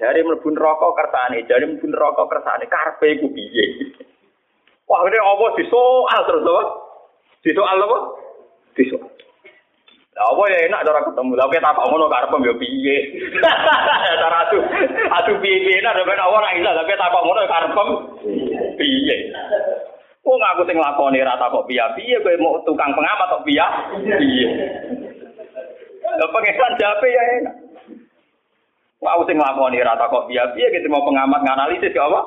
dari 0.01 0.21
mlebu 0.27 0.49
rokok 0.51 0.97
kersane, 0.99 1.47
dari 1.47 1.65
mlebu 1.69 1.87
rokok 1.95 2.27
kersane 2.27 2.67
karepe 2.67 3.07
iku 3.21 3.29
piye. 3.31 3.95
Wah, 4.91 5.07
ini 5.09 5.17
apa 5.17 5.47
disoal 5.57 6.21
terus 6.27 6.45
apa? 6.45 6.63
Disoal 7.47 7.79
apa? 7.81 7.99
Disoal. 8.75 9.09
Lah 10.13 10.29
apa 10.29 10.43
ya 10.53 10.59
enak 10.69 10.85
cara 10.85 11.01
ketemu. 11.09 11.33
Lah 11.33 11.49
kita 11.49 11.73
apa 11.73 11.89
ngono 11.89 12.13
karep 12.13 12.37
yo 12.45 12.53
piye. 12.61 12.97
Cara 14.23 14.45
atu 14.45 14.61
atu 15.09 15.33
piye-piye 15.41 15.81
nak 15.81 15.97
ben 16.05 16.21
ora 16.21 16.53
iso 16.53 16.69
tapi 16.69 16.93
tak 17.01 17.17
ngono 17.17 17.41
karep 17.49 17.79
piye. 18.77 19.17
Wong 20.23 20.39
aku 20.39 20.63
sing 20.71 20.79
lakoni 20.79 21.19
rata 21.19 21.51
kok 21.51 21.67
piye-piye 21.67 22.23
kowe 22.23 22.37
mau 22.39 22.63
tukang 22.63 22.95
pengamat 22.95 23.27
kok 23.27 23.43
piye? 23.43 23.67
Piye. 24.07 24.49
Lah 26.15 26.29
pengesan 26.31 26.79
jape 26.79 27.09
ya 27.11 27.23
enak. 27.43 27.55
Wong 29.03 29.11
aku 29.11 29.23
sing 29.27 29.39
lakoni 29.43 29.83
rata 29.83 30.07
kok 30.07 30.31
piye-piye 30.31 30.79
gitu 30.79 30.87
mau 30.87 31.03
pengamat 31.03 31.43
nganalisis 31.43 31.91
ya 31.91 32.07
apa? 32.07 32.21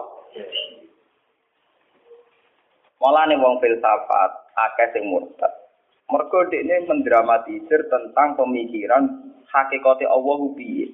Malah 2.99 3.31
nih 3.31 3.39
wong 3.39 3.63
filsafat 3.63 4.31
akeh 4.59 4.87
sing 4.91 5.07
murtad. 5.07 5.51
Mergo 6.11 6.51
ini 6.51 6.85
mendramatisir 6.85 7.87
tentang 7.87 8.35
pemikiran 8.35 9.07
hakikate 9.47 10.03
Allah 10.03 10.39
piye. 10.51 10.91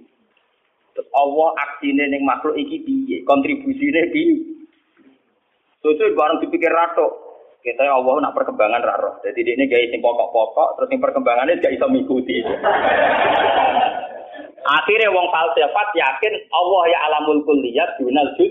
Terus 0.94 1.10
Allah 1.18 1.50
aksine 1.66 2.14
ning 2.14 2.30
makhluk 2.30 2.54
iki 2.62 2.86
piye? 2.86 3.26
Kontribusine 3.26 4.14
piye? 4.14 4.61
Susu 5.82 6.14
barang 6.14 6.46
dipikir 6.46 6.70
rato. 6.70 7.34
Kita 7.62 7.86
Allah 7.86 8.26
nak 8.26 8.34
perkembangan 8.34 8.82
raro. 8.82 9.12
Jadi 9.22 9.46
ini 9.46 9.70
gaya 9.70 9.86
sing 9.94 10.02
pokok-pokok, 10.02 10.82
terus 10.82 10.90
yang 10.90 11.02
perkembangannya 11.02 11.62
gak 11.62 11.74
bisa 11.78 11.86
mengikuti. 11.86 12.42
Akhirnya 14.82 15.14
wong 15.14 15.30
falsafat 15.30 15.90
yakin 15.94 16.34
Allah 16.54 16.82
ya 16.90 16.98
alamul 17.10 17.46
kulliyat 17.46 18.02
dunal 18.02 18.34
jud. 18.38 18.50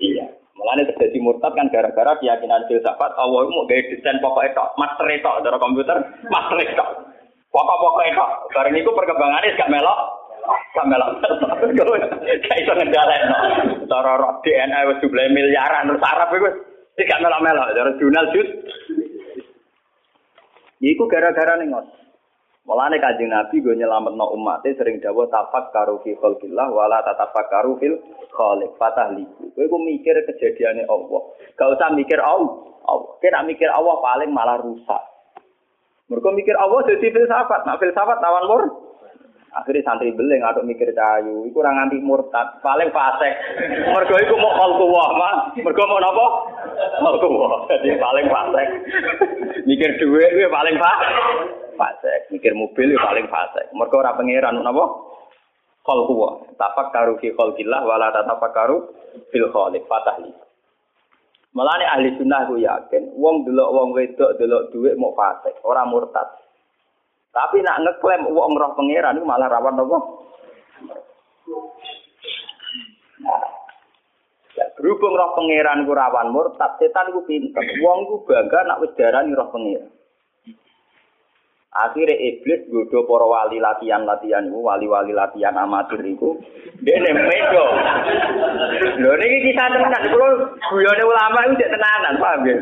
Iya. 0.00 0.24
Mulane 0.56 0.88
terjadi 0.88 1.20
murtad 1.20 1.52
kan 1.52 1.68
gara-gara 1.68 2.16
keyakinan 2.16 2.64
filsafat 2.64 3.12
Allah 3.20 3.44
mau 3.44 3.68
gaya 3.68 3.92
desain 3.92 4.16
pokok 4.24 4.48
itu, 4.48 4.64
master 4.80 5.06
itu, 5.12 5.32
dari 5.44 5.58
komputer, 5.60 5.96
master 6.32 6.56
itu. 6.64 6.86
Pokok-pokok 7.52 8.04
itu. 8.08 8.26
Bareng 8.56 8.76
itu 8.76 8.88
perkembangannya 8.88 9.56
gak 9.56 9.68
melok. 9.68 10.15
Gak 10.46 10.86
melok. 10.86 11.10
Gak 12.46 12.58
iso 12.60 12.72
ngendalekno. 12.76 13.38
Cara 13.88 14.12
roh 14.20 14.38
DNA 14.44 14.80
wis 14.92 15.00
jumlah 15.00 15.26
miliaran 15.32 15.88
terus 15.88 16.04
Arab 16.04 16.30
itu 16.36 16.50
gak 17.06 17.22
melok-melok. 17.22 17.72
Cara 17.72 17.90
dunal 17.96 18.26
jud. 18.34 18.48
Iku 20.80 21.04
gara-gara 21.08 21.56
nih 21.56 21.72
ngos. 21.72 21.88
Mulane 22.66 22.98
kanjeng 22.98 23.30
Nabi 23.30 23.62
gue 23.62 23.78
nyelametno 23.78 24.26
umatnya 24.34 24.74
sering 24.74 24.98
dawa 24.98 25.30
tafak 25.30 25.70
karu 25.70 26.02
fi 26.02 26.18
khalqillah 26.18 26.66
wala 26.66 26.98
tatafak 27.06 27.46
karu 27.46 27.78
fil 27.78 27.94
khaliq 28.34 28.74
fatah 28.74 29.14
liku. 29.14 29.54
Kowe 29.54 29.66
ku 29.70 29.78
mikir 29.86 30.18
kejadiannya 30.26 30.82
Allah. 30.90 31.20
Gak 31.54 31.78
usah 31.78 31.94
mikir 31.94 32.18
Allah. 32.18 32.74
Allah. 32.82 33.12
Kita 33.22 33.46
mikir 33.46 33.70
Allah 33.70 33.94
paling 34.02 34.34
malah 34.34 34.58
rusak. 34.58 35.02
Mereka 36.10 36.28
mikir 36.34 36.54
Allah 36.58 36.82
jadi 36.90 37.06
filsafat. 37.06 37.70
Nah 37.70 37.78
filsafat 37.78 38.18
lawan 38.18 38.44
mur. 38.50 38.62
Akhirnya 39.54 39.86
santri 39.86 40.12
beling 40.12 40.42
atau 40.42 40.66
mikir 40.66 40.90
cayu. 40.92 41.46
Iku 41.46 41.62
orang 41.62 41.86
anti 41.86 42.02
murtad. 42.02 42.58
Paling 42.60 42.90
fasek. 42.90 43.32
Mereka 43.88 44.14
itu 44.26 44.34
mau 44.36 44.52
khalqullah 44.52 45.08
mah. 45.16 45.34
Mereka 45.56 45.82
mau 45.86 46.02
apa? 46.02 46.26
Khalqullah. 47.00 47.50
Jadi 47.70 47.96
paling 47.96 48.26
fasek. 48.26 48.68
mikir 49.68 49.90
duit 50.02 50.30
itu 50.34 50.48
paling 50.50 50.76
fasek. 50.76 51.10
fasik. 51.78 52.20
Mikir 52.34 52.52
mobil 52.52 52.92
ya 52.92 53.00
paling 53.00 53.26
fasik. 53.30 53.66
Mergo 53.72 53.96
ora 54.02 54.16
pangeran 54.16 54.60
napa? 54.60 54.84
Kol 55.86 56.00
kuwa. 56.10 56.30
Tapak 56.58 56.90
karu 56.92 57.16
fi 57.22 57.30
khalqillah 57.32 57.80
wala 57.86 58.10
tatapak 58.12 58.52
karu 58.52 58.92
fil 59.30 59.48
khaliq. 59.54 59.86
Fatah. 59.88 60.18
Mulane 61.56 61.88
ahli 61.88 62.12
sunnah 62.20 62.44
ku 62.44 62.60
yakin 62.60 63.16
wong 63.16 63.48
delok 63.48 63.72
wong 63.72 63.88
wedok 63.96 64.36
delok 64.36 64.68
dhuwit 64.76 65.00
mau 65.00 65.16
fasik, 65.16 65.56
ora 65.64 65.88
murtad. 65.88 66.28
Tapi 67.36 67.60
nak 67.60 67.84
ngeklaim 67.84 68.32
wong 68.32 68.56
roh 68.56 68.72
pangeran 68.72 69.20
itu 69.20 69.28
malah 69.28 69.52
rawan 69.52 69.76
apa? 69.76 69.98
Nah, 73.20 73.44
ya, 74.56 74.64
berhubung 74.80 75.12
roh 75.12 75.36
pangeran 75.36 75.84
ku 75.84 75.92
rawan 75.92 76.32
murtad, 76.32 76.80
setan 76.80 77.12
ku 77.12 77.28
pinter. 77.28 77.60
Wong 77.84 78.08
ku 78.08 78.24
bangga 78.24 78.64
nak 78.64 78.80
wis 78.80 78.96
darani 78.96 79.36
roh 79.36 79.52
pangeran. 79.52 79.92
Akhirnya 81.76 82.16
iblis 82.16 82.72
godo 82.72 83.04
para 83.04 83.28
wali 83.28 83.60
latihan-latihan 83.60 84.48
itu, 84.48 84.56
wali-wali 84.64 85.12
latihan 85.12 85.60
amatir 85.60 86.00
itu. 86.08 86.40
Dia 86.80 86.96
medo. 87.04 87.66
Lho 88.96 89.12
ini 89.12 89.36
kisah 89.44 89.76
tenan. 89.76 90.02
Kalau 90.08 90.56
guyone 90.72 91.04
ulama 91.04 91.44
itu 91.44 91.60
tidak 91.60 91.76
tenanan, 91.76 92.16
paham 92.16 92.48
ya? 92.48 92.56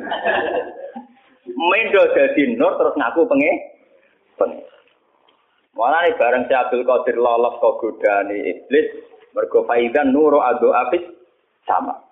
Medo 1.47 2.03
jadi 2.11 2.43
nur 2.59 2.75
terus 2.75 2.99
ngaku 2.99 3.23
penge. 3.31 3.74
Penge. 4.35 4.63
Malah 5.75 6.07
nih 6.07 6.15
bareng 6.15 6.47
si 6.47 6.55
Abdul 6.55 6.87
Qadir 6.87 7.19
lolos 7.19 7.59
ke 7.59 7.71
godani 7.83 8.39
iblis. 8.47 8.87
Mergo 9.35 9.67
faidan 9.67 10.15
nuro 10.15 10.39
adu 10.39 10.71
apis 10.71 11.03
sama. 11.67 12.05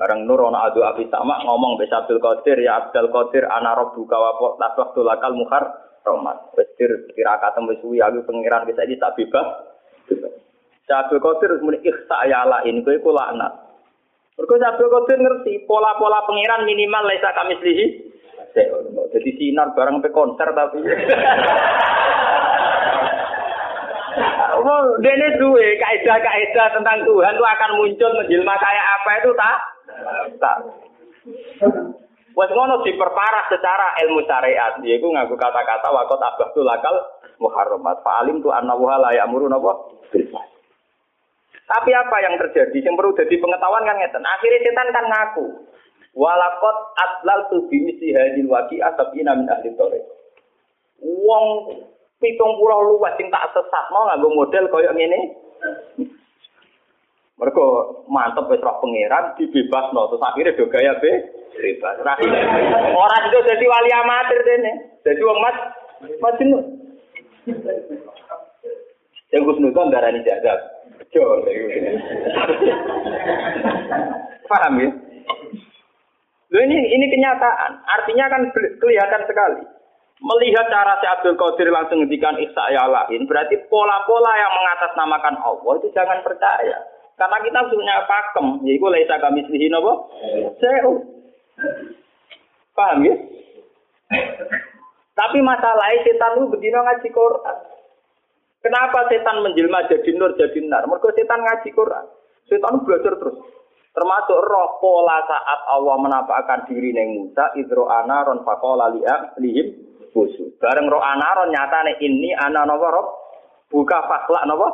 Bareng 0.00 0.24
nur 0.24 0.40
ana 0.48 0.72
adu 0.72 0.80
api 0.80 1.12
sama 1.12 1.44
ngomong 1.44 1.76
be 1.76 1.84
Abdul 1.84 2.24
Qadir 2.24 2.56
ya 2.64 2.88
Abdul 2.88 3.12
Qadir 3.12 3.44
ana 3.44 3.76
rabbuka 3.76 4.16
wa 4.16 4.56
las 4.56 4.72
waktu 4.72 5.00
lakal 5.04 5.36
muhar 5.36 5.76
romat. 6.08 6.56
Wis 6.56 6.72
kira 6.80 7.36
kata 7.36 7.60
wis 7.68 7.76
suwi 7.84 8.00
aku 8.00 8.24
pangeran 8.24 8.64
wis 8.64 8.80
iki 8.80 8.96
tak 8.96 9.12
bebas. 9.14 9.46
Abdul 10.88 11.20
Qadir 11.20 11.60
muni 11.60 11.84
ikhsa 11.84 12.16
ya 12.26 12.48
la 12.48 12.64
ini 12.64 12.80
kowe 12.80 12.96
ku 12.96 13.12
laknat. 13.12 13.52
Mergo 14.40 14.56
Abdul 14.56 14.88
Qadir 14.88 15.18
ngerti 15.20 15.68
pola-pola 15.68 16.24
pangeran 16.24 16.64
minimal 16.64 17.04
laisa 17.04 17.36
kami 17.36 17.60
slihi. 18.52 19.08
Jadi 19.10 19.30
sinar 19.38 19.74
bareng 19.74 20.02
pe 20.02 20.10
konser 20.14 20.48
tapi. 20.54 20.78
Oh, 24.60 24.84
dene 25.00 25.40
duwe 25.40 25.80
kaidah-kaidah 25.80 26.68
tentang 26.76 27.00
Tuhan 27.08 27.34
itu 27.38 27.44
akan 27.46 27.70
muncul 27.80 28.10
menjelma 28.20 28.54
kayak 28.60 28.86
apa 29.00 29.10
itu 29.22 29.30
tak? 29.32 29.56
Tak. 30.36 30.56
Wes 32.30 32.50
ngono 32.54 32.84
diperparah 32.86 33.50
secara 33.50 33.96
ilmu 34.06 34.22
syariat, 34.28 34.78
yaiku 34.84 35.10
nganggo 35.10 35.34
kata-kata 35.34 35.90
waqat 35.90 36.20
abahtu 36.20 36.60
lakal 36.62 36.94
muharramat. 37.42 38.04
Fa'alim 38.06 38.38
tu 38.44 38.52
anna 38.52 38.76
wa 38.76 39.00
la 39.00 39.10
ya'muru 39.16 39.50
napa? 39.50 39.72
Tapi 41.70 41.90
apa 41.94 42.16
yang 42.22 42.34
terjadi? 42.38 42.78
Yang 42.82 42.96
perlu 42.98 43.14
jadi 43.14 43.34
pengetahuan 43.38 43.86
kan 43.86 43.96
ngeten. 43.98 44.24
Akhirnya 44.26 44.58
setan 44.62 44.88
kan 44.90 45.06
ngaku. 45.06 45.46
Walakot 46.10 46.76
atlal 46.98 47.46
tu 47.54 47.70
bimisi 47.70 48.10
hadil 48.10 48.50
waki 48.50 48.82
asabina 48.82 49.38
min 49.38 49.46
ahli 49.46 49.70
tore. 49.78 50.02
Wong 50.98 51.46
pitung 52.18 52.58
pulau 52.58 52.82
luas 52.82 53.14
sing 53.14 53.30
tak 53.30 53.46
sesat 53.54 53.84
mau 53.94 54.10
nganggo 54.10 54.34
model 54.34 54.66
koyo 54.74 54.90
ngene. 54.90 55.38
Mereka 57.38 57.64
mantep 58.10 58.50
wis 58.52 58.60
pangeran 58.60 59.32
dibebasno 59.38 60.12
terus 60.12 60.26
akhirnya 60.26 60.58
do 60.58 60.66
gaya 60.68 60.92
be 60.98 61.10
bebas. 61.56 61.96
Orang 62.90 63.22
itu 63.30 63.38
jadi 63.46 63.64
wali 63.64 63.90
amatir 63.94 64.40
dene. 64.44 64.72
Jadi 65.06 65.20
wong 65.24 65.38
mas 65.40 65.56
majnun. 66.20 66.64
Yang 69.30 69.42
Gus 69.46 69.58
Nuzon 69.62 69.94
darani 69.94 70.26
jadab. 70.26 70.58
Jo. 71.14 71.22
Paham 74.50 74.74
ya? 74.82 74.90
Loh 76.50 76.62
ini 76.66 76.76
ini 76.76 77.06
kenyataan. 77.10 77.72
Artinya 77.86 78.26
kan 78.26 78.42
kelihatan 78.54 79.22
sekali. 79.26 79.62
Melihat 80.20 80.68
cara 80.68 81.00
si 81.00 81.06
Abdul 81.08 81.38
Qadir 81.40 81.72
langsung 81.72 82.04
ngendikan 82.04 82.36
ihsa 82.36 82.68
ya 82.76 82.84
lain, 82.84 83.24
berarti 83.24 83.56
pola-pola 83.72 84.36
yang 84.36 84.52
mengatasnamakan 84.52 85.40
Allah 85.40 85.72
itu 85.80 85.88
jangan 85.96 86.20
percaya. 86.20 86.76
Karena 87.16 87.38
kita 87.40 87.60
punya 87.72 88.04
pakem, 88.04 88.46
yaitu 88.68 88.84
laisa 88.84 89.16
kami 89.16 89.40
apa? 89.48 89.92
Saya 90.60 90.92
Paham 92.76 93.04
ya? 93.04 93.14
Tapi 95.12 95.38
masalahnya 95.44 96.00
setan 96.00 96.40
itu 96.40 96.48
begini 96.48 96.76
ngaji 96.80 97.08
Quran. 97.12 97.56
Kenapa 98.64 99.08
setan 99.08 99.44
menjelma 99.44 99.88
jadi 99.88 100.10
nur 100.16 100.32
jadi 100.36 100.64
nar? 100.64 100.88
Mereka 100.88 101.12
setan 101.12 101.44
ngaji 101.44 101.68
Quran. 101.76 102.06
Setan 102.48 102.80
belajar 102.84 103.16
terus. 103.20 103.36
Termasuk 103.90 104.38
roh 104.38 104.78
pola 104.78 105.18
saat 105.26 105.60
Allah 105.66 105.96
menampakkan 105.98 106.70
diri 106.70 106.94
neng 106.94 107.10
Musa, 107.10 107.50
idro 107.58 107.90
anaron 107.90 108.46
fakola 108.46 108.86
liam 108.94 109.34
lihim 109.42 109.66
busu. 110.14 110.54
Bareng 110.62 110.86
roh 110.86 111.02
anaron 111.02 111.50
nih 111.50 111.98
ini 111.98 112.30
anak 112.30 112.70
nopo 112.70 112.86
roh 112.86 113.06
buka 113.66 113.98
fakla 114.06 114.46
nopo 114.46 114.68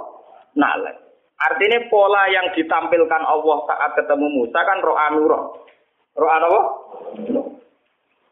nalek. 0.52 1.00
Artinya 1.36 1.88
pola 1.88 2.28
yang 2.28 2.52
ditampilkan 2.52 3.22
Allah 3.24 3.58
saat 3.68 3.90
ketemu 3.96 4.26
Musa 4.36 4.60
kan 4.60 4.84
roh 4.84 4.96
anuroh. 5.00 5.44
Roh 6.16 6.30
apa? 6.32 6.60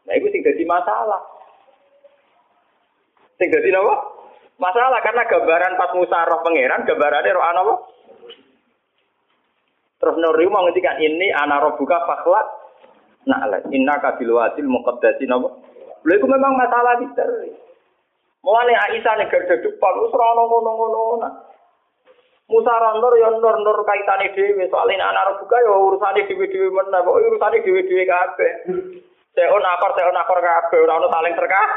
Nah 0.05 0.13
itu 0.13 0.27
sing 0.29 0.41
jadi 0.45 0.63
masalah. 0.69 1.21
Sing 3.41 3.49
jadi 3.49 3.73
apa? 3.73 3.95
Masalah 4.61 5.01
karena 5.01 5.25
gambaran 5.25 5.77
pas 5.81 5.91
Musa 5.97 6.29
roh 6.29 6.45
pangeran 6.45 6.85
gambarannya 6.85 7.33
roh 7.33 7.45
apa? 7.45 7.73
Terus 10.05 10.21
Nuri 10.21 10.45
mau 10.45 10.61
ngendikan 10.61 11.01
ini 11.01 11.33
anak 11.33 11.65
roh 11.65 11.73
buka 11.81 11.97
fakla 12.05 12.45
Nah, 13.25 13.41
inna 13.73 13.97
kabil 13.97 14.29
wadil 14.29 14.69
muqaddasin 14.69 15.33
apa? 15.33 15.49
Lha 16.05 16.13
itu 16.13 16.29
memang 16.29 16.53
masalah 16.53 17.01
kita. 17.01 17.25
Mulane 18.45 18.77
Aisyah 18.77 19.13
nek 19.17 19.33
gede 19.33 19.65
depan 19.65 19.93
wis 20.05 20.13
ora 20.13 20.37
ngono-ngono. 20.37 21.29
Musa 22.45 22.69
randor 22.77 23.17
ya 23.17 23.33
nur 23.33 23.57
nur 23.57 23.81
kaitane 23.81 24.29
dhewe 24.37 24.69
soalnya 24.69 25.09
anak 25.09 25.41
buka 25.41 25.57
ya 25.57 25.73
urusane 25.73 26.29
dhewe-dhewe 26.29 26.69
meneh 26.69 27.01
kok 27.01 27.17
urusane 27.17 27.57
dhewe-dhewe 27.65 28.05
kabeh. 28.05 28.53
Seon 29.33 29.65
akor 29.65 29.97
seon 29.97 30.13
akor 30.13 30.37
kabeh 30.37 30.77
ora 30.85 31.01
ono 31.01 31.09
saling 31.09 31.33
terkah. 31.33 31.69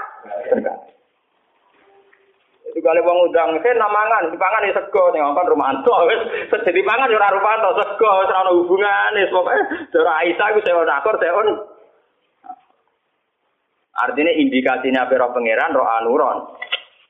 Itu 2.78 2.86
kali 2.86 3.02
wong 3.02 3.34
udang 3.34 3.58
saya 3.58 3.74
namangan 3.74 4.30
dipangan 4.30 4.62
ya 4.62 4.78
sego 4.78 5.10
ning 5.10 5.18
ngomong 5.18 5.50
Romanto 5.50 5.90
wis 6.06 6.22
jadi 6.62 6.78
pangan 6.86 7.10
ya 7.10 7.18
ora 7.18 7.34
Romanto 7.34 7.74
sego 7.74 8.06
ora 8.06 8.46
ono 8.46 8.54
hubungane 8.62 9.26
pokoke 9.34 9.90
Dora 9.90 10.22
Aisyah 10.22 10.46
ku 10.54 10.62
seon 10.62 10.86
akor 10.86 11.18
seon 11.18 11.48
Artinya 13.98 14.30
indikasinya 14.30 15.10
apa 15.10 15.34
pangeran 15.34 15.74
roh 15.74 15.90
anuron. 15.98 16.54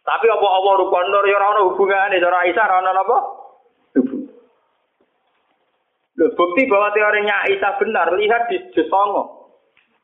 Tapi 0.09 0.27
apa 0.33 0.47
apa 0.49 0.71
rupa 0.81 1.05
nur 1.05 1.29
ya 1.29 1.37
ora 1.37 1.53
ono 1.53 1.61
hubungane 1.69 2.17
Dora 2.17 2.49
Aisyah 2.49 2.65
ora 2.65 2.81
ono 2.81 2.91
apa? 3.05 3.19
Loh, 6.17 6.31
bukti 6.33 6.65
bahwa 6.65 6.89
teorinya 6.97 7.45
Isa 7.53 7.77
benar, 7.77 8.17
lihat 8.17 8.49
di 8.49 8.57
Jesongo. 8.73 9.53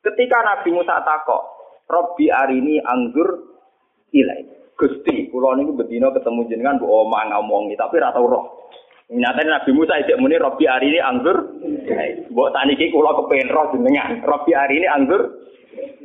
Ketika 0.05 0.45
Nabi 0.45 0.77
Musa 0.77 1.01
takok, 1.03 1.43
Robbi 1.89 2.29
ini 2.53 2.79
anggur 2.85 3.49
ilai. 4.13 4.64
Gusti, 4.75 5.31
kula 5.31 5.55
niku 5.55 5.79
bedino 5.79 6.11
ketemu 6.11 6.51
jenengan 6.51 6.83
mbok 6.83 6.91
omong 7.07 7.31
ngomongi 7.31 7.79
tapi 7.79 8.03
ora 8.03 8.11
tau 8.11 8.27
roh. 8.27 8.45
Nyatane 9.07 9.47
Nabi 9.47 9.71
Musa 9.71 10.01
isih 10.03 10.19
muni 10.19 10.35
Robbi 10.35 10.67
ini 10.67 10.99
anggur. 10.99 11.37
Mbok 12.33 12.51
saniki 12.51 12.91
kula 12.91 13.15
kepen 13.15 13.55
roh 13.55 13.71
jenengan. 13.71 14.19
Robbi 14.27 14.51
ini 14.51 14.87
anggur. 14.91 15.23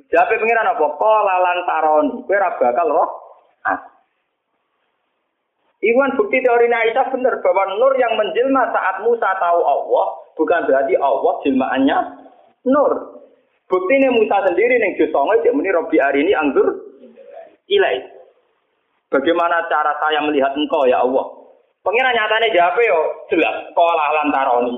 Jape 0.09 0.36
pengiran 0.38 0.74
apa? 0.74 0.86
Qala 0.97 1.36
lan 1.41 1.59
taron. 1.65 2.05
Kowe 2.30 2.38
bakal 2.38 2.88
roh. 2.93 3.09
Ah. 3.65 3.80
Iwan 5.80 6.20
bukti 6.20 6.43
teori 6.43 6.67
Aisyah 6.67 7.07
benar 7.07 7.39
bahwa 7.39 7.80
nur 7.80 7.95
yang 7.95 8.20
menjelma 8.20 8.67
saat 8.76 8.99
Musa 8.99 9.32
tahu 9.39 9.59
Allah 9.63 10.07
bukan 10.36 10.67
berarti 10.67 10.93
Allah 10.99 11.34
jelmaannya 11.47 11.97
nur. 12.67 12.91
Bukti 13.70 13.93
ini 13.95 14.09
Musa 14.11 14.43
sendiri 14.43 14.76
yang 14.76 14.97
Jusongo 14.99 15.39
dia 15.39 15.55
muni 15.55 15.72
Robi 15.72 15.97
hari 16.03 16.28
ini 16.28 16.36
anggur 16.36 16.67
ilai. 17.72 18.18
Bagaimana 19.10 19.66
cara 19.66 19.97
saya 19.97 20.22
melihat 20.22 20.53
engkau 20.53 20.86
ya 20.86 21.01
Allah? 21.01 21.26
Pengiran 21.82 22.14
nyatanya 22.14 22.53
jawab 22.53 22.78
yo 22.78 22.99
jelas 23.34 23.66
sekolah 23.74 24.07
lantaroni. 24.22 24.76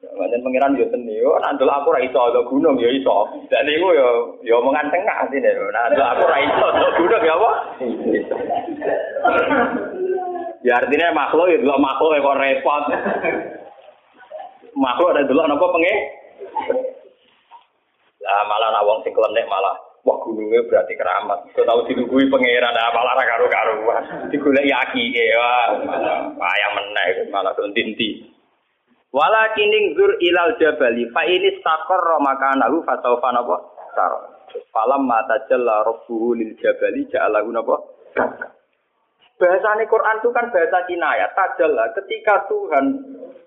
Dan 0.00 0.44
pengiran 0.44 0.76
yo 0.76 0.84
seni 0.92 1.16
yo 1.16 1.40
nandul 1.40 1.72
aku 1.72 1.88
ra 1.88 2.04
iso 2.04 2.20
gunung 2.52 2.76
yo 2.76 2.92
iso. 2.92 3.32
Dan 3.48 3.64
niku 3.64 3.96
yo 3.96 4.08
yo 4.44 4.60
mengan 4.60 4.92
tengah 4.92 5.24
sini. 5.32 5.48
Nandul 5.56 6.04
aku 6.04 6.22
ra 6.28 6.38
iso 6.44 6.66
gunung 7.00 7.22
ya 7.24 7.34
apa? 7.40 7.50
Ya 10.60 10.76
artinya 10.76 11.08
makhluk 11.16 11.48
ya 11.48 11.56
dulu 11.64 11.76
makhluk 11.80 12.12
ya 12.12 12.20
kok 12.20 12.40
repot. 12.44 12.84
makhluk 14.76 15.16
ada 15.16 15.24
dulu 15.24 15.40
nopo 15.48 15.66
penge. 15.72 15.94
Lah 18.20 18.44
malah 18.44 18.68
nawang 18.76 19.00
sing 19.00 19.16
klenek 19.16 19.48
malah 19.48 19.89
wah 20.04 20.16
gunungnya 20.24 20.64
berarti 20.66 20.94
keramat. 20.96 21.52
Kau 21.52 21.64
tahu 21.64 21.88
dilugui 21.90 22.28
pangeran 22.32 22.72
ada 22.72 22.92
malah 22.92 23.14
ra 23.16 23.24
karo-karuan. 23.24 24.02
Digolek 24.32 24.68
yaki 24.68 25.12
ya 25.12 25.50
malah 26.36 26.56
yang 26.56 26.72
meneh 26.76 27.08
malah 27.28 27.52
tinti. 27.72 28.30
Walakin 29.10 29.72
zur 29.98 30.14
ilal 30.22 30.54
jabali 30.62 31.10
fa 31.10 31.26
ini 31.26 31.58
stakor 31.58 32.22
makanahu 32.22 32.86
fasaufa 32.86 33.28
napa? 33.34 33.56
Sar. 33.98 34.12
Falam 34.70 35.06
mata 35.06 35.46
jalla 35.50 35.82
rabbuhu 35.82 36.38
lil 36.38 36.54
jabali 36.62 37.10
ja'alahu 37.10 37.50
napa? 37.50 37.76
Bahasa 39.40 39.72
Quran 39.88 40.16
itu 40.20 40.28
kan 40.36 40.52
bahasa 40.52 40.78
Cina 40.84 41.16
ya. 41.16 41.26
Tajalla 41.32 41.90
ketika 41.96 42.44
Tuhan 42.46 42.86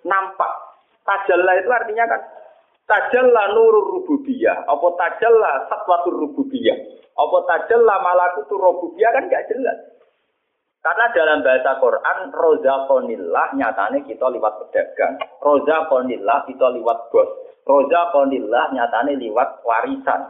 nampak. 0.04 0.54
Tajalla 1.06 1.54
itu 1.62 1.70
artinya 1.70 2.10
kan 2.10 2.22
tajalla 2.88 3.54
nurur 3.56 4.00
rububiyah. 4.00 4.68
Apa 4.68 4.88
tajalla 5.00 5.68
satwatur 5.72 6.16
rububiyah. 6.18 6.78
Apa 7.16 7.38
tajalla 7.48 7.96
malakutur 8.04 8.60
rububiyah 8.60 9.12
kan 9.16 9.30
gak 9.32 9.48
jelas. 9.52 9.78
Karena 10.84 11.06
dalam 11.16 11.40
bahasa 11.48 11.80
Quran, 11.80 12.18
rozakonillah 12.36 13.56
nyatane 13.56 14.04
kita 14.04 14.28
liwat 14.28 14.68
pedagang. 14.68 15.16
Rozakonillah 15.40 16.44
kita 16.44 16.68
liwat 16.76 17.08
bos. 17.08 17.30
Rozakonillah 17.64 18.76
nyatane 18.76 19.16
liwat 19.16 19.64
warisan. 19.64 20.22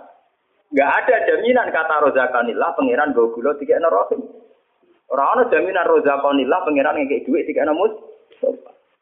Gak 0.78 0.90
ada 1.06 1.26
jaminan 1.26 1.74
kata 1.74 2.06
rozakonillah 2.06 2.70
pangeran 2.78 3.18
gue 3.18 3.34
gula 3.34 3.58
tiga 3.58 3.82
rohim. 3.82 4.22
Orang 5.10 5.42
ana 5.42 5.44
jaminan 5.50 5.90
rozakonillah 5.90 6.60
pangeran 6.62 7.02
ngekek 7.02 7.26
duit 7.26 7.50
tiga 7.50 7.66
namus. 7.66 7.94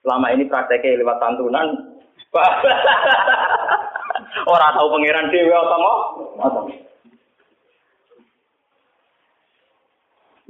Selama 0.08 0.32
ini 0.32 0.48
prakteknya 0.48 1.04
lewat 1.04 1.20
santunan. 1.20 1.91
Orang 4.52 4.72
tahu 4.72 4.88
pangeran 4.96 5.28
dewi 5.28 5.52
atau 5.52 5.80
mau? 5.80 5.98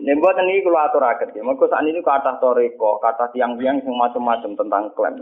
Ini 0.02 0.18
ini 0.18 0.66
kalau 0.66 0.82
atur 0.82 1.06
akhir, 1.06 1.30
Mereka 1.38 1.70
saat 1.70 1.86
ini 1.86 2.02
kata 2.02 2.42
toriko, 2.42 2.98
kata 2.98 3.30
tiang-tiang 3.38 3.86
yang 3.86 3.98
macam-macam 3.98 4.58
tentang 4.58 4.90
klaim. 4.98 5.22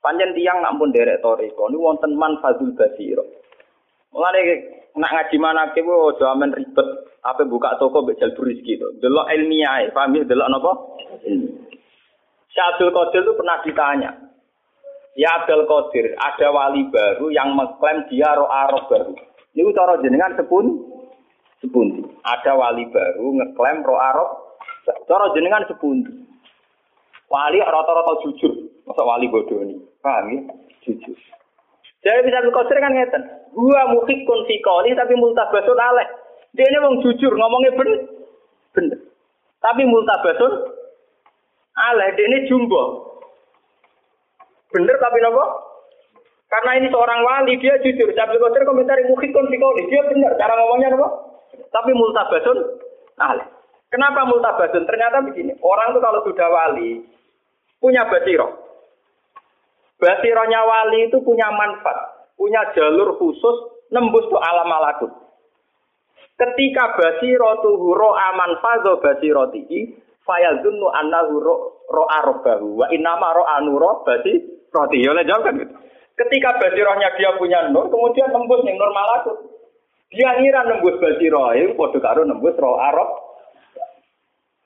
Panjang 0.00 0.32
tiang 0.32 0.64
nak 0.64 0.80
pun 0.80 0.92
derek 0.92 1.20
toriko, 1.20 1.68
ini 1.68 1.76
wonten 1.76 2.16
man 2.16 2.40
fazul 2.40 2.72
basiro. 2.72 3.24
Mulai 4.12 4.64
nak 4.96 5.12
ngaji 5.12 5.36
mana 5.36 5.68
ke 5.76 5.84
wo 5.84 6.16
jaman 6.16 6.56
ribet 6.56 6.88
apa 7.20 7.44
buka 7.44 7.76
toko 7.76 8.08
bejal 8.08 8.32
turis 8.32 8.56
gitu. 8.64 8.88
Delok 9.04 9.28
ilmiah, 9.28 9.84
paham 9.92 10.16
ya 10.16 10.24
delok 10.24 10.48
napa? 10.48 10.72
Syekh 12.48 12.80
Qadir 12.80 13.20
itu 13.20 13.32
pernah 13.36 13.60
ditanya. 13.60 14.27
Ya 15.16 15.34
Abdul 15.40 15.64
Qadir, 15.64 16.14
ada 16.18 16.48
wali 16.52 16.86
baru 16.92 17.32
yang 17.32 17.56
mengklaim 17.56 18.06
dia 18.12 18.28
roh 18.36 18.50
arab 18.50 18.86
baru. 18.86 19.14
Ini 19.56 19.72
cara 19.74 19.98
jenengan 20.04 20.36
sepun 20.36 20.84
sepundi. 21.58 22.06
Ada 22.22 22.54
wali 22.54 22.86
baru 22.92 23.26
ngeklaim 23.34 23.82
roh 23.82 23.98
arab. 23.98 24.28
Cara 24.86 25.32
jenengan 25.34 25.66
sepundi. 25.66 26.12
Wali 27.28 27.60
rata-rata 27.60 28.24
jujur, 28.24 28.52
masa 28.88 29.02
wali 29.04 29.28
bodoh 29.28 29.60
ini. 29.60 29.76
Paham 30.00 30.32
ya? 30.32 30.40
Jujur. 30.86 31.16
Jadi 31.98 32.24
bisa 32.24 32.40
Qadir 32.40 32.78
kan 32.78 32.94
ngeten. 32.94 33.22
Gua 33.52 33.90
muhikun 33.90 34.40
fikoli 34.46 34.94
tapi 34.94 35.18
multabasun 35.18 35.76
aleh. 35.76 36.06
Dia 36.54 36.64
ini 36.64 36.78
wong 36.78 36.94
jujur 37.02 37.32
ngomongnya 37.34 37.74
bener. 37.74 38.00
Bener. 38.72 38.98
Tapi 39.58 39.82
multabasun 39.82 40.52
aleh. 41.74 42.08
Dia 42.14 42.24
ini 42.30 42.46
jumbo. 42.46 43.07
Bener 44.74 44.96
tapi 45.00 45.18
nopo? 45.24 45.44
Karena 46.48 46.80
ini 46.80 46.88
seorang 46.88 47.20
wali, 47.24 47.60
dia 47.60 47.76
jujur. 47.84 48.08
Saya 48.16 48.32
Qadir 48.32 48.64
komentari 48.64 49.04
muhikun 49.04 49.48
fikoli. 49.52 49.84
Dia 49.92 50.02
bener. 50.08 50.32
Cara 50.40 50.56
ngomongnya 50.56 50.96
nopo? 50.96 51.08
Tapi 51.68 51.90
multabasun 51.92 52.58
aleh. 53.20 53.46
Kenapa 53.88 54.28
multabasun? 54.28 54.84
Ternyata 54.84 55.24
begini. 55.24 55.56
Orang 55.60 55.96
tuh 55.96 56.02
kalau 56.04 56.20
sudah 56.24 56.48
wali, 56.48 57.04
punya 57.80 58.08
basiroh. 58.08 58.52
Basirohnya 59.98 60.60
wali 60.62 61.10
itu 61.10 61.18
punya 61.24 61.48
manfaat 61.50 62.18
punya 62.38 62.70
jalur 62.72 63.18
khusus 63.18 63.56
nembus 63.90 64.30
tuh 64.30 64.38
alam 64.38 64.70
malakut. 64.70 65.10
Ketika 66.38 66.94
basiratuhu 66.94 67.98
ro'a 67.98 68.30
aman 68.30 68.62
fazo 68.62 69.02
basiratihi 69.02 69.98
fayazunnu 70.22 70.86
annahu 70.94 71.42
ro'a 71.90 72.18
rabbahu 72.30 72.78
wa 72.78 72.86
innama 72.94 73.34
ro'a 73.34 73.58
nuro 73.66 74.06
basi 74.06 74.57
roti. 74.72 75.04
Ya 75.04 75.12
jawab 75.24 75.42
kan 75.48 75.54
gitu. 75.60 75.74
Ketika 76.18 76.58
basirohnya 76.58 77.14
dia 77.14 77.30
punya 77.38 77.70
nur, 77.70 77.86
kemudian 77.86 78.34
nembus 78.34 78.66
yang 78.66 78.74
nur 78.74 78.90
malakut. 78.90 79.38
Dia 80.10 80.34
ngira 80.40 80.66
nembus 80.66 80.98
basiroh, 80.98 81.54
itu 81.54 81.78
podo 81.78 82.02
karo 82.02 82.26
nembus 82.26 82.58
ro'a 82.58 82.90
rob. 82.90 83.10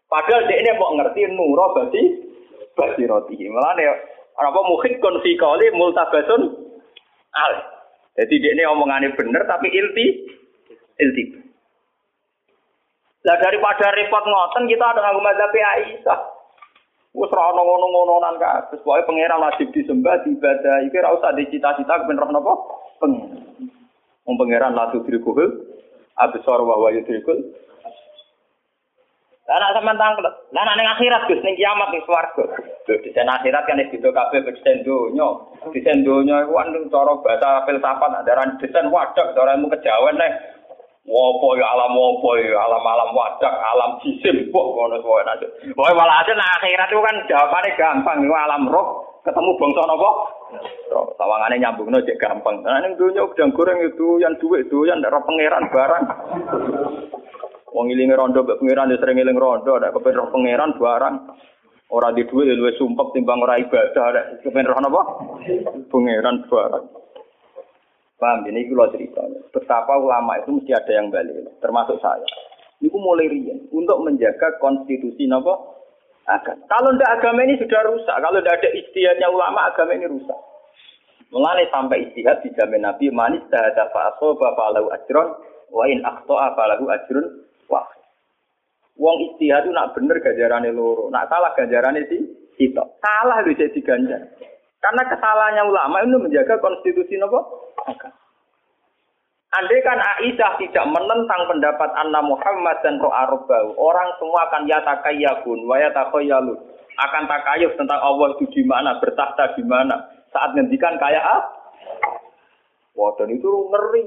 Padahal 0.08 0.48
dia 0.48 0.60
ini 0.60 0.70
mau 0.80 0.96
ngerti 0.96 1.28
nuro 1.28 1.76
basi 1.76 2.02
basiratihi. 2.72 3.52
Malah 3.52 3.76
ya, 3.76 3.92
apa 4.38 4.60
mukhid 4.64 4.96
konfikali 5.00 5.72
multabasun 5.76 6.42
al. 7.36 7.52
Jadi 8.16 8.34
dia 8.44 8.52
ini 8.52 8.64
omongannya 8.68 9.16
bener 9.16 9.44
tapi 9.48 9.72
ilti 9.72 10.06
ilti. 11.00 11.24
Lah 13.22 13.36
daripada 13.40 13.94
repot 13.94 14.24
ngoten 14.26 14.68
kita 14.68 14.84
ada 14.84 15.00
nganggo 15.00 15.20
mazhab 15.24 15.54
Aisyah. 15.54 16.20
Wes 17.12 17.28
ora 17.28 17.52
ono 17.52 17.60
ngono-ngononan 17.60 18.40
kabeh. 18.40 18.80
Pokoke 18.80 19.04
pangeran 19.04 19.44
wajib 19.44 19.68
disembah, 19.76 20.24
diibadah. 20.24 20.80
Iki 20.88 20.96
ora 20.96 21.12
usah 21.12 21.36
dicita-cita 21.36 22.08
ben 22.08 22.16
roh 22.16 22.32
napa? 22.32 22.52
Pengen. 23.04 23.36
Wong 24.24 24.34
pangeran 24.40 24.72
la 24.72 24.88
tudrikuhul 24.94 25.50
absar 26.16 26.60
wa 26.62 26.78
huwa 26.78 26.94
yudrikul 26.94 27.36
lah 29.42 29.58
nek 29.58 29.74
sampean 29.74 29.98
tangkel, 29.98 30.22
lah 30.54 30.62
nek 30.64 30.76
ning 30.78 30.86
akhirat 30.86 31.26
Gus 31.26 31.42
ning 31.42 31.58
kiamat 31.58 31.90
ning 31.90 32.00
swarga. 32.06 32.46
Lho 32.86 32.94
di 33.02 33.10
akhirat 33.10 33.66
kan 33.66 33.82
itu 33.82 33.98
kabeh 33.98 34.38
desain 34.46 34.86
donya. 34.86 35.28
Desain 35.74 36.06
donya 36.06 36.46
iku 36.46 36.56
kan 36.56 36.70
cara 36.88 37.12
bahasa 37.20 37.50
filsafat 37.66 38.22
adaran 38.22 38.56
desain 38.62 38.86
wadak 38.88 39.34
cara 39.34 39.58
ilmu 39.58 39.66
kejawen 39.74 40.14
nek 40.14 40.61
Wopo 41.02 41.58
ya 41.58 41.66
alam 41.66 41.98
wopo 41.98 42.38
ya 42.38 42.54
alam 42.62 42.86
alam 42.86 43.10
wadak 43.10 43.50
alam 43.50 43.98
jisim 44.06 44.46
kok 44.54 44.66
ngono 44.70 45.02
wae 45.02 45.26
nanti. 45.26 45.50
Wae 45.74 45.92
malah 45.98 46.22
ada 46.22 46.30
nah 46.38 46.62
akhirat 46.62 46.94
itu 46.94 47.02
kan 47.02 47.16
jawabannya 47.26 47.74
gampang 47.74 48.18
itu 48.22 48.30
alam 48.30 48.70
roh 48.70 49.18
ketemu 49.26 49.50
bangsa 49.58 49.82
napa? 49.82 50.10
Roh 50.94 51.06
sawangane 51.18 51.58
nyambungno 51.58 51.98
cek 52.06 52.22
gampang. 52.22 52.62
Nah 52.62 52.78
ning 52.86 52.94
donya 52.94 53.26
udang 53.26 53.50
goreng 53.50 53.82
itu 53.82 54.22
yang 54.22 54.38
duit 54.38 54.70
itu 54.70 54.86
yang 54.86 55.02
roh 55.02 55.26
pangeran 55.26 55.66
barang. 55.74 56.04
Wong 57.74 57.86
ilinge 57.90 58.14
rondo 58.14 58.46
mbek 58.46 58.62
pangeran 58.62 58.94
ya 58.94 59.02
sering 59.02 59.18
iling 59.18 59.34
rondo, 59.34 59.82
nek 59.82 59.90
kepen 59.98 60.14
roh 60.14 60.30
pangeran 60.30 60.78
barang 60.78 61.14
ora 61.90 62.14
di 62.14 62.22
dhuwit 62.30 62.46
ya 62.46 62.54
luwih 62.54 62.78
sumpek 62.78 63.10
timbang 63.10 63.42
ora 63.42 63.58
ibadah, 63.58 64.06
nek 64.14 64.26
kepen 64.46 64.70
roh 64.70 64.78
napa? 64.78 65.02
Pangeran 65.90 66.46
barang. 66.46 67.01
Paham 68.22 68.46
ini 68.46 68.70
kalau 68.70 68.86
cerita. 68.94 69.18
Betapa 69.50 69.98
ulama 69.98 70.38
itu 70.38 70.54
mesti 70.54 70.70
ada 70.70 70.92
yang 70.94 71.10
balik, 71.10 71.42
termasuk 71.58 71.98
saya. 71.98 72.22
Itu 72.78 72.94
mulai 72.94 73.26
rian 73.26 73.66
untuk 73.74 73.98
menjaga 73.98 74.62
konstitusi 74.62 75.26
napa 75.26 75.58
agama. 76.30 76.62
Kalau 76.70 76.94
tidak 76.94 77.10
agama 77.18 77.40
ini 77.42 77.58
sudah 77.58 77.82
rusak. 77.90 78.14
Kalau 78.14 78.38
tidak 78.38 78.62
ada 78.62 78.70
istihadnya 78.78 79.26
ulama, 79.26 79.74
agama 79.74 79.98
ini 79.98 80.06
rusak. 80.06 80.38
Mulai 81.34 81.66
sampai 81.74 82.06
istihad 82.06 82.46
dijamin 82.46 82.86
Nabi 82.86 83.10
manis 83.10 83.42
dahada 83.50 83.90
fa'asoba 83.90 84.54
fa'alahu 84.54 84.92
ajron 84.94 85.28
wa 85.74 85.82
in 85.90 86.04
akhto'a 86.06 86.54
fa'alahu 86.54 86.94
ajron 86.94 87.26
wah. 87.66 87.90
Wong 89.02 89.34
istihad 89.34 89.66
itu 89.66 89.74
nak 89.74 89.98
bener 89.98 90.22
gajarane 90.22 90.70
loro, 90.70 91.10
nak 91.10 91.26
salah 91.26 91.56
gajarane 91.58 92.06
si 92.06 92.22
kita. 92.54 92.86
Salah 93.02 93.42
itu 93.42 93.66
jadi 93.66 93.80
ganjar. 93.82 94.22
Karena 94.82 95.02
kesalahannya 95.06 95.62
ulama 95.70 96.02
itu 96.02 96.18
menjaga 96.18 96.58
konstitusi 96.58 97.14
nopo. 97.14 97.70
Andai 99.52 99.84
kan 99.84 100.00
Aisyah 100.00 100.56
tidak 100.58 100.84
menentang 100.90 101.44
pendapat 101.44 101.90
Anna 101.92 102.24
Muhammad 102.24 102.80
dan 102.80 102.96
Roh 102.96 103.12
Arbau, 103.12 103.76
orang 103.76 104.16
semua 104.16 104.48
akan 104.48 104.64
yatakayabun, 104.64 105.68
wa 105.68 105.76
yatakayalun. 105.76 106.56
Akan 106.98 107.28
takayuf 107.28 107.76
tentang 107.76 108.00
Allah 108.00 108.32
itu 108.36 108.48
di 108.48 108.64
mana, 108.64 108.96
bertahta 108.96 109.52
di 109.54 109.64
mana. 109.64 110.08
Saat 110.32 110.56
ngendikan 110.56 110.96
kayak 110.96 111.20
ah, 111.20 111.44
wah 112.96 113.12
itu 113.28 113.50
ngeri. 113.68 114.04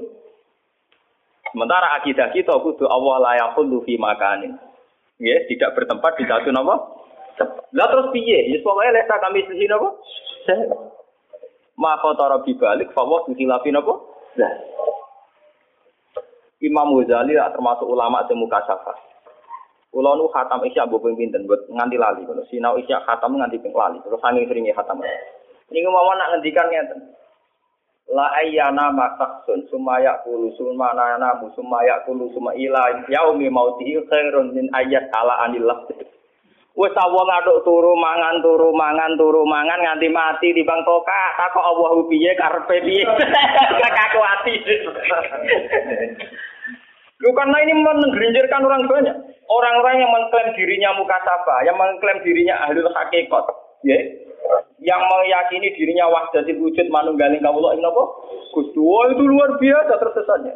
Sementara 1.54 1.94
akidah 2.02 2.34
kita 2.34 2.52
kudu 2.58 2.90
Allah 2.90 3.16
layakul 3.30 3.70
fi 3.86 3.94
makanin. 3.96 4.58
Ya, 5.22 5.40
tidak 5.46 5.78
bertempat 5.78 6.20
di 6.20 6.26
satu 6.26 6.50
nama. 6.52 6.74
Lah 7.70 7.86
terus 7.88 8.10
piye? 8.12 8.50
Ya 8.50 8.58
pokoknya 8.60 8.98
lesa 8.98 9.14
kami 9.22 9.46
sisi 9.46 9.64
napa? 9.70 9.94
Ma 11.76 11.98
khatara 12.00 12.40
bibalik 12.40 12.92
fa 12.96 13.02
wa 13.04 13.24
khilafi 13.28 13.70
napa? 13.74 13.94
Lah. 14.40 14.54
Imam 16.64 16.96
Ghazali 16.96 17.36
termasuk 17.36 17.84
ulama 17.84 18.24
sing 18.24 18.40
mukasafah. 18.40 18.96
Kula 19.92 20.12
nu 20.12 20.28
khatam 20.28 20.60
isya 20.68 20.84
mbok 20.84 21.08
ping 21.08 21.16
pinten 21.16 21.48
buat 21.48 21.68
nganti 21.72 21.96
lali 21.96 22.20
ngono. 22.24 22.44
Sinau 22.52 22.76
isya 22.76 23.00
khatam 23.04 23.36
nganti 23.36 23.60
ping 23.60 23.72
lali. 23.72 23.96
Terus 24.04 24.20
sange 24.20 24.44
seringe 24.44 24.72
khatam. 24.76 25.00
Niku 25.72 25.88
mawon 25.88 26.20
nak 26.20 26.36
ngendikan 26.36 26.68
ngeten. 26.68 27.00
La 28.12 28.28
ayyana 28.38 28.94
masaksun 28.94 29.66
sumaya 29.66 30.22
kulu 30.22 30.54
sumana 30.54 31.18
namu 31.18 31.50
sumaya 31.58 32.06
kulu 32.06 32.30
suma 32.30 32.54
ila 32.54 33.02
yaumi 33.10 33.50
mautihi 33.50 33.98
khairun 34.06 34.54
min 34.54 34.70
ayat 34.76 35.10
ala 35.10 35.48
anillah. 35.48 35.88
Wes 36.76 36.92
wong 36.92 37.28
aduk 37.40 37.64
turu 37.64 37.96
mangan 37.96 38.44
turu 38.44 38.68
mangan 38.76 39.16
turu 39.16 39.48
mangan 39.48 39.80
nganti 39.80 40.12
mati 40.12 40.52
di 40.52 40.60
bang 40.60 40.84
toka 40.84 41.22
takok 41.40 41.64
Allah 41.64 42.04
piye 42.04 42.36
karepe 42.36 42.84
piye 42.84 43.00
kakak 43.80 44.12
ati 44.12 44.54
Lu 47.16 47.32
karena 47.32 47.56
ini 47.64 47.72
menggerinjirkan 47.80 48.60
orang 48.60 48.84
banyak. 48.92 49.16
Orang-orang 49.48 50.04
yang 50.04 50.12
mengklaim 50.12 50.52
dirinya 50.52 50.92
mukasaba, 51.00 51.64
yang 51.64 51.80
mengklaim 51.80 52.20
dirinya 52.20 52.60
ahlul 52.68 52.92
hakikat, 52.92 53.44
ya. 53.88 53.96
Yang 54.84 55.00
meyakini 55.00 55.72
dirinya 55.80 56.12
wahdatil 56.12 56.60
wujud 56.60 56.86
manunggaling 56.92 57.40
kawula 57.40 57.72
ing 57.72 57.80
napa? 57.80 58.04
Gusti, 58.52 58.76
itu 58.76 59.24
luar 59.24 59.56
biasa 59.56 59.92
tersesatnya. 59.96 60.54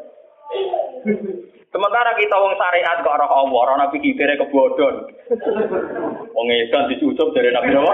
Sementara 1.71 2.19
kita 2.19 2.35
wong 2.35 2.59
syariat 2.59 2.99
kok 2.99 3.15
roh 3.15 3.31
Allah, 3.31 3.59
ora 3.63 3.75
nabi 3.79 4.03
kibere 4.03 4.35
kebodon. 4.35 5.07
Wong 6.35 6.47
edan 6.51 6.91
dicucup 6.91 7.31
dari 7.31 7.55
nabi 7.55 7.71
apa? 7.79 7.93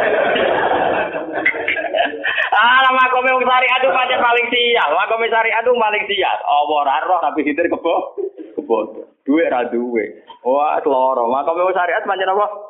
ah, 2.56 2.88
makome 2.88 3.36
wong 3.36 3.44
syariat 3.44 3.80
itu 3.84 3.92
pancen 3.92 4.24
paling 4.24 4.46
sial. 4.48 4.90
Makome 4.96 5.28
syariat 5.28 5.60
itu 5.60 5.76
paling 5.76 6.04
sial. 6.08 6.36
Allah 6.48 6.76
ora 6.88 7.04
roh 7.04 7.20
nabi 7.20 7.44
kibere 7.44 7.68
kebo 7.68 8.16
kebodon. 8.56 9.12
Duwe 9.28 9.44
ra 9.52 9.68
duwe. 9.68 10.24
Wah, 10.40 10.80
loro. 10.80 11.28
Makome 11.28 11.68
wong 11.68 11.76
syariat 11.76 12.00
pancen 12.08 12.32
apa? 12.32 12.65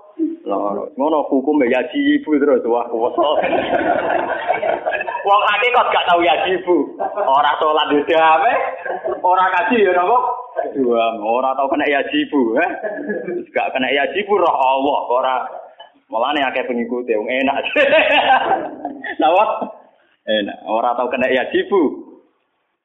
Loro. 0.46 0.94
Ngono 0.94 1.26
hukum 1.26 1.58
ya 1.66 1.82
ibu 1.90 2.30
terus 2.38 2.62
wah 2.70 2.86
kuwasa. 2.86 3.26
Wong 5.26 5.42
kok 5.74 5.88
gak 5.90 6.06
tau 6.06 6.22
ya 6.22 6.34
ibu. 6.46 6.94
Ora 7.02 7.52
salat 7.58 7.90
dhewe, 7.90 8.52
ora 9.20 9.44
kaji 9.50 9.82
ya 9.82 9.92
napa? 9.92 10.18
Dua, 10.72 11.18
ora 11.20 11.52
tau 11.52 11.68
kena 11.68 11.84
yajibu, 11.84 12.56
eh? 12.56 12.70
Gak 13.52 13.76
kena 13.76 13.90
yajibu 13.92 14.38
roh 14.40 14.54
Allah, 14.54 14.98
ora 15.10 15.34
Malah 16.06 16.30
nih 16.38 16.46
akeh 16.46 16.64
pengikut 16.70 17.02
yang 17.10 17.26
enak. 17.26 17.66
Napa? 19.20 19.44
Enak. 20.22 20.58
Ora 20.70 20.94
tau 20.94 21.10
kena 21.10 21.26
yajibu. 21.26 21.82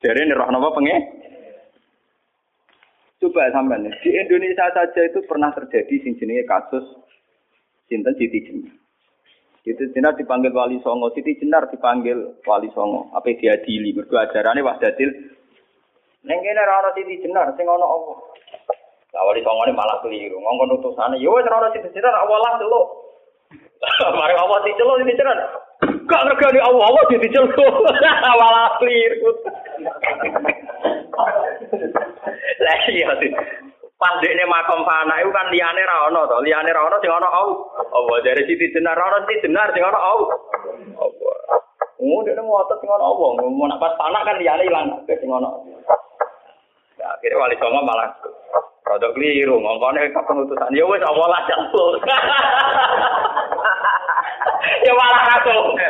Jadi 0.01 0.25
ini 0.25 0.33
roh 0.33 0.49
napa 0.49 0.73
pengen? 0.73 1.21
Coba 3.21 3.53
sampean 3.53 3.85
di 3.85 4.09
Indonesia 4.09 4.65
saja 4.73 5.01
itu 5.05 5.21
pernah 5.29 5.53
terjadi 5.53 5.93
sing 6.01 6.17
jenenge 6.17 6.41
kasus 6.49 6.81
sinten 7.91 8.15
Siti 8.15 8.39
Jenar. 8.47 8.71
Siti 9.67 9.91
Jenar 9.91 10.15
dipanggil 10.15 10.55
Wali 10.55 10.79
Songo, 10.79 11.11
Siti 11.11 11.35
Jenar 11.35 11.67
dipanggil 11.67 12.39
Wali 12.47 12.71
Songo. 12.71 13.11
Apa 13.11 13.35
diadili? 13.35 13.91
Mergo 13.91 14.15
ajarane 14.15 14.63
wahdatil 14.63 15.31
Neng 16.21 16.37
kene 16.45 16.61
ora 16.61 16.85
ana 16.85 16.93
siti 16.93 17.17
jenar 17.17 17.49
sing 17.57 17.65
ana 17.65 17.81
apa. 17.81 18.13
Lah 19.11 19.25
wali 19.25 19.41
songone 19.41 19.73
malah 19.73 19.97
keliru. 20.05 20.37
Ngongkon 20.37 20.77
utusane 20.77 21.17
yo 21.17 21.33
wis 21.33 21.49
ora 21.49 21.65
ana 21.65 21.73
siti 21.73 21.89
jenar 21.97 22.13
awalah 22.13 22.61
delok. 22.61 22.87
Mari 24.21 24.37
Allah 24.37 24.61
diceluk 24.61 25.01
siti 25.01 25.17
jenar. 25.17 25.37
Gak 25.81 26.21
ngergani 26.29 26.61
Allah 26.61 26.85
Allah 26.93 27.03
siti 27.09 27.25
celuk. 27.33 27.57
Awalah 28.31 28.77
keliru. 28.77 29.33
Lah 32.61 32.77
iya 32.93 33.09
sih. 33.17 33.31
Pandekne 34.01 34.49
makom 34.49 34.81
fana 34.81 35.21
itu 35.21 35.29
kan 35.29 35.45
liyane 35.53 35.85
ra 35.85 36.09
ono 36.09 36.25
to, 36.25 36.41
liyane 36.41 36.73
ra 36.73 36.89
ono 36.89 36.97
sing 36.97 37.13
ana 37.13 37.29
Allah. 37.29 37.85
Allah 37.93 38.17
dari 38.25 38.49
siti 38.49 38.73
jenar 38.73 38.97
ora 38.97 39.21
siti 39.29 39.45
jenar 39.45 39.69
sing 39.77 39.85
ana 39.85 40.01
Allah. 40.01 40.33
Allah. 40.97 41.37
Oh, 42.01 42.25
dia 42.25 42.33
mau 42.41 42.65
otot 42.65 42.81
sing 42.81 42.89
ana 42.89 43.05
Allah. 43.05 43.29
Mau 43.45 43.69
nak 43.69 43.77
pas 43.77 43.93
panak 44.01 44.25
kan 44.25 44.41
liyane 44.41 44.65
ilang 44.65 45.05
sing 45.05 45.29
ana. 45.29 45.53
Ya, 46.97 47.13
akhirnya 47.13 47.45
wali 47.45 47.53
songo 47.61 47.85
malah 47.85 48.09
produk 48.81 49.13
keliru, 49.13 49.61
ngomongnya 49.61 50.09
ke 50.09 50.21
penutusan. 50.25 50.73
Ya 50.73 50.81
wes 50.89 51.05
awalah 51.05 51.45
jatuh. 51.45 52.01
ya 54.89 54.93
malah 54.97 55.21
kacau. 55.29 55.77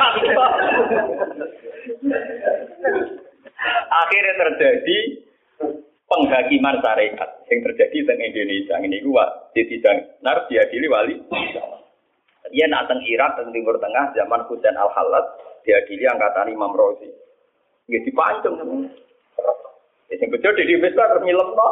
akhirnya 3.92 4.34
terjadi 4.36 4.98
penghakiman 6.12 6.84
syariat 6.84 7.30
yang 7.48 7.60
terjadi 7.64 7.98
di 8.04 8.14
Indonesia 8.20 8.76
ini 8.84 9.00
gua 9.00 9.48
di 9.56 9.64
nar 10.20 10.44
diadili 10.52 10.88
wali 10.92 11.16
dia 12.52 12.68
nak 12.68 12.92
teng 12.92 13.00
Irak 13.08 13.40
teng 13.40 13.56
Timur 13.56 13.80
Tengah 13.80 14.12
zaman 14.12 14.44
Husain 14.52 14.76
Al 14.76 14.92
Halat 14.92 15.26
diadili 15.64 16.04
angkatan 16.04 16.52
Imam 16.52 16.76
Rozi. 16.76 17.08
Gitu 17.88 18.12
dipancung 18.12 18.60
Sing 20.12 20.28
bejo 20.28 20.52
di 20.60 20.76
Misbah 20.76 21.08
terus 21.08 21.24
nyilemno. 21.24 21.68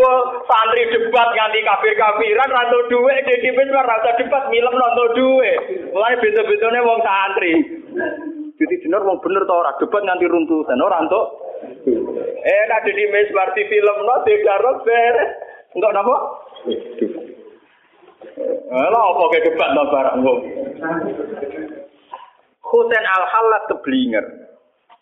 Wah, 0.00 0.20
santri 0.48 0.88
debat 0.88 1.28
nganti 1.28 1.60
kafir-kafiran 1.60 2.48
rantu 2.56 2.88
dhuwit 2.88 3.20
di 3.44 3.52
Misbah 3.52 3.84
ra 3.84 4.00
usah 4.00 4.16
debat 4.16 4.48
nyilemno 4.48 4.80
entuk 4.80 5.12
dhuwit. 5.12 5.60
Mulai 5.92 6.16
beda-bedane 6.24 6.80
wong 6.80 6.98
santri. 7.04 7.52
Jadi 8.56 8.74
jenar 8.88 9.04
wong 9.04 9.20
bener 9.20 9.44
to 9.44 9.52
ora 9.52 9.76
debat 9.76 10.00
nganti 10.00 10.32
runtutan 10.32 10.80
ora 10.80 11.04
entuk. 11.04 11.26
Eh 12.40 12.62
nek 12.72 12.88
di 12.88 13.04
Misbah 13.12 13.52
di 13.52 13.68
film 13.68 13.96
no 14.04 14.16
digarap 14.24 14.80
beres. 14.80 15.30
Entuk 15.76 15.92
napa? 15.92 16.16
Lah 18.72 19.04
apa 19.12 19.24
ke 19.32 19.44
debat 19.44 19.68
no 19.76 19.82
barang 19.92 20.18
wong. 20.24 20.38
Husain 22.66 23.04
Al-Halat 23.04 23.62
keblinger. 23.70 24.24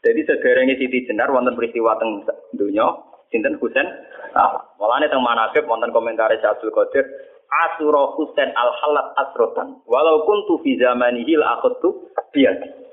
Jadi 0.04 0.20
sederenge 0.28 0.76
Siti 0.76 1.08
Jenar 1.08 1.32
wonten 1.32 1.56
peristiwa 1.56 1.96
teng 1.96 2.26
dunya 2.58 2.84
sinten 3.32 3.56
Husain. 3.56 3.88
Nah, 4.36 4.60
malane 4.76 5.08
teng 5.08 5.22
manakib 5.24 5.64
wonten 5.64 5.94
komentar 5.94 6.28
Abdul 6.28 6.74
Qadir 6.74 7.06
Asura 7.54 8.18
Husain 8.18 8.50
al-Halat 8.50 9.14
asrotan. 9.14 9.78
Walau 9.86 10.26
kuntu 10.26 10.60
fi 10.66 10.74
zamanihi 10.74 11.38
la 11.38 11.56
akhadtu 11.56 12.10
biadi. 12.34 12.83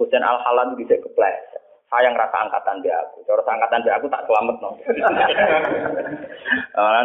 Husain 0.00 0.24
al-Halat 0.24 0.72
itu 0.72 0.88
bisa 0.88 0.96
kepleset. 1.04 1.60
Sayang 1.92 2.16
rasa 2.16 2.48
angkatan 2.48 2.80
dia 2.80 2.96
aku. 3.04 3.20
Cara 3.28 3.44
angkatan 3.44 3.84
dia 3.84 3.92
aku 4.00 4.08
tak 4.08 4.24
selamat 4.24 4.56
no. 4.64 4.70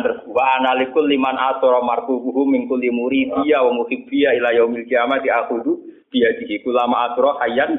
terus 0.06 0.22
wa 0.30 0.46
analikul 0.62 1.04
liman 1.04 1.36
asura 1.36 1.82
marfubuhu 1.82 2.46
min 2.48 2.70
kulli 2.70 2.94
muridiya 2.94 3.66
wa 3.66 3.82
muhibbiya 3.82 4.38
ila 4.38 4.54
yaumil 4.54 4.86
kiamati 4.86 5.28
akhudu 5.28 5.82
biadihi 6.14 6.62
kulama 6.62 7.12
asura 7.12 7.42
hayyan 7.42 7.74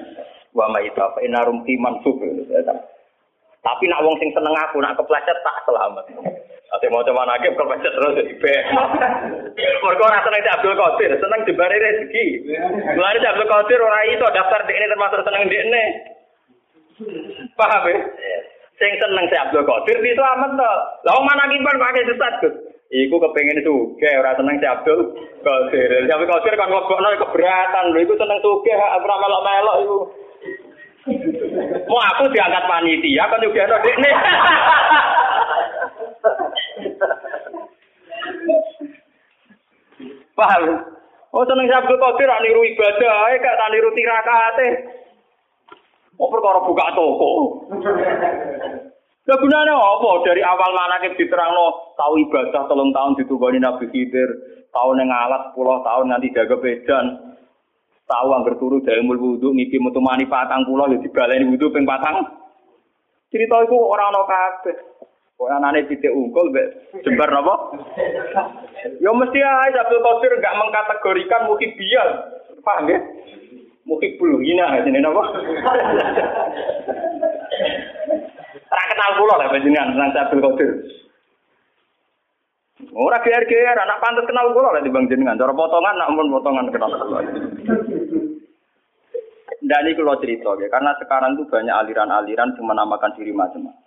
wa 0.51 0.67
maita 0.75 1.15
fa 1.15 1.23
inna 1.23 1.47
rumti 1.47 1.79
mansub 1.79 2.19
tapi 3.67 3.91
nak 3.91 4.07
wong 4.07 4.15
sing 4.23 4.31
seneng 4.31 4.55
aku 4.55 4.79
nak 4.79 4.95
kepleset 4.95 5.35
tak 5.43 5.59
selamat 5.67 6.07
Ate 6.67 6.91
mau 6.91 7.03
coba 7.03 7.27
nakib 7.27 7.55
kepleset 7.55 7.95
terus 7.95 8.19
jadi 8.19 8.35
be. 8.43 8.55
Mereka 9.55 10.03
orang 10.03 10.23
seneng 10.27 10.43
di 10.43 10.51
Abdul 10.51 10.75
Qadir, 10.75 11.11
seneng 11.15 11.41
di 11.47 11.53
bari 11.55 11.79
rezeki. 11.79 12.27
Mulai 12.99 13.23
di 13.23 13.29
Abdul 13.31 13.47
Qadir 13.47 13.79
orang 13.79 14.11
itu 14.11 14.27
daftar 14.35 14.67
di 14.67 14.75
ini 14.75 14.91
termasuk 14.91 15.23
seneng 15.23 15.47
di 15.47 15.57
ini. 15.63 15.85
Paham 17.55 17.87
ya? 17.87 17.97
Sing 18.83 18.93
seneng 18.99 19.25
si 19.31 19.37
Abdul 19.39 19.63
Qadir 19.63 20.03
itu 20.03 20.19
amat 20.19 20.59
toh. 20.59 20.77
Lah 21.07 21.15
mana 21.23 21.47
kiban 21.55 21.79
pakai 21.79 22.09
sesat 22.11 22.35
Gus. 22.43 22.55
Iku 22.87 23.19
kepengen 23.19 23.63
suge, 23.63 24.11
ora 24.19 24.35
seneng 24.35 24.59
si 24.59 24.67
Abdul 24.67 25.15
Qadir. 25.47 25.91
Tapi 26.11 26.25
Qadir 26.27 26.55
kan 26.59 26.67
ngelebokno 26.67 27.09
keberatan 27.15 27.95
lho, 27.95 27.99
iku 28.03 28.15
seneng 28.19 28.43
suge, 28.43 28.75
ora 28.75 29.15
melok-melok 29.23 29.77
iku. 29.87 29.99
Mau 31.87 32.01
aku 32.01 32.31
diangkat 32.31 32.65
panitia 32.67 33.25
kan 33.31 33.43
juga 33.43 33.67
ada 33.67 33.79
ini. 33.83 34.11
Paham? 40.37 40.63
Oh 41.33 41.45
seneng 41.45 41.69
Abdul 41.69 42.01
Qadir 42.01 42.29
rak 42.29 42.43
niru 42.45 42.61
ibadah 42.65 43.13
ae 43.29 43.41
gak 43.41 43.57
tak 43.57 43.71
niru 43.73 43.91
tirakate. 43.93 44.69
Oh 46.17 46.29
perkara 46.33 46.65
buka 46.65 46.87
toko. 46.97 47.31
Gunane 49.27 49.75
apa? 49.75 50.11
Dari 50.23 50.39
awal 50.39 50.71
manakib 50.71 51.19
diterangno 51.19 51.99
tau 51.99 52.15
ibadah 52.15 52.71
telung 52.71 52.95
tahun 52.95 53.19
ditugoni 53.19 53.59
Nabi 53.59 53.91
Khidir, 53.91 54.31
tau 54.71 54.95
ning 54.95 55.11
alat 55.11 55.51
10 55.51 55.83
tahun 55.83 56.09
nganti 56.15 56.31
jaga 56.31 56.57
bedan. 56.63 57.36
Tahu 58.07 58.29
angger 58.31 58.55
turu 58.63 58.79
daemul 58.87 59.19
wudu 59.19 59.51
ngiki 59.51 59.83
metu 59.83 59.99
mani 59.99 60.31
patang 60.31 60.63
kula 60.63 60.87
ya 60.95 61.03
dibaleni 61.03 61.51
wudu 61.51 61.75
ping 61.75 61.83
patang. 61.83 62.23
Cerita 63.35 63.67
iku 63.67 63.75
ora 63.75 64.07
ana 64.07 64.23
kabeh. 64.23 64.77
Kok 65.37 65.53
anane 65.53 65.85
titik 65.85 66.15
unggul 66.15 66.49
mbek 66.49 66.97
jembar 67.05 67.29
napa? 67.29 67.77
Ya 69.03 69.11
mesti 69.11 69.43
ae 69.43 69.75
Abdul 69.75 70.01
Qadir 70.01 70.33
enggak 70.39 70.57
mengkategorikan 70.57 71.51
muhibian. 71.51 72.09
Paham 72.63 72.89
ya? 72.89 72.99
Muhibul 73.85 74.39
hina 74.41 74.81
jenenge 74.81 75.03
napa? 75.03 75.23
Ora 78.71 78.85
kenal 78.89 79.11
kula 79.19 79.35
lah 79.35 79.51
panjenengan 79.51 79.93
nang 79.99 80.15
Abdul 80.15 80.41
Qadir. 80.47 80.71
Ora 82.97 83.21
geer-geer, 83.21 83.77
anak 83.77 84.01
pantes 84.01 84.25
kenal 84.25 84.57
kula 84.57 84.73
lah 84.73 84.81
dibang 84.81 85.05
jenengan. 85.05 85.37
Cara 85.37 85.53
potongan 85.53 86.01
nak 86.01 86.17
mun 86.17 86.33
potongan 86.33 86.73
kenal 86.73 86.93
kula. 86.97 87.21
Dan 89.67 89.83
ini 89.83 89.99
kalau 89.99 90.23
cerita 90.23 90.55
ya, 90.63 90.71
karena 90.71 90.95
sekarang 91.03 91.35
itu 91.35 91.51
banyak 91.51 91.75
aliran-aliran 91.75 92.55
yang 92.55 92.67
menamakan 92.71 93.11
diri 93.19 93.35
macam-macam. 93.35 93.83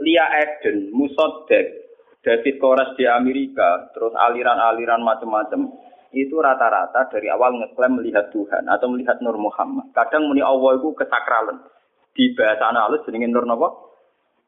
Lia 0.00 0.26
Eden, 0.40 0.88
Musodek, 0.96 1.92
David 2.24 2.56
Kores 2.56 2.96
di 2.96 3.04
Amerika, 3.04 3.92
terus 3.92 4.16
aliran-aliran 4.16 5.04
macam-macam, 5.04 5.76
itu 6.12 6.36
rata-rata 6.40 7.08
dari 7.12 7.28
awal 7.28 7.56
ngeklaim 7.60 8.00
melihat 8.00 8.32
Tuhan 8.32 8.64
atau 8.68 8.88
melihat 8.88 9.20
Nur 9.20 9.36
Muhammad. 9.36 9.92
Kadang 9.92 10.28
muni 10.28 10.40
Allah 10.40 10.80
itu 10.80 10.92
kesakralan. 10.96 11.60
Di 12.12 12.32
bahasa 12.36 12.68
analis 12.68 13.04
jenengin 13.08 13.32
Nur 13.32 13.48
Napa? 13.48 13.72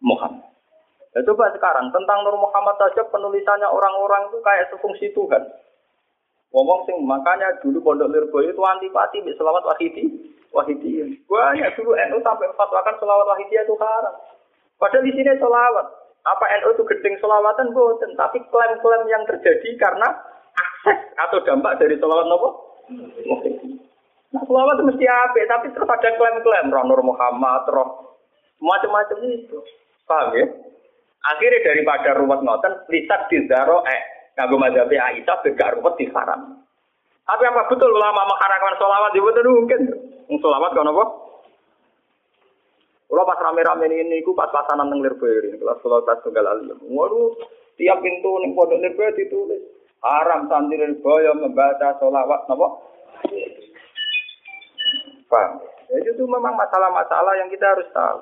Muhammad. 0.05 0.45
Ya, 1.16 1.25
coba 1.25 1.49
sekarang 1.53 1.89
tentang 1.89 2.25
Nur 2.25 2.37
Muhammad 2.37 2.77
saja 2.77 3.05
penulisannya 3.09 3.68
orang-orang 3.68 4.29
itu 4.29 4.39
kayak 4.45 4.68
sefungsi 4.72 5.09
Tuhan. 5.16 5.43
Ngomong 6.55 6.86
sing 6.86 7.02
makanya 7.02 7.50
dulu 7.59 7.82
Pondok 7.82 8.14
Lirboyo 8.14 8.55
itu 8.55 8.62
antipati 8.62 9.18
di 9.26 9.34
selawat 9.34 9.66
wahidi. 9.66 10.07
Wahidi. 10.55 11.02
Banyak 11.26 11.74
dulu 11.74 11.98
NU 11.98 12.18
sampai 12.22 12.46
fatwakan 12.55 12.94
selawat 13.02 13.26
wahidi 13.26 13.59
itu 13.59 13.74
haram. 13.74 14.14
Padahal 14.78 15.02
di 15.02 15.11
sini 15.18 15.34
selawat. 15.34 15.86
Apa 16.24 16.44
NU 16.62 16.78
itu 16.78 16.86
gedeng 16.86 17.18
selawatan 17.18 17.74
boten, 17.74 18.14
tapi 18.16 18.38
klaim-klaim 18.48 19.02
yang 19.11 19.26
terjadi 19.26 19.76
karena 19.76 20.09
akses 20.55 20.98
atau 21.18 21.42
dampak 21.42 21.76
dari 21.82 21.98
selawat 21.98 22.30
nopo. 22.30 22.48
Nah, 24.30 24.42
selawat 24.46 24.78
itu 24.78 24.84
mesti 24.94 25.05
apa? 25.11 25.38
Tapi 25.50 25.66
terus 25.74 25.90
ada 25.90 26.11
klaim-klaim 26.16 26.70
roh 26.70 26.84
Nur 26.86 27.02
Muhammad, 27.02 27.66
roh 27.66 28.14
macam-macam 28.62 29.18
itu. 29.26 29.59
Paham 30.07 30.38
ya? 30.38 30.46
Akhirnya 31.34 31.66
daripada 31.66 32.14
ruwet 32.14 32.40
ngoten, 32.46 32.72
lisak 32.88 33.26
dizaro 33.26 33.82
eh 33.90 34.13
Kanggo 34.35 34.59
mazhab 34.59 34.91
Aisyah 34.91 35.47
gak 35.55 35.72
ruwet 35.78 35.99
haram. 36.11 36.64
Tapi 37.24 37.43
apa 37.49 37.70
betul 37.72 37.89
ulama 37.89 38.28
mengharamkan 38.28 38.76
sholawat? 38.76 39.14
Ya 39.16 39.22
betul 39.22 39.47
mungkin. 39.49 39.80
Sholawat 40.28 40.76
kan 40.76 40.91
apa? 40.91 41.05
Kalau 43.05 43.30
pas 43.30 43.39
rame-rame 43.39 43.87
ini, 43.95 44.26
aku 44.26 44.35
pas 44.35 44.51
pasanan 44.51 44.91
neng 44.91 44.99
Lirboyo 44.99 45.55
kelas 45.55 45.78
sekolah 45.78 46.03
kelas 46.03 46.18
tunggal 46.26 46.51
alim. 46.51 46.74
Waduh, 46.82 47.39
tiap 47.78 48.03
pintu 48.03 48.43
neng 48.43 48.59
pondok 48.59 48.82
Lirboyo 48.82 49.14
ditulis 49.14 49.62
haram 50.03 50.51
santri 50.51 50.82
Lirboyo 50.82 51.30
membaca 51.39 51.95
sholawat, 52.03 52.51
napa? 52.51 52.68
Paham? 55.30 55.53
Ya, 55.95 55.97
itu 56.11 56.26
memang 56.26 56.59
masalah-masalah 56.59 57.39
yang 57.39 57.49
kita 57.55 57.62
harus 57.62 57.87
tahu. 57.95 58.18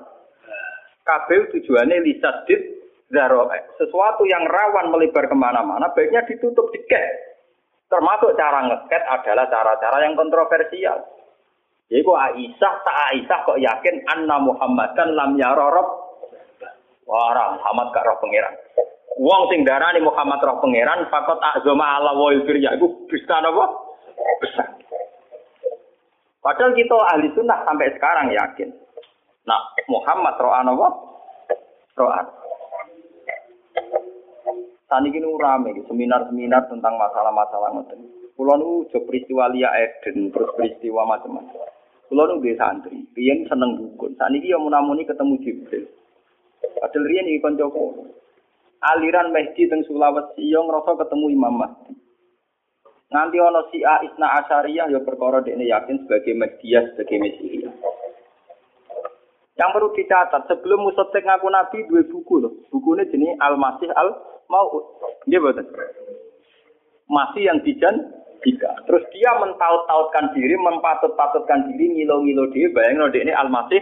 Kabel 1.09 1.49
tujuannya 1.57 2.05
lisadid 2.05 2.82
zaroe. 3.13 3.59
Sesuatu 3.77 4.25
yang 4.25 4.49
rawan 4.49 4.89
melebar 4.89 5.29
ke 5.29 5.37
mana-mana, 5.37 5.93
baiknya 5.93 6.25
ditutup 6.25 6.73
diket. 6.73 7.37
Termasuk 7.93 8.33
cara 8.41 8.73
ngeket 8.73 9.03
adalah 9.05 9.47
cara-cara 9.53 9.97
yang 10.01 10.17
kontroversial. 10.17 10.97
Jadi 11.93 12.01
kok 12.01 12.23
Aisyah, 12.25 12.75
tak 12.89 12.97
Aisyah 13.13 13.39
kok 13.45 13.61
yakin 13.61 13.97
anna 14.09 14.41
Muhammad 14.41 14.97
dan 14.97 15.13
lam 15.13 15.37
yarorob. 15.37 16.09
Wah, 17.05 17.53
Muhammad 17.61 17.93
gak 17.93 18.09
roh 18.09 18.17
pangeran. 18.25 18.55
Wong 19.21 19.53
sing 19.53 19.69
darani 19.69 20.01
Muhammad 20.01 20.41
roh 20.41 20.57
pangeran, 20.65 21.05
fakot 21.13 21.37
azoma 21.37 22.01
Allah 22.01 22.17
wa 22.17 22.33
ya 22.33 22.73
iku 22.81 23.05
bisa 23.13 23.45
apa? 23.45 23.65
Besar. 24.41 24.69
Padahal 26.41 26.73
kita 26.73 26.97
ahli 26.97 27.29
sunnah 27.37 27.61
sampai 27.69 27.93
sekarang 27.93 28.33
yakin. 28.33 28.73
Nah, 29.45 29.61
Muhammad 29.93 30.33
roh 30.41 30.55
apa? 30.57 30.89
Roh 32.01 32.11
Tani 34.93 35.09
ini 35.09 35.25
rame, 35.25 35.73
seminar-seminar 35.89 36.69
tentang 36.69 37.01
masalah-masalah 37.01 37.81
ngoten. 37.81 38.13
Kulo 38.37 38.53
nu 38.61 38.85
jo 38.93 39.01
peristiwa 39.09 39.49
Lia 39.49 39.73
Eden, 39.73 40.29
terus 40.29 40.53
peristiwa 40.53 41.09
macam-macam. 41.09 41.65
Kulo 42.13 42.23
nu 42.29 42.45
dia 42.45 42.61
santri, 42.61 43.01
riyen 43.17 43.49
seneng 43.49 43.81
dukun. 43.81 44.13
Saat 44.21 44.37
ini 44.37 44.53
yang 44.53 44.61
munamuni 44.61 45.09
ketemu 45.09 45.41
Jibril. 45.41 45.89
Padahal 46.77 47.09
riyen 47.09 47.25
iki 47.25 47.41
kanca 47.41 47.73
Aliran 48.83 49.33
Mehdi 49.33 49.71
teng 49.71 49.81
Sulawesi 49.89 50.45
yo 50.53 50.61
ngrasa 50.67 50.93
ketemu 51.01 51.27
Imam 51.41 51.55
Mahdi. 51.55 51.95
Nanti 53.15 53.39
ono 53.39 53.71
si 53.73 53.81
A 53.87 54.03
Isna 54.05 54.45
Asyariyah 54.45 54.93
yo 54.93 55.07
perkara 55.09 55.41
dekne 55.41 55.73
yakin 55.73 56.05
sebagai 56.05 56.37
Mahdiyah 56.37 56.85
sebagai 56.93 57.17
Mesias. 57.17 57.92
Yang 59.53 59.71
perlu 59.77 59.89
dicatat 59.93 60.43
sebelum 60.49 60.89
Musotek 60.89 61.29
ngaku 61.29 61.49
Nabi 61.53 61.79
dua 61.85 62.03
buku 62.09 62.35
loh. 62.41 62.53
Bukunya 62.73 63.05
jenis 63.13 63.37
Al 63.37 63.61
Masih 63.61 63.93
Al 63.93 64.09
mau 64.49 64.69
dia 65.25 65.41
betul 65.41 65.65
masih 67.09 67.43
yang 67.45 67.59
dijan 67.65 67.95
tiga. 68.43 68.73
Terus 68.89 69.05
dia 69.13 69.33
mentaut-tautkan 69.39 70.33
diri 70.35 70.57
mempatut-patutkan 70.57 71.73
diri 71.73 71.93
ngilo-ngilo 71.93 72.51
dia 72.51 72.73
bayang 72.73 73.01
no 73.01 73.09
ini 73.13 73.33
al-masih 73.33 73.81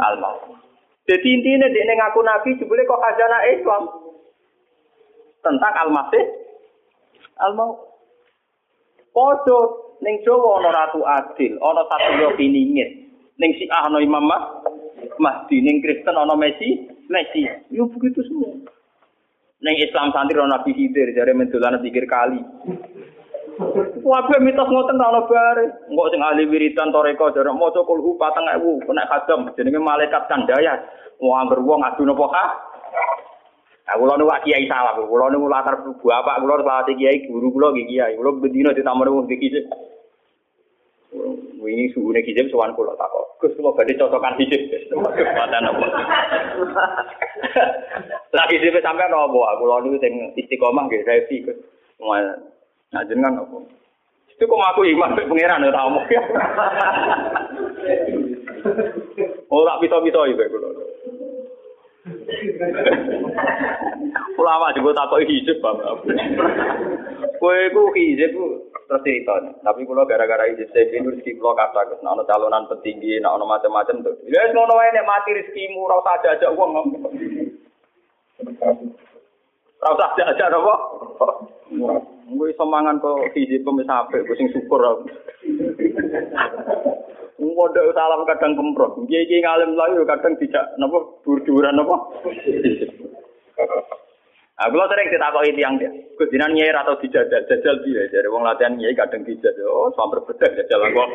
al 0.00 0.16
jadi 1.02 1.28
intinya 1.34 1.66
dia 1.66 1.92
ngaku 1.98 2.20
nabi 2.22 2.54
jebule 2.62 2.86
kok 2.86 3.02
khazanah 3.02 3.42
Islam? 3.50 3.82
Tentang 5.42 5.74
al-masih 5.86 6.24
al-mau 7.42 7.74
podo 9.10 9.60
ning 9.98 10.22
Jawa 10.22 10.62
ana 10.62 10.70
ratu 10.70 11.02
adil 11.02 11.58
ana 11.58 11.82
satu 11.90 12.38
piningit. 12.38 13.10
Ning 13.34 13.50
si 13.58 13.66
ana 13.66 13.98
imam 13.98 14.30
Mahdi 15.22 15.62
ning 15.62 15.78
Kristen 15.78 16.18
ana 16.18 16.34
Messi 16.34 16.90
Messi 17.06 17.46
yo 17.70 17.86
begitu 17.94 18.26
semua 18.26 18.58
Neng 19.62 19.78
Islam 19.78 20.10
santri 20.10 20.34
ono 20.42 20.50
Nabi 20.50 20.74
Khidir 20.74 21.14
jare 21.14 21.30
mendolan 21.38 21.78
pikir 21.78 22.10
kali. 22.10 22.42
Wabe 24.02 24.36
mitos 24.42 24.66
ngoten 24.66 24.98
ta 24.98 25.06
ono 25.06 25.22
bare. 25.30 25.86
Engko 25.86 26.10
sing 26.10 26.18
ahli 26.18 26.50
wiridan 26.50 26.90
toreko 26.90 27.30
jare 27.30 27.54
maca 27.54 27.86
kulhu 27.86 28.18
4000 28.18 28.58
kena 28.82 29.06
kadam 29.06 29.54
jenenge 29.54 29.78
malaikat 29.78 30.26
kandaya. 30.26 30.82
Wong 31.22 31.46
anggar 31.46 31.62
wong 31.62 31.78
adu 31.86 32.02
napa 32.02 32.26
ha? 32.34 32.44
Aku 33.94 34.02
lho 34.02 34.18
nuwak 34.18 34.42
kiai 34.42 34.66
salah, 34.66 34.98
kula 34.98 35.30
niku 35.30 35.46
latar 35.46 35.78
bapak 35.78 36.36
kula 36.42 36.54
salah 36.66 36.82
kiai 36.98 37.22
guru 37.30 37.54
kula 37.54 37.70
nggih 37.70 37.86
kiai. 37.86 38.18
Kula 38.18 38.42
bendina 38.42 38.74
ditamoni 38.74 39.14
wong 39.14 39.30
iki 39.30 39.62
wingi 41.62 41.94
suhune 41.94 42.18
kijib 42.26 42.50
sowan 42.50 42.74
kula 42.74 42.98
tak 42.98 43.06
kok. 43.08 43.38
Gus 43.38 43.54
kula 43.54 43.70
badhe 43.78 43.94
cocokan 43.94 44.34
kijib. 44.34 44.66
Paten 44.90 45.70
apa. 45.70 45.86
Lah 48.34 48.44
kijib 48.50 48.74
sampean 48.82 49.14
apa? 49.14 49.40
Kula 49.62 49.78
niku 49.86 50.02
sing 50.02 50.34
istiqomah 50.34 50.90
nggih 50.90 51.06
saya 51.06 51.22
Gus. 51.30 51.58
Nah 52.92 53.02
jenengan 53.06 53.46
apa? 53.46 53.56
Itu 54.34 54.50
kok 54.50 54.58
aku 54.74 54.82
iman 54.90 55.14
mek 55.14 55.30
pangeran 55.30 55.70
ora 55.70 55.86
omong. 55.86 56.04
Oh 59.46 59.62
tak 59.62 59.78
bisa-bisa 59.86 60.20
iki 60.26 60.50
kula. 60.50 60.68
Ulama 64.34 64.74
juga 64.74 64.98
takut 64.98 65.22
hijab 65.22 65.62
bapak. 65.62 66.02
Kue 67.38 67.58
ku 67.70 67.94
hijab 67.94 68.34
terus 68.92 69.04
cerita. 69.08 69.40
Tapi 69.64 69.88
kalau 69.88 70.04
gara-gara 70.04 70.44
izin 70.52 70.68
saya 70.68 70.84
ini 70.92 71.08
rezeki 71.08 71.40
kalau 71.40 71.56
kata 71.56 71.80
ke 71.88 71.94
nah, 72.04 72.20
calonan 72.28 72.68
petinggi, 72.68 73.16
nah 73.24 73.40
ono 73.40 73.48
macam-macam 73.48 74.04
tuh. 74.04 74.20
Ya 74.28 74.44
semua 74.52 74.68
nek 74.68 75.08
mati 75.08 75.32
rezekimu 75.32 75.88
ora 75.88 75.96
usah 76.04 76.20
aja 76.20 76.52
uang. 76.52 76.70
Ora 79.80 79.90
usah 79.96 80.08
aja 80.12 80.44
apa? 80.52 80.74
Gue 82.28 82.52
iso 82.52 82.64
mangan 82.68 83.00
kok 83.00 83.32
gizi 83.32 83.64
pemis 83.64 83.88
apik, 83.88 84.28
gue 84.28 84.36
sing 84.36 84.52
syukur. 84.52 85.08
Modal 87.40 87.96
salam 87.96 88.28
kadang 88.28 88.52
kemprot. 88.54 89.08
Kiai 89.08 89.40
ngalim 89.40 89.72
layu 89.72 90.04
kadang 90.04 90.36
tidak 90.36 90.68
napa 90.76 91.00
dur-duran 91.24 91.80
napa. 91.80 91.96
Nah, 94.52 94.68
kalau 94.68 94.84
sering 94.84 95.08
ditakoki 95.08 95.56
tiang 95.56 95.80
dia, 95.80 95.88
Gus 96.20 96.28
jinan 96.28 96.52
nyai 96.52 96.76
atau 96.76 97.00
dijajal, 97.00 97.40
jajal 97.48 97.80
piye? 97.82 98.04
Jadi 98.12 98.28
wong 98.28 98.44
latihan 98.44 98.76
nyai 98.76 98.92
kadang 98.92 99.24
dijajal. 99.24 99.64
Oh, 99.64 99.88
sampai 99.96 100.20
bedak 100.28 100.52
jajal 100.52 100.80
aku. 100.86 101.00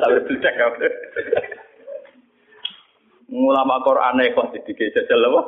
Sampai 0.00 0.22
bedak 0.22 0.54
aku. 0.54 0.86
Ulama 3.30 3.82
Quran 3.82 4.22
kok 4.38 4.50
didike 4.54 4.94
jajal 4.94 5.26
apa? 5.26 5.40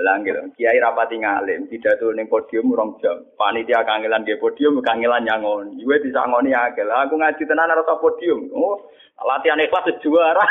Langit, 0.00 0.56
kiai 0.56 0.80
rapati 0.80 1.20
ngalim, 1.20 1.68
tidak 1.68 2.00
tuh 2.00 2.14
neng 2.16 2.30
podium 2.30 2.72
rong 2.72 2.96
jam. 3.04 3.20
Panitia 3.36 3.84
kangelan 3.84 4.24
dia 4.24 4.40
podium, 4.40 4.80
kangelan 4.80 5.26
nyangon. 5.26 5.76
Iwe 5.76 6.00
bisa 6.00 6.24
ngoni 6.24 6.56
akil. 6.56 6.88
Aku 6.88 7.20
ngaji 7.20 7.42
tenan 7.44 7.68
harus 7.68 7.84
podium. 8.00 8.48
Oh, 8.54 8.88
latihan 9.20 9.60
ikhlas 9.60 10.00
juara. 10.00 10.44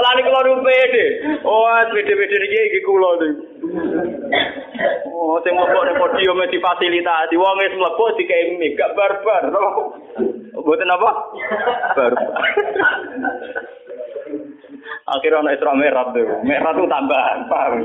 Lani 0.00 0.22
kalau 0.24 0.46
rupe 0.46 0.76
deh. 0.94 1.10
Oh, 1.44 1.68
pede 1.92 2.12
pede 2.14 2.36
nih 2.40 2.48
gigi 2.48 2.80
kulo 2.86 3.10
deh. 3.20 3.32
Oh, 5.10 5.36
sing 5.44 5.52
mlebu 5.52 5.80
ning 5.84 5.96
podium 5.98 6.40
difasilitasi. 6.48 7.34
Wong 7.36 7.56
wis 7.60 7.76
mlebu 7.76 8.04
dikemi, 8.16 8.72
gak 8.78 8.94
barbar. 8.96 9.44
Mboten 10.56 10.94
apa? 10.94 11.10
Barbar. 11.98 12.32
Akhirnya 15.10 15.42
ana 15.42 15.54
Isra 15.58 15.74
Mi'raj 15.74 16.14
tuh. 16.14 16.26
Mi'raj 16.46 16.78
itu 16.78 16.86
tambahan, 16.86 17.50
paham? 17.50 17.82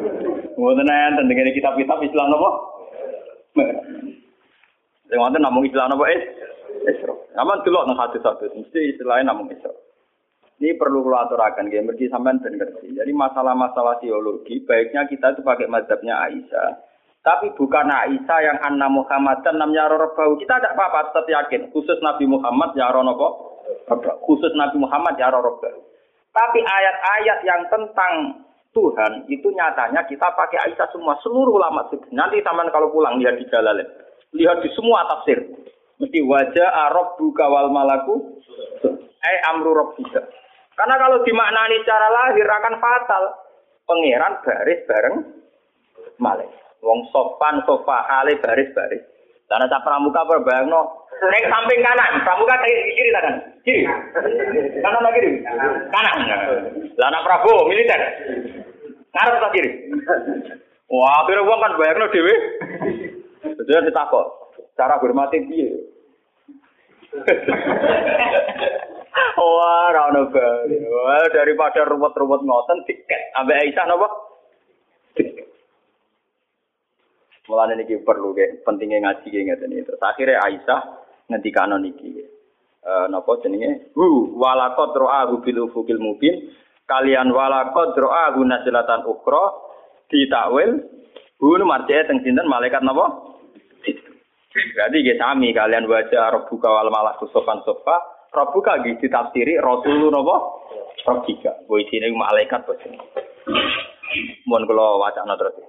Mboten 0.55 0.85
enten 0.87 1.25
dengan 1.25 1.49
kitab-kitab 1.51 1.99
Islam 2.05 2.37
apa? 2.37 2.49
Sing 5.09 5.17
wonten 5.17 5.41
namung 5.41 5.65
Islam 5.65 5.97
apa 5.97 6.05
eh? 6.13 6.21
Isra. 6.85 7.13
Aman 7.41 7.65
delok 7.65 7.85
nang 7.89 7.97
hadis-hadis 7.99 8.53
mesti 8.53 8.95
istilahnya 8.95 9.33
namung 9.33 9.49
Isra. 9.51 9.73
Ini 10.55 10.79
perlu 10.79 11.03
kalau 11.03 11.19
aturakan, 11.27 11.67
ya, 11.67 11.83
mergi 11.83 12.07
sampean 12.07 12.39
ben 12.39 12.55
ngerti. 12.55 12.95
Jadi 12.95 13.11
masalah-masalah 13.11 13.99
teologi, 13.99 14.63
baiknya 14.63 15.03
kita 15.03 15.35
itu 15.35 15.43
pakai 15.43 15.67
mazhabnya 15.67 16.15
Aisyah. 16.15 16.79
Tapi 17.19 17.51
bukan 17.59 17.91
Aisyah 17.91 18.39
yang 18.39 18.57
anna 18.63 18.87
Muhammad 18.87 19.43
dan 19.43 19.59
namanya 19.59 19.91
Rorobau. 19.91 20.39
Kita 20.39 20.55
tidak 20.55 20.79
apa-apa, 20.79 21.11
tetap 21.11 21.27
yakin. 21.27 21.73
Khusus 21.75 21.99
Nabi 21.99 22.23
Muhammad 22.29 22.71
ya 22.77 22.87
Ronobo. 22.87 23.59
Khusus 24.23 24.55
Nabi 24.55 24.79
Muhammad 24.79 25.19
ya 25.19 25.27
Rorobau. 25.27 25.75
Tapi 26.31 26.59
ayat-ayat 26.63 27.39
yang 27.43 27.61
tentang 27.67 28.13
Tuhan 28.71 29.27
itu 29.31 29.47
nyatanya 29.51 30.07
kita 30.07 30.27
pakai 30.35 30.71
Aisyah 30.71 30.87
semua 30.91 31.15
seluruh 31.23 31.59
ulama 31.59 31.87
Nanti 32.11 32.43
taman 32.43 32.71
kalau 32.71 32.91
pulang 32.91 33.19
lihat 33.19 33.39
di 33.39 33.47
jalan, 33.51 33.81
lihat 34.35 34.63
di 34.63 34.69
semua 34.71 35.03
tafsir. 35.09 35.39
Mesti 35.95 36.19
wajah 36.27 36.69
Arab 36.91 37.15
buka 37.15 37.47
wal 37.47 37.71
malaku, 37.71 38.43
eh 39.23 39.37
amru 39.47 39.71
robbika. 39.71 40.21
Karena 40.75 40.95
kalau 40.99 41.23
dimaknani 41.23 41.79
secara 41.81 42.07
lahir 42.11 42.43
akan 42.43 42.75
fatal. 42.83 43.23
Pangeran 43.85 44.41
baris 44.41 44.81
bareng 44.89 45.15
malaikat. 46.17 46.63
Wong 46.81 47.05
sopan 47.13 47.63
sofa 47.63 48.03
hale 48.11 48.35
baris 48.41 48.73
baris. 48.75 49.03
Karena 49.45 49.69
tak 49.69 49.85
pramuka 49.85 50.25
berbayang 50.25 50.73
no. 50.73 51.05
Neng 51.15 51.43
samping 51.47 51.79
kanan, 51.79 52.19
pramuka 52.27 52.59
kiri 52.65 53.13
kan? 53.13 53.25
Kiri. 53.63 53.87
Kanan 54.83 55.05
lagi 55.05 55.15
kiri. 55.21 55.31
Kanan. 55.93 56.17
Lah 56.97 57.07
anak 57.07 57.23
Prabowo 57.23 57.69
militer. 57.71 58.01
Ngarep 59.15 59.37
tak 59.39 59.53
kiri. 59.55 59.71
Wah, 60.91 61.23
akhirnya 61.23 61.45
uang 61.45 61.59
kan 61.61 61.77
bayang 61.79 61.97
no 62.03 62.11
dewi. 62.11 62.35
Jadi 63.63 63.89
ditakok. 63.89 64.44
Cara 64.75 64.99
hormati 64.99 65.39
dia. 65.47 65.71
Wah, 69.39 69.87
ra 69.95 70.11
ono 70.11 70.27
Wah, 70.27 71.25
daripada 71.31 71.87
ruwet-ruwet 71.87 72.41
ngoten 72.43 72.83
tiket 72.83 73.21
ambek 73.39 73.59
Aisyah 73.63 73.85
napa? 73.87 74.07
Mulane 77.45 77.79
niki 77.79 78.01
perlu 78.03 78.35
ke 78.35 78.65
pentingnya 78.67 79.05
ngaji 79.05 79.27
ke 79.31 79.39
ngeten 79.47 79.71
itu. 79.71 79.93
Akhirnya 80.03 80.43
Aisyah 80.43 80.81
ngendikano 81.31 81.79
niki. 81.79 82.19
Eh 82.83 83.05
napa 83.07 83.39
jenenge? 83.39 83.95
Hu 83.95 84.35
walaqad 84.35 84.91
ra'ahu 84.91 85.39
bil 85.39 85.71
ufukil 85.71 86.03
mubin. 86.03 86.51
Kalian 86.83 87.31
walaqad 87.31 87.95
ra'ahu 87.95 88.43
nazlatan 88.43 89.07
ukhra 89.07 89.45
ditakwil 90.11 90.83
hu 91.39 91.47
marjaya 91.63 92.03
teng 92.09 92.19
sinten 92.25 92.49
malaikat 92.49 92.83
napa? 92.83 93.34
Berarti 94.55 94.97
nggih 95.03 95.19
sami 95.19 95.51
kalian 95.51 95.83
baca 95.83 96.31
Rabbuka 96.31 96.69
wal 96.71 96.87
malaku 96.87 97.27
sofan 97.35 97.59
sofa. 97.67 97.99
Rabbuka 98.31 98.79
nggih 98.79 99.03
ditafsiri 99.03 99.59
Rasulun 99.59 100.15
napa? 100.15 100.35
Rabbika. 101.03 101.67
Kuwi 101.67 101.83
isine 101.83 102.07
malaikat 102.15 102.63
bos. 102.63 102.79
Mohon 104.47 104.63
kula 104.63 104.85
wacana 105.03 105.35
terus. 105.35 105.59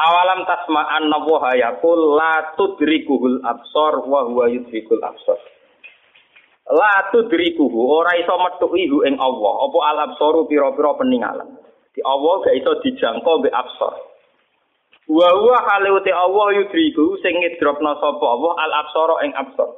Awalam 0.00 0.48
tasma'an 0.48 1.12
nawaha 1.12 1.58
yaqul 1.58 2.16
la 2.16 2.54
tudrikuhul 2.56 3.44
absor 3.44 4.06
wa 4.08 4.24
huwa 4.24 4.48
yudrikul 4.48 5.02
absor. 5.02 5.36
La 6.70 7.10
tudrikuhu 7.10 7.78
ora 7.98 8.14
iso 8.16 8.32
metuki 8.40 8.86
hu 8.86 9.02
ing 9.04 9.18
Allah. 9.18 9.54
Apa 9.66 9.78
al 9.90 9.98
absoru 10.08 10.46
pira-pira 10.46 10.94
peninggalan. 10.96 11.50
Di 11.90 12.00
Allah 12.06 12.34
gak 12.46 12.56
iso 12.56 12.78
dijangkau 12.80 13.42
be 13.42 13.50
absor. 13.50 14.09
Wa 15.10 15.28
huwa 15.34 15.58
hale 15.66 15.90
uti 15.90 16.14
Allah 16.14 16.46
yudriku 16.54 17.18
sing 17.18 17.34
ngidropna 17.34 17.98
sapa 17.98 18.26
Allah 18.30 18.52
al 18.62 18.72
absara 18.86 19.14
ing 19.26 19.34
absar. 19.34 19.70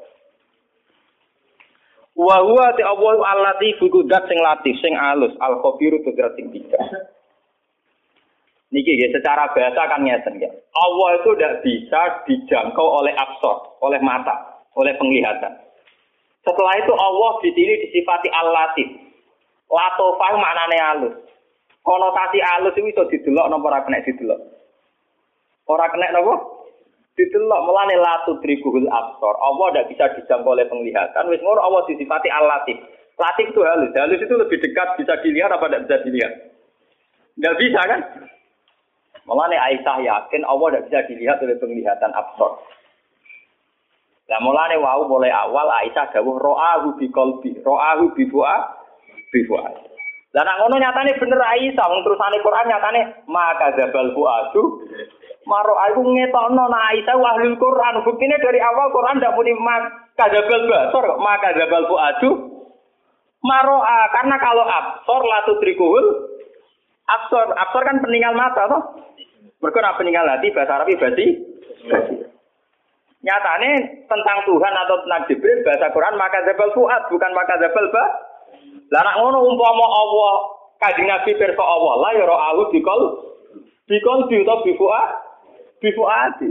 Wa 2.12 2.36
huwa 2.44 2.76
ti 2.76 2.84
Allah 2.84 3.16
allati 3.32 3.72
fukudat 3.80 4.28
sing 4.28 4.36
latif 4.44 4.76
sing 4.84 4.92
alus 4.92 5.32
al 5.40 5.56
khabiru 5.64 6.04
tegrat 6.04 6.36
sing 6.36 6.52
bijak. 6.52 6.84
Niki 8.72 8.96
ya, 8.96 9.08
secara 9.12 9.52
bahasa 9.56 9.88
kan 9.88 10.04
ngeten 10.04 10.36
ya. 10.36 10.52
Allah 10.76 11.08
itu 11.20 11.28
tidak 11.36 11.60
bisa 11.60 12.00
dijangkau 12.24 13.04
oleh 13.04 13.12
absor, 13.16 13.76
oleh 13.84 14.00
mata, 14.00 14.64
oleh 14.76 14.96
penglihatan. 14.96 15.52
Setelah 16.40 16.74
itu 16.80 16.92
Allah 16.92 17.32
di 17.44 17.50
sini 17.52 17.74
disifati 17.88 18.28
al-latif. 18.32 18.88
Latofah 19.68 20.32
maknane 20.36 20.78
alus. 20.92 21.14
Konotasi 21.84 22.40
alus 22.40 22.76
itu 22.76 22.84
bisa 22.92 23.04
didelok 23.12 23.48
nomor 23.48 23.76
ora 23.76 23.84
kena 23.84 24.04
didelok. 24.04 24.40
Ora 25.70 25.86
kena 25.90 26.10
napa? 26.10 26.34
Ditelok 27.12 27.60
melane 27.68 27.96
latu 28.00 28.40
trikuhul 28.40 28.88
absor. 28.88 29.34
Allah 29.36 29.66
tidak 29.70 29.88
bisa 29.92 30.04
dijangkau 30.16 30.56
oleh 30.56 30.64
penglihatan. 30.64 31.28
Wis 31.28 31.44
ngono 31.44 31.60
Allah 31.60 31.84
disifati 31.84 32.32
al-latif. 32.32 32.80
Latif 33.20 33.52
itu 33.52 33.60
halus. 33.60 33.92
Halus 33.92 34.20
itu 34.20 34.34
lebih 34.34 34.56
dekat 34.58 34.96
bisa 34.96 35.20
dilihat 35.20 35.52
apa 35.52 35.68
tidak 35.68 35.82
bisa 35.84 35.96
dilihat? 36.08 36.32
Tidak 37.36 37.54
bisa 37.60 37.80
kan? 37.84 38.00
Mulane 39.28 39.54
Aisyah 39.54 39.96
yakin 40.02 40.42
Allah 40.48 40.66
tidak 40.72 40.84
bisa 40.88 41.00
dilihat 41.12 41.38
oleh 41.44 41.56
penglihatan 41.60 42.10
absor. 42.16 42.58
Nah 44.32 44.40
mulane 44.40 44.80
wau 44.80 45.04
mulai 45.04 45.28
awal 45.28 45.68
Aisyah 45.84 46.16
dawuh 46.16 46.40
ro'ahu 46.40 46.96
bi 46.96 47.12
qalbi, 47.12 47.60
ro'ahu 47.60 48.16
bi 48.16 48.24
fu'a 48.32 48.56
bi 49.28 49.40
fu'a. 49.44 49.70
Lah 50.32 50.42
nak 50.48 50.64
ngono 50.64 50.80
nyatane 50.80 51.12
bener 51.20 51.40
Aisyah 51.44 51.86
wong 51.92 52.00
terusane 52.08 52.40
Quran 52.40 52.66
nyatane 52.72 53.00
maka 53.28 53.76
zabal 53.76 54.16
fu'adu 54.16 54.62
Maro 55.42 55.74
aku 55.74 56.06
ngetokno 56.06 56.64
na 56.70 56.78
Aisyah 56.94 57.18
wahlul 57.18 57.58
Quran. 57.58 58.06
Buktinya 58.06 58.38
dari 58.38 58.62
awal 58.62 58.94
Quran 58.94 59.18
ndak 59.18 59.34
muni 59.34 59.52
maka 59.58 60.30
zabal 60.30 60.62
basor 60.70 61.02
kok 61.02 61.22
maka 61.22 61.48
zabal 61.58 61.84
fu'adu 61.90 62.30
Maro'a 63.42 64.06
karena 64.14 64.38
kalau 64.38 64.62
absor 64.62 65.22
latu 65.26 65.58
trikuhul 65.58 66.06
absor 67.10 67.50
absor 67.58 67.82
kan 67.82 67.98
peninggal 67.98 68.38
mata 68.38 68.70
toh. 68.70 68.82
Mereka 69.58 69.78
nak 69.82 69.98
peninggal 69.98 70.26
hati 70.30 70.54
bahasa 70.54 70.78
Arab 70.78 70.90
berarti 70.94 71.26
nyatane 73.22 73.70
tentang 74.06 74.38
Tuhan 74.46 74.74
atau 74.86 74.96
tentang 75.06 75.22
Jibril 75.26 75.62
bahasa 75.66 75.90
Quran 75.90 76.14
maka 76.18 76.38
zabal 76.46 76.70
fuad 76.70 77.02
bukan 77.10 77.32
maka 77.34 77.58
zabal 77.58 77.86
ba. 77.90 78.04
Lah 78.94 79.02
nak 79.10 79.18
ngono 79.18 79.42
umpama 79.42 79.86
Allah 79.90 80.34
kanjeng 80.78 81.10
Nabi 81.10 81.34
pirsa 81.34 81.62
Allah 81.66 81.94
la 81.98 82.10
ya 82.14 82.24
ra'ahu 82.30 82.70
bikol 82.70 83.00
bikol 83.90 84.30
bi 84.30 84.38
utawa 84.38 85.21
fuad 85.82 86.38
bi 86.38 86.50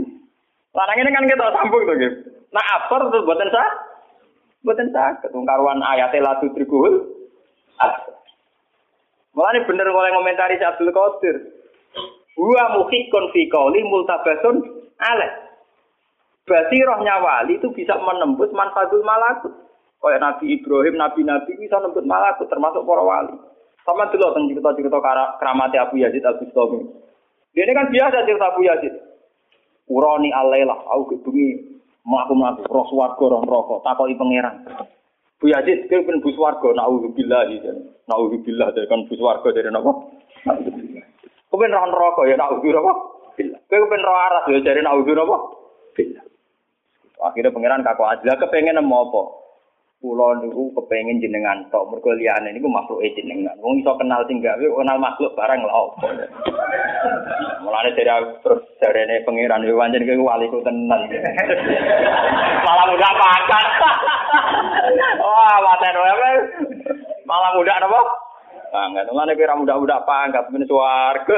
Lah 0.72 0.88
ini 0.96 1.08
kan 1.08 1.24
kita 1.24 1.46
sambung 1.56 1.82
to 1.88 1.94
nggih. 1.96 2.12
Nah 2.52 2.64
absor 2.76 3.08
terus 3.08 3.24
boten 3.24 3.48
sah. 3.48 3.70
Boten 4.60 4.88
sah 4.92 5.16
ketungkaruan 5.24 5.80
ayat 5.80 6.12
la 6.20 6.36
tudrikuhul. 6.40 7.08
Mulane 9.32 9.64
bener 9.64 9.88
oleh 9.88 10.12
komentari 10.12 10.60
Abdul 10.60 10.92
Qadir. 10.92 11.36
Wa 12.36 12.64
muhikun 12.76 13.24
fi 13.32 13.48
qauli 13.48 13.80
multabasun 13.88 14.56
ale. 15.00 15.28
Berarti 16.44 16.76
rohnya 16.84 17.16
wali 17.22 17.56
itu 17.56 17.72
bisa 17.72 17.96
menembus 17.96 18.52
manfatul 18.52 19.00
malakut. 19.06 19.52
Kayak 20.02 20.18
Nabi 20.18 20.58
Ibrahim, 20.58 20.98
Nabi-Nabi 20.98 21.62
bisa 21.62 21.78
nembut 21.78 22.02
malakut 22.02 22.50
termasuk 22.50 22.82
para 22.82 23.02
wali. 23.06 23.38
Sama 23.86 24.10
dulu 24.10 24.34
tentang 24.34 24.50
cerita-cerita 24.50 24.98
keramat 25.38 25.74
Abu 25.78 26.02
Yazid 26.02 26.26
Al 26.26 26.42
Bustami. 26.42 26.82
Dia 27.54 27.62
ini 27.62 27.72
kan 27.74 27.86
biasa 27.86 28.26
cerita 28.26 28.46
Abu 28.50 28.66
Yazid. 28.66 29.11
urani 29.92 30.32
alailah 30.32 30.88
aku 30.88 31.16
gedungi 31.16 31.76
maku 32.08 32.32
mati 32.32 32.64
roh 32.64 32.88
swarga 32.88 33.20
roh 33.20 33.40
neraka. 33.44 33.74
Takoki 33.84 34.16
pangeran. 34.16 34.56
Bu 35.36 35.44
Yazid 35.52 35.92
ke 35.92 36.00
pun 36.02 36.24
bu 36.24 36.32
swarga? 36.32 36.72
Naudzubillah 36.72 37.52
ya 37.52 37.72
naudzubillah 38.08 38.72
dari 38.72 38.88
kan 38.88 39.04
bu 39.04 39.14
swarga 39.20 39.48
dari 39.52 39.68
napa? 39.68 39.92
Kau 41.52 41.60
pun 41.60 41.68
roh 41.68 41.86
neraka 41.92 42.22
ya 42.24 42.34
naudzubillah 42.40 42.80
napa 42.80 42.94
Bila 43.36 43.56
kau 43.68 43.84
roh 43.84 44.18
aras 44.18 44.44
ya 44.48 44.58
dari 44.64 44.80
naudzubillah 44.80 45.24
napa 45.28 45.36
Bila 45.92 46.20
Akhirnya 47.22 47.54
pangeran 47.54 47.86
kakak 47.86 48.18
ajilah 48.18 48.36
kepengen 48.40 48.82
apa? 48.82 49.41
Kulo 50.02 50.34
niku 50.34 50.74
kepengin 50.74 51.22
jenengan 51.22 51.62
tok 51.70 51.86
mergo 51.86 52.10
liyane 52.10 52.50
niku 52.50 52.66
makhluk 52.66 53.06
e 53.06 53.14
jenengan. 53.14 53.54
Wong 53.62 53.78
iso 53.78 53.94
kenal 53.94 54.26
sing 54.26 54.42
gawe 54.42 54.58
kenal 54.58 54.98
makhluk 54.98 55.30
barang 55.38 55.62
lha 55.62 55.70
opo. 55.70 56.10
Mulane 57.62 57.94
dari 57.94 58.10
terus 58.42 58.66
jarene 58.82 59.22
pangeran 59.22 59.62
yo 59.62 59.78
pancen 59.78 60.02
kowe 60.02 60.26
wali 60.26 60.50
ku 60.50 60.58
tenan. 60.66 61.06
Malah 62.66 62.84
mudah 62.90 63.12
pangkat. 63.14 63.66
Wah, 65.22 65.56
waten 65.70 65.94
wae. 65.94 66.34
Malah 67.22 67.50
mudah 67.54 67.76
napa? 67.78 68.00
Pangkat. 68.74 69.06
Mulane 69.06 69.38
kira 69.38 69.54
mudah-mudah 69.54 70.02
pangkat 70.02 70.50
men 70.50 70.66
swarga. 70.66 71.36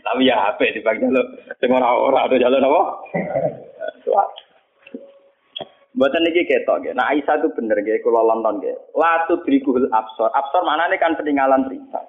Tapi 0.00 0.24
ya 0.24 0.48
HP 0.48 0.72
di 0.72 0.80
bagian 0.80 1.12
lo. 1.12 1.28
Sing 1.60 1.68
ora 1.68 1.92
ora 1.92 2.24
ada 2.24 2.40
jalan 2.40 2.64
apa? 2.64 2.82
Swarga. 4.00 4.51
Buatan 5.92 6.24
ini 6.24 6.48
ketok, 6.48 6.88
ya. 6.88 6.92
Nah 6.96 7.12
Aisyah 7.12 7.36
itu 7.44 7.52
bener, 7.52 7.76
ya. 7.84 8.00
Kalau 8.00 8.24
lonton, 8.24 8.64
ya. 8.64 8.72
Latu 8.96 9.44
berikuhul 9.44 9.92
absor. 9.92 10.32
Absor 10.32 10.64
mana 10.64 10.88
ini 10.88 10.96
kan 10.96 11.12
peninggalan 11.20 11.68
cerita. 11.68 12.00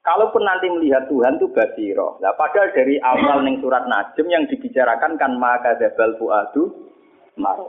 Kalaupun 0.00 0.48
nanti 0.48 0.72
melihat 0.72 1.04
Tuhan 1.12 1.36
itu 1.36 1.52
basiro. 1.52 2.16
Nah, 2.24 2.32
padahal 2.32 2.72
dari 2.72 2.96
awal 3.04 3.40
ning 3.44 3.60
surat 3.60 3.84
Najm 3.84 4.26
yang 4.32 4.48
dibicarakan 4.48 5.20
kan 5.20 5.36
maka 5.36 5.76
dabal 5.76 6.16
fuadu 6.16 6.72
mar. 7.36 7.60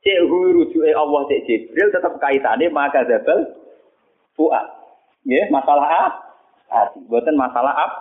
Cek 0.00 0.24
rujuke 0.24 0.88
Allah 0.96 1.20
cek 1.28 1.44
Jibril 1.44 1.92
tetap 1.92 2.16
kaitannya 2.16 2.72
maka 2.72 3.04
dabal 3.04 3.44
fuad. 4.32 4.64
Ya, 5.28 5.44
masalah 5.52 6.16
hati. 6.72 7.04
Buatan 7.12 7.36
masalah 7.36 7.76
ab 7.76 7.92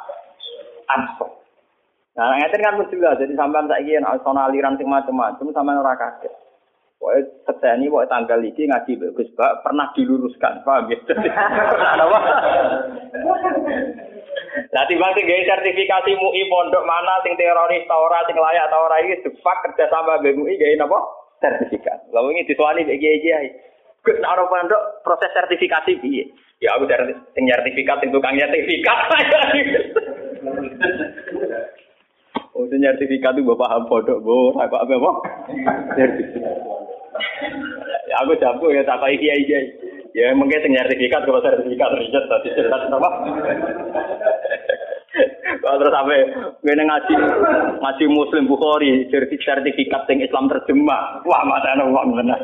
absor. 0.88 1.44
Nah, 2.16 2.32
ngeten 2.39 2.63
kan 2.63 2.80
mesti 2.80 2.95
lah, 2.95 3.20
jadi 3.20 3.36
sampean 3.36 3.68
saiki 3.68 3.91
yen 3.91 4.07
ana 4.07 4.47
aliran 4.47 4.80
sing 4.80 4.88
macam-macam 4.88 5.51
sampean 5.51 5.84
ora 5.84 5.99
kaget. 5.99 6.32
Pokoke 6.95 7.28
sejani 7.43 7.91
pokoke 7.91 8.07
tanggal 8.07 8.39
iki 8.39 8.72
ngaji 8.72 8.95
bagus, 8.95 9.28
Pak, 9.36 9.68
pernah 9.68 9.91
diluruskan, 9.91 10.63
paham 10.63 10.88
ya? 10.88 10.95
Apa? 12.07 12.20
Lah 14.72 14.84
timbang 14.88 15.11
sing 15.11 15.28
gawe 15.28 15.43
sertifikasi 15.43 16.16
MUI 16.16 16.47
pondok 16.47 16.88
mana 16.88 17.20
sing 17.28 17.36
teroris 17.36 17.84
ta 17.84 17.99
ora 17.99 18.24
sing 18.24 18.39
layak 18.39 18.72
ta 18.72 18.80
ora 18.80 18.95
iki 19.03 19.20
kerja 19.36 19.86
sama 19.91 20.16
mbek 20.24 20.39
MUI 20.39 20.55
gawe 20.55 20.76
napa? 20.80 20.99
Sertifikat. 21.43 21.99
Lah 22.16 22.24
wingi 22.24 22.47
dituani 22.47 22.88
mbek 22.88 22.95
kiai-kiai. 22.95 23.51
Gus 24.07 24.24
ora 24.24 24.47
pondok 24.47 25.03
proses 25.03 25.36
sertifikasi 25.36 25.99
piye? 25.99 26.32
Ya 26.63 26.80
aku 26.80 26.88
dari 26.88 27.11
sing 27.36 27.43
sertifikat 27.43 27.99
sing 27.99 28.16
tukang 28.16 28.39
sertifikat. 28.39 28.99
Oh, 32.55 32.63
sertifikat 32.71 33.35
itu 33.35 33.43
bapak 33.43 33.67
paham 33.67 33.83
bodoh, 33.91 34.23
bu, 34.23 34.55
aku 34.55 34.75
apa 34.79 34.93
apa? 34.95 35.11
Sertifikat. 35.99 36.55
Ya, 38.07 38.15
aku 38.23 38.39
jago 38.39 38.71
ya 38.71 38.79
tak 38.87 39.03
kayak 39.03 39.19
kiai 39.19 39.43
kiai. 39.43 39.65
Ya 40.15 40.31
mungkin 40.31 40.63
sertifikat 40.63 41.27
kalau 41.27 41.43
sertifikat 41.43 41.91
riset 41.99 42.23
tadi 42.31 42.55
cerita 42.55 42.79
apa? 42.87 43.09
Kalau 45.59 45.79
terus 45.79 45.95
sampai 45.95 46.27
gue 46.63 46.75
ngaji 46.75 47.13
ngaji 47.83 48.05
Muslim 48.07 48.47
Bukhari 48.47 49.07
sertifikat 49.11 50.07
yang 50.07 50.23
Islam 50.23 50.47
terjemah, 50.47 51.27
wah 51.27 51.43
mata 51.43 51.75
uang 51.75 52.15
benar. 52.15 52.39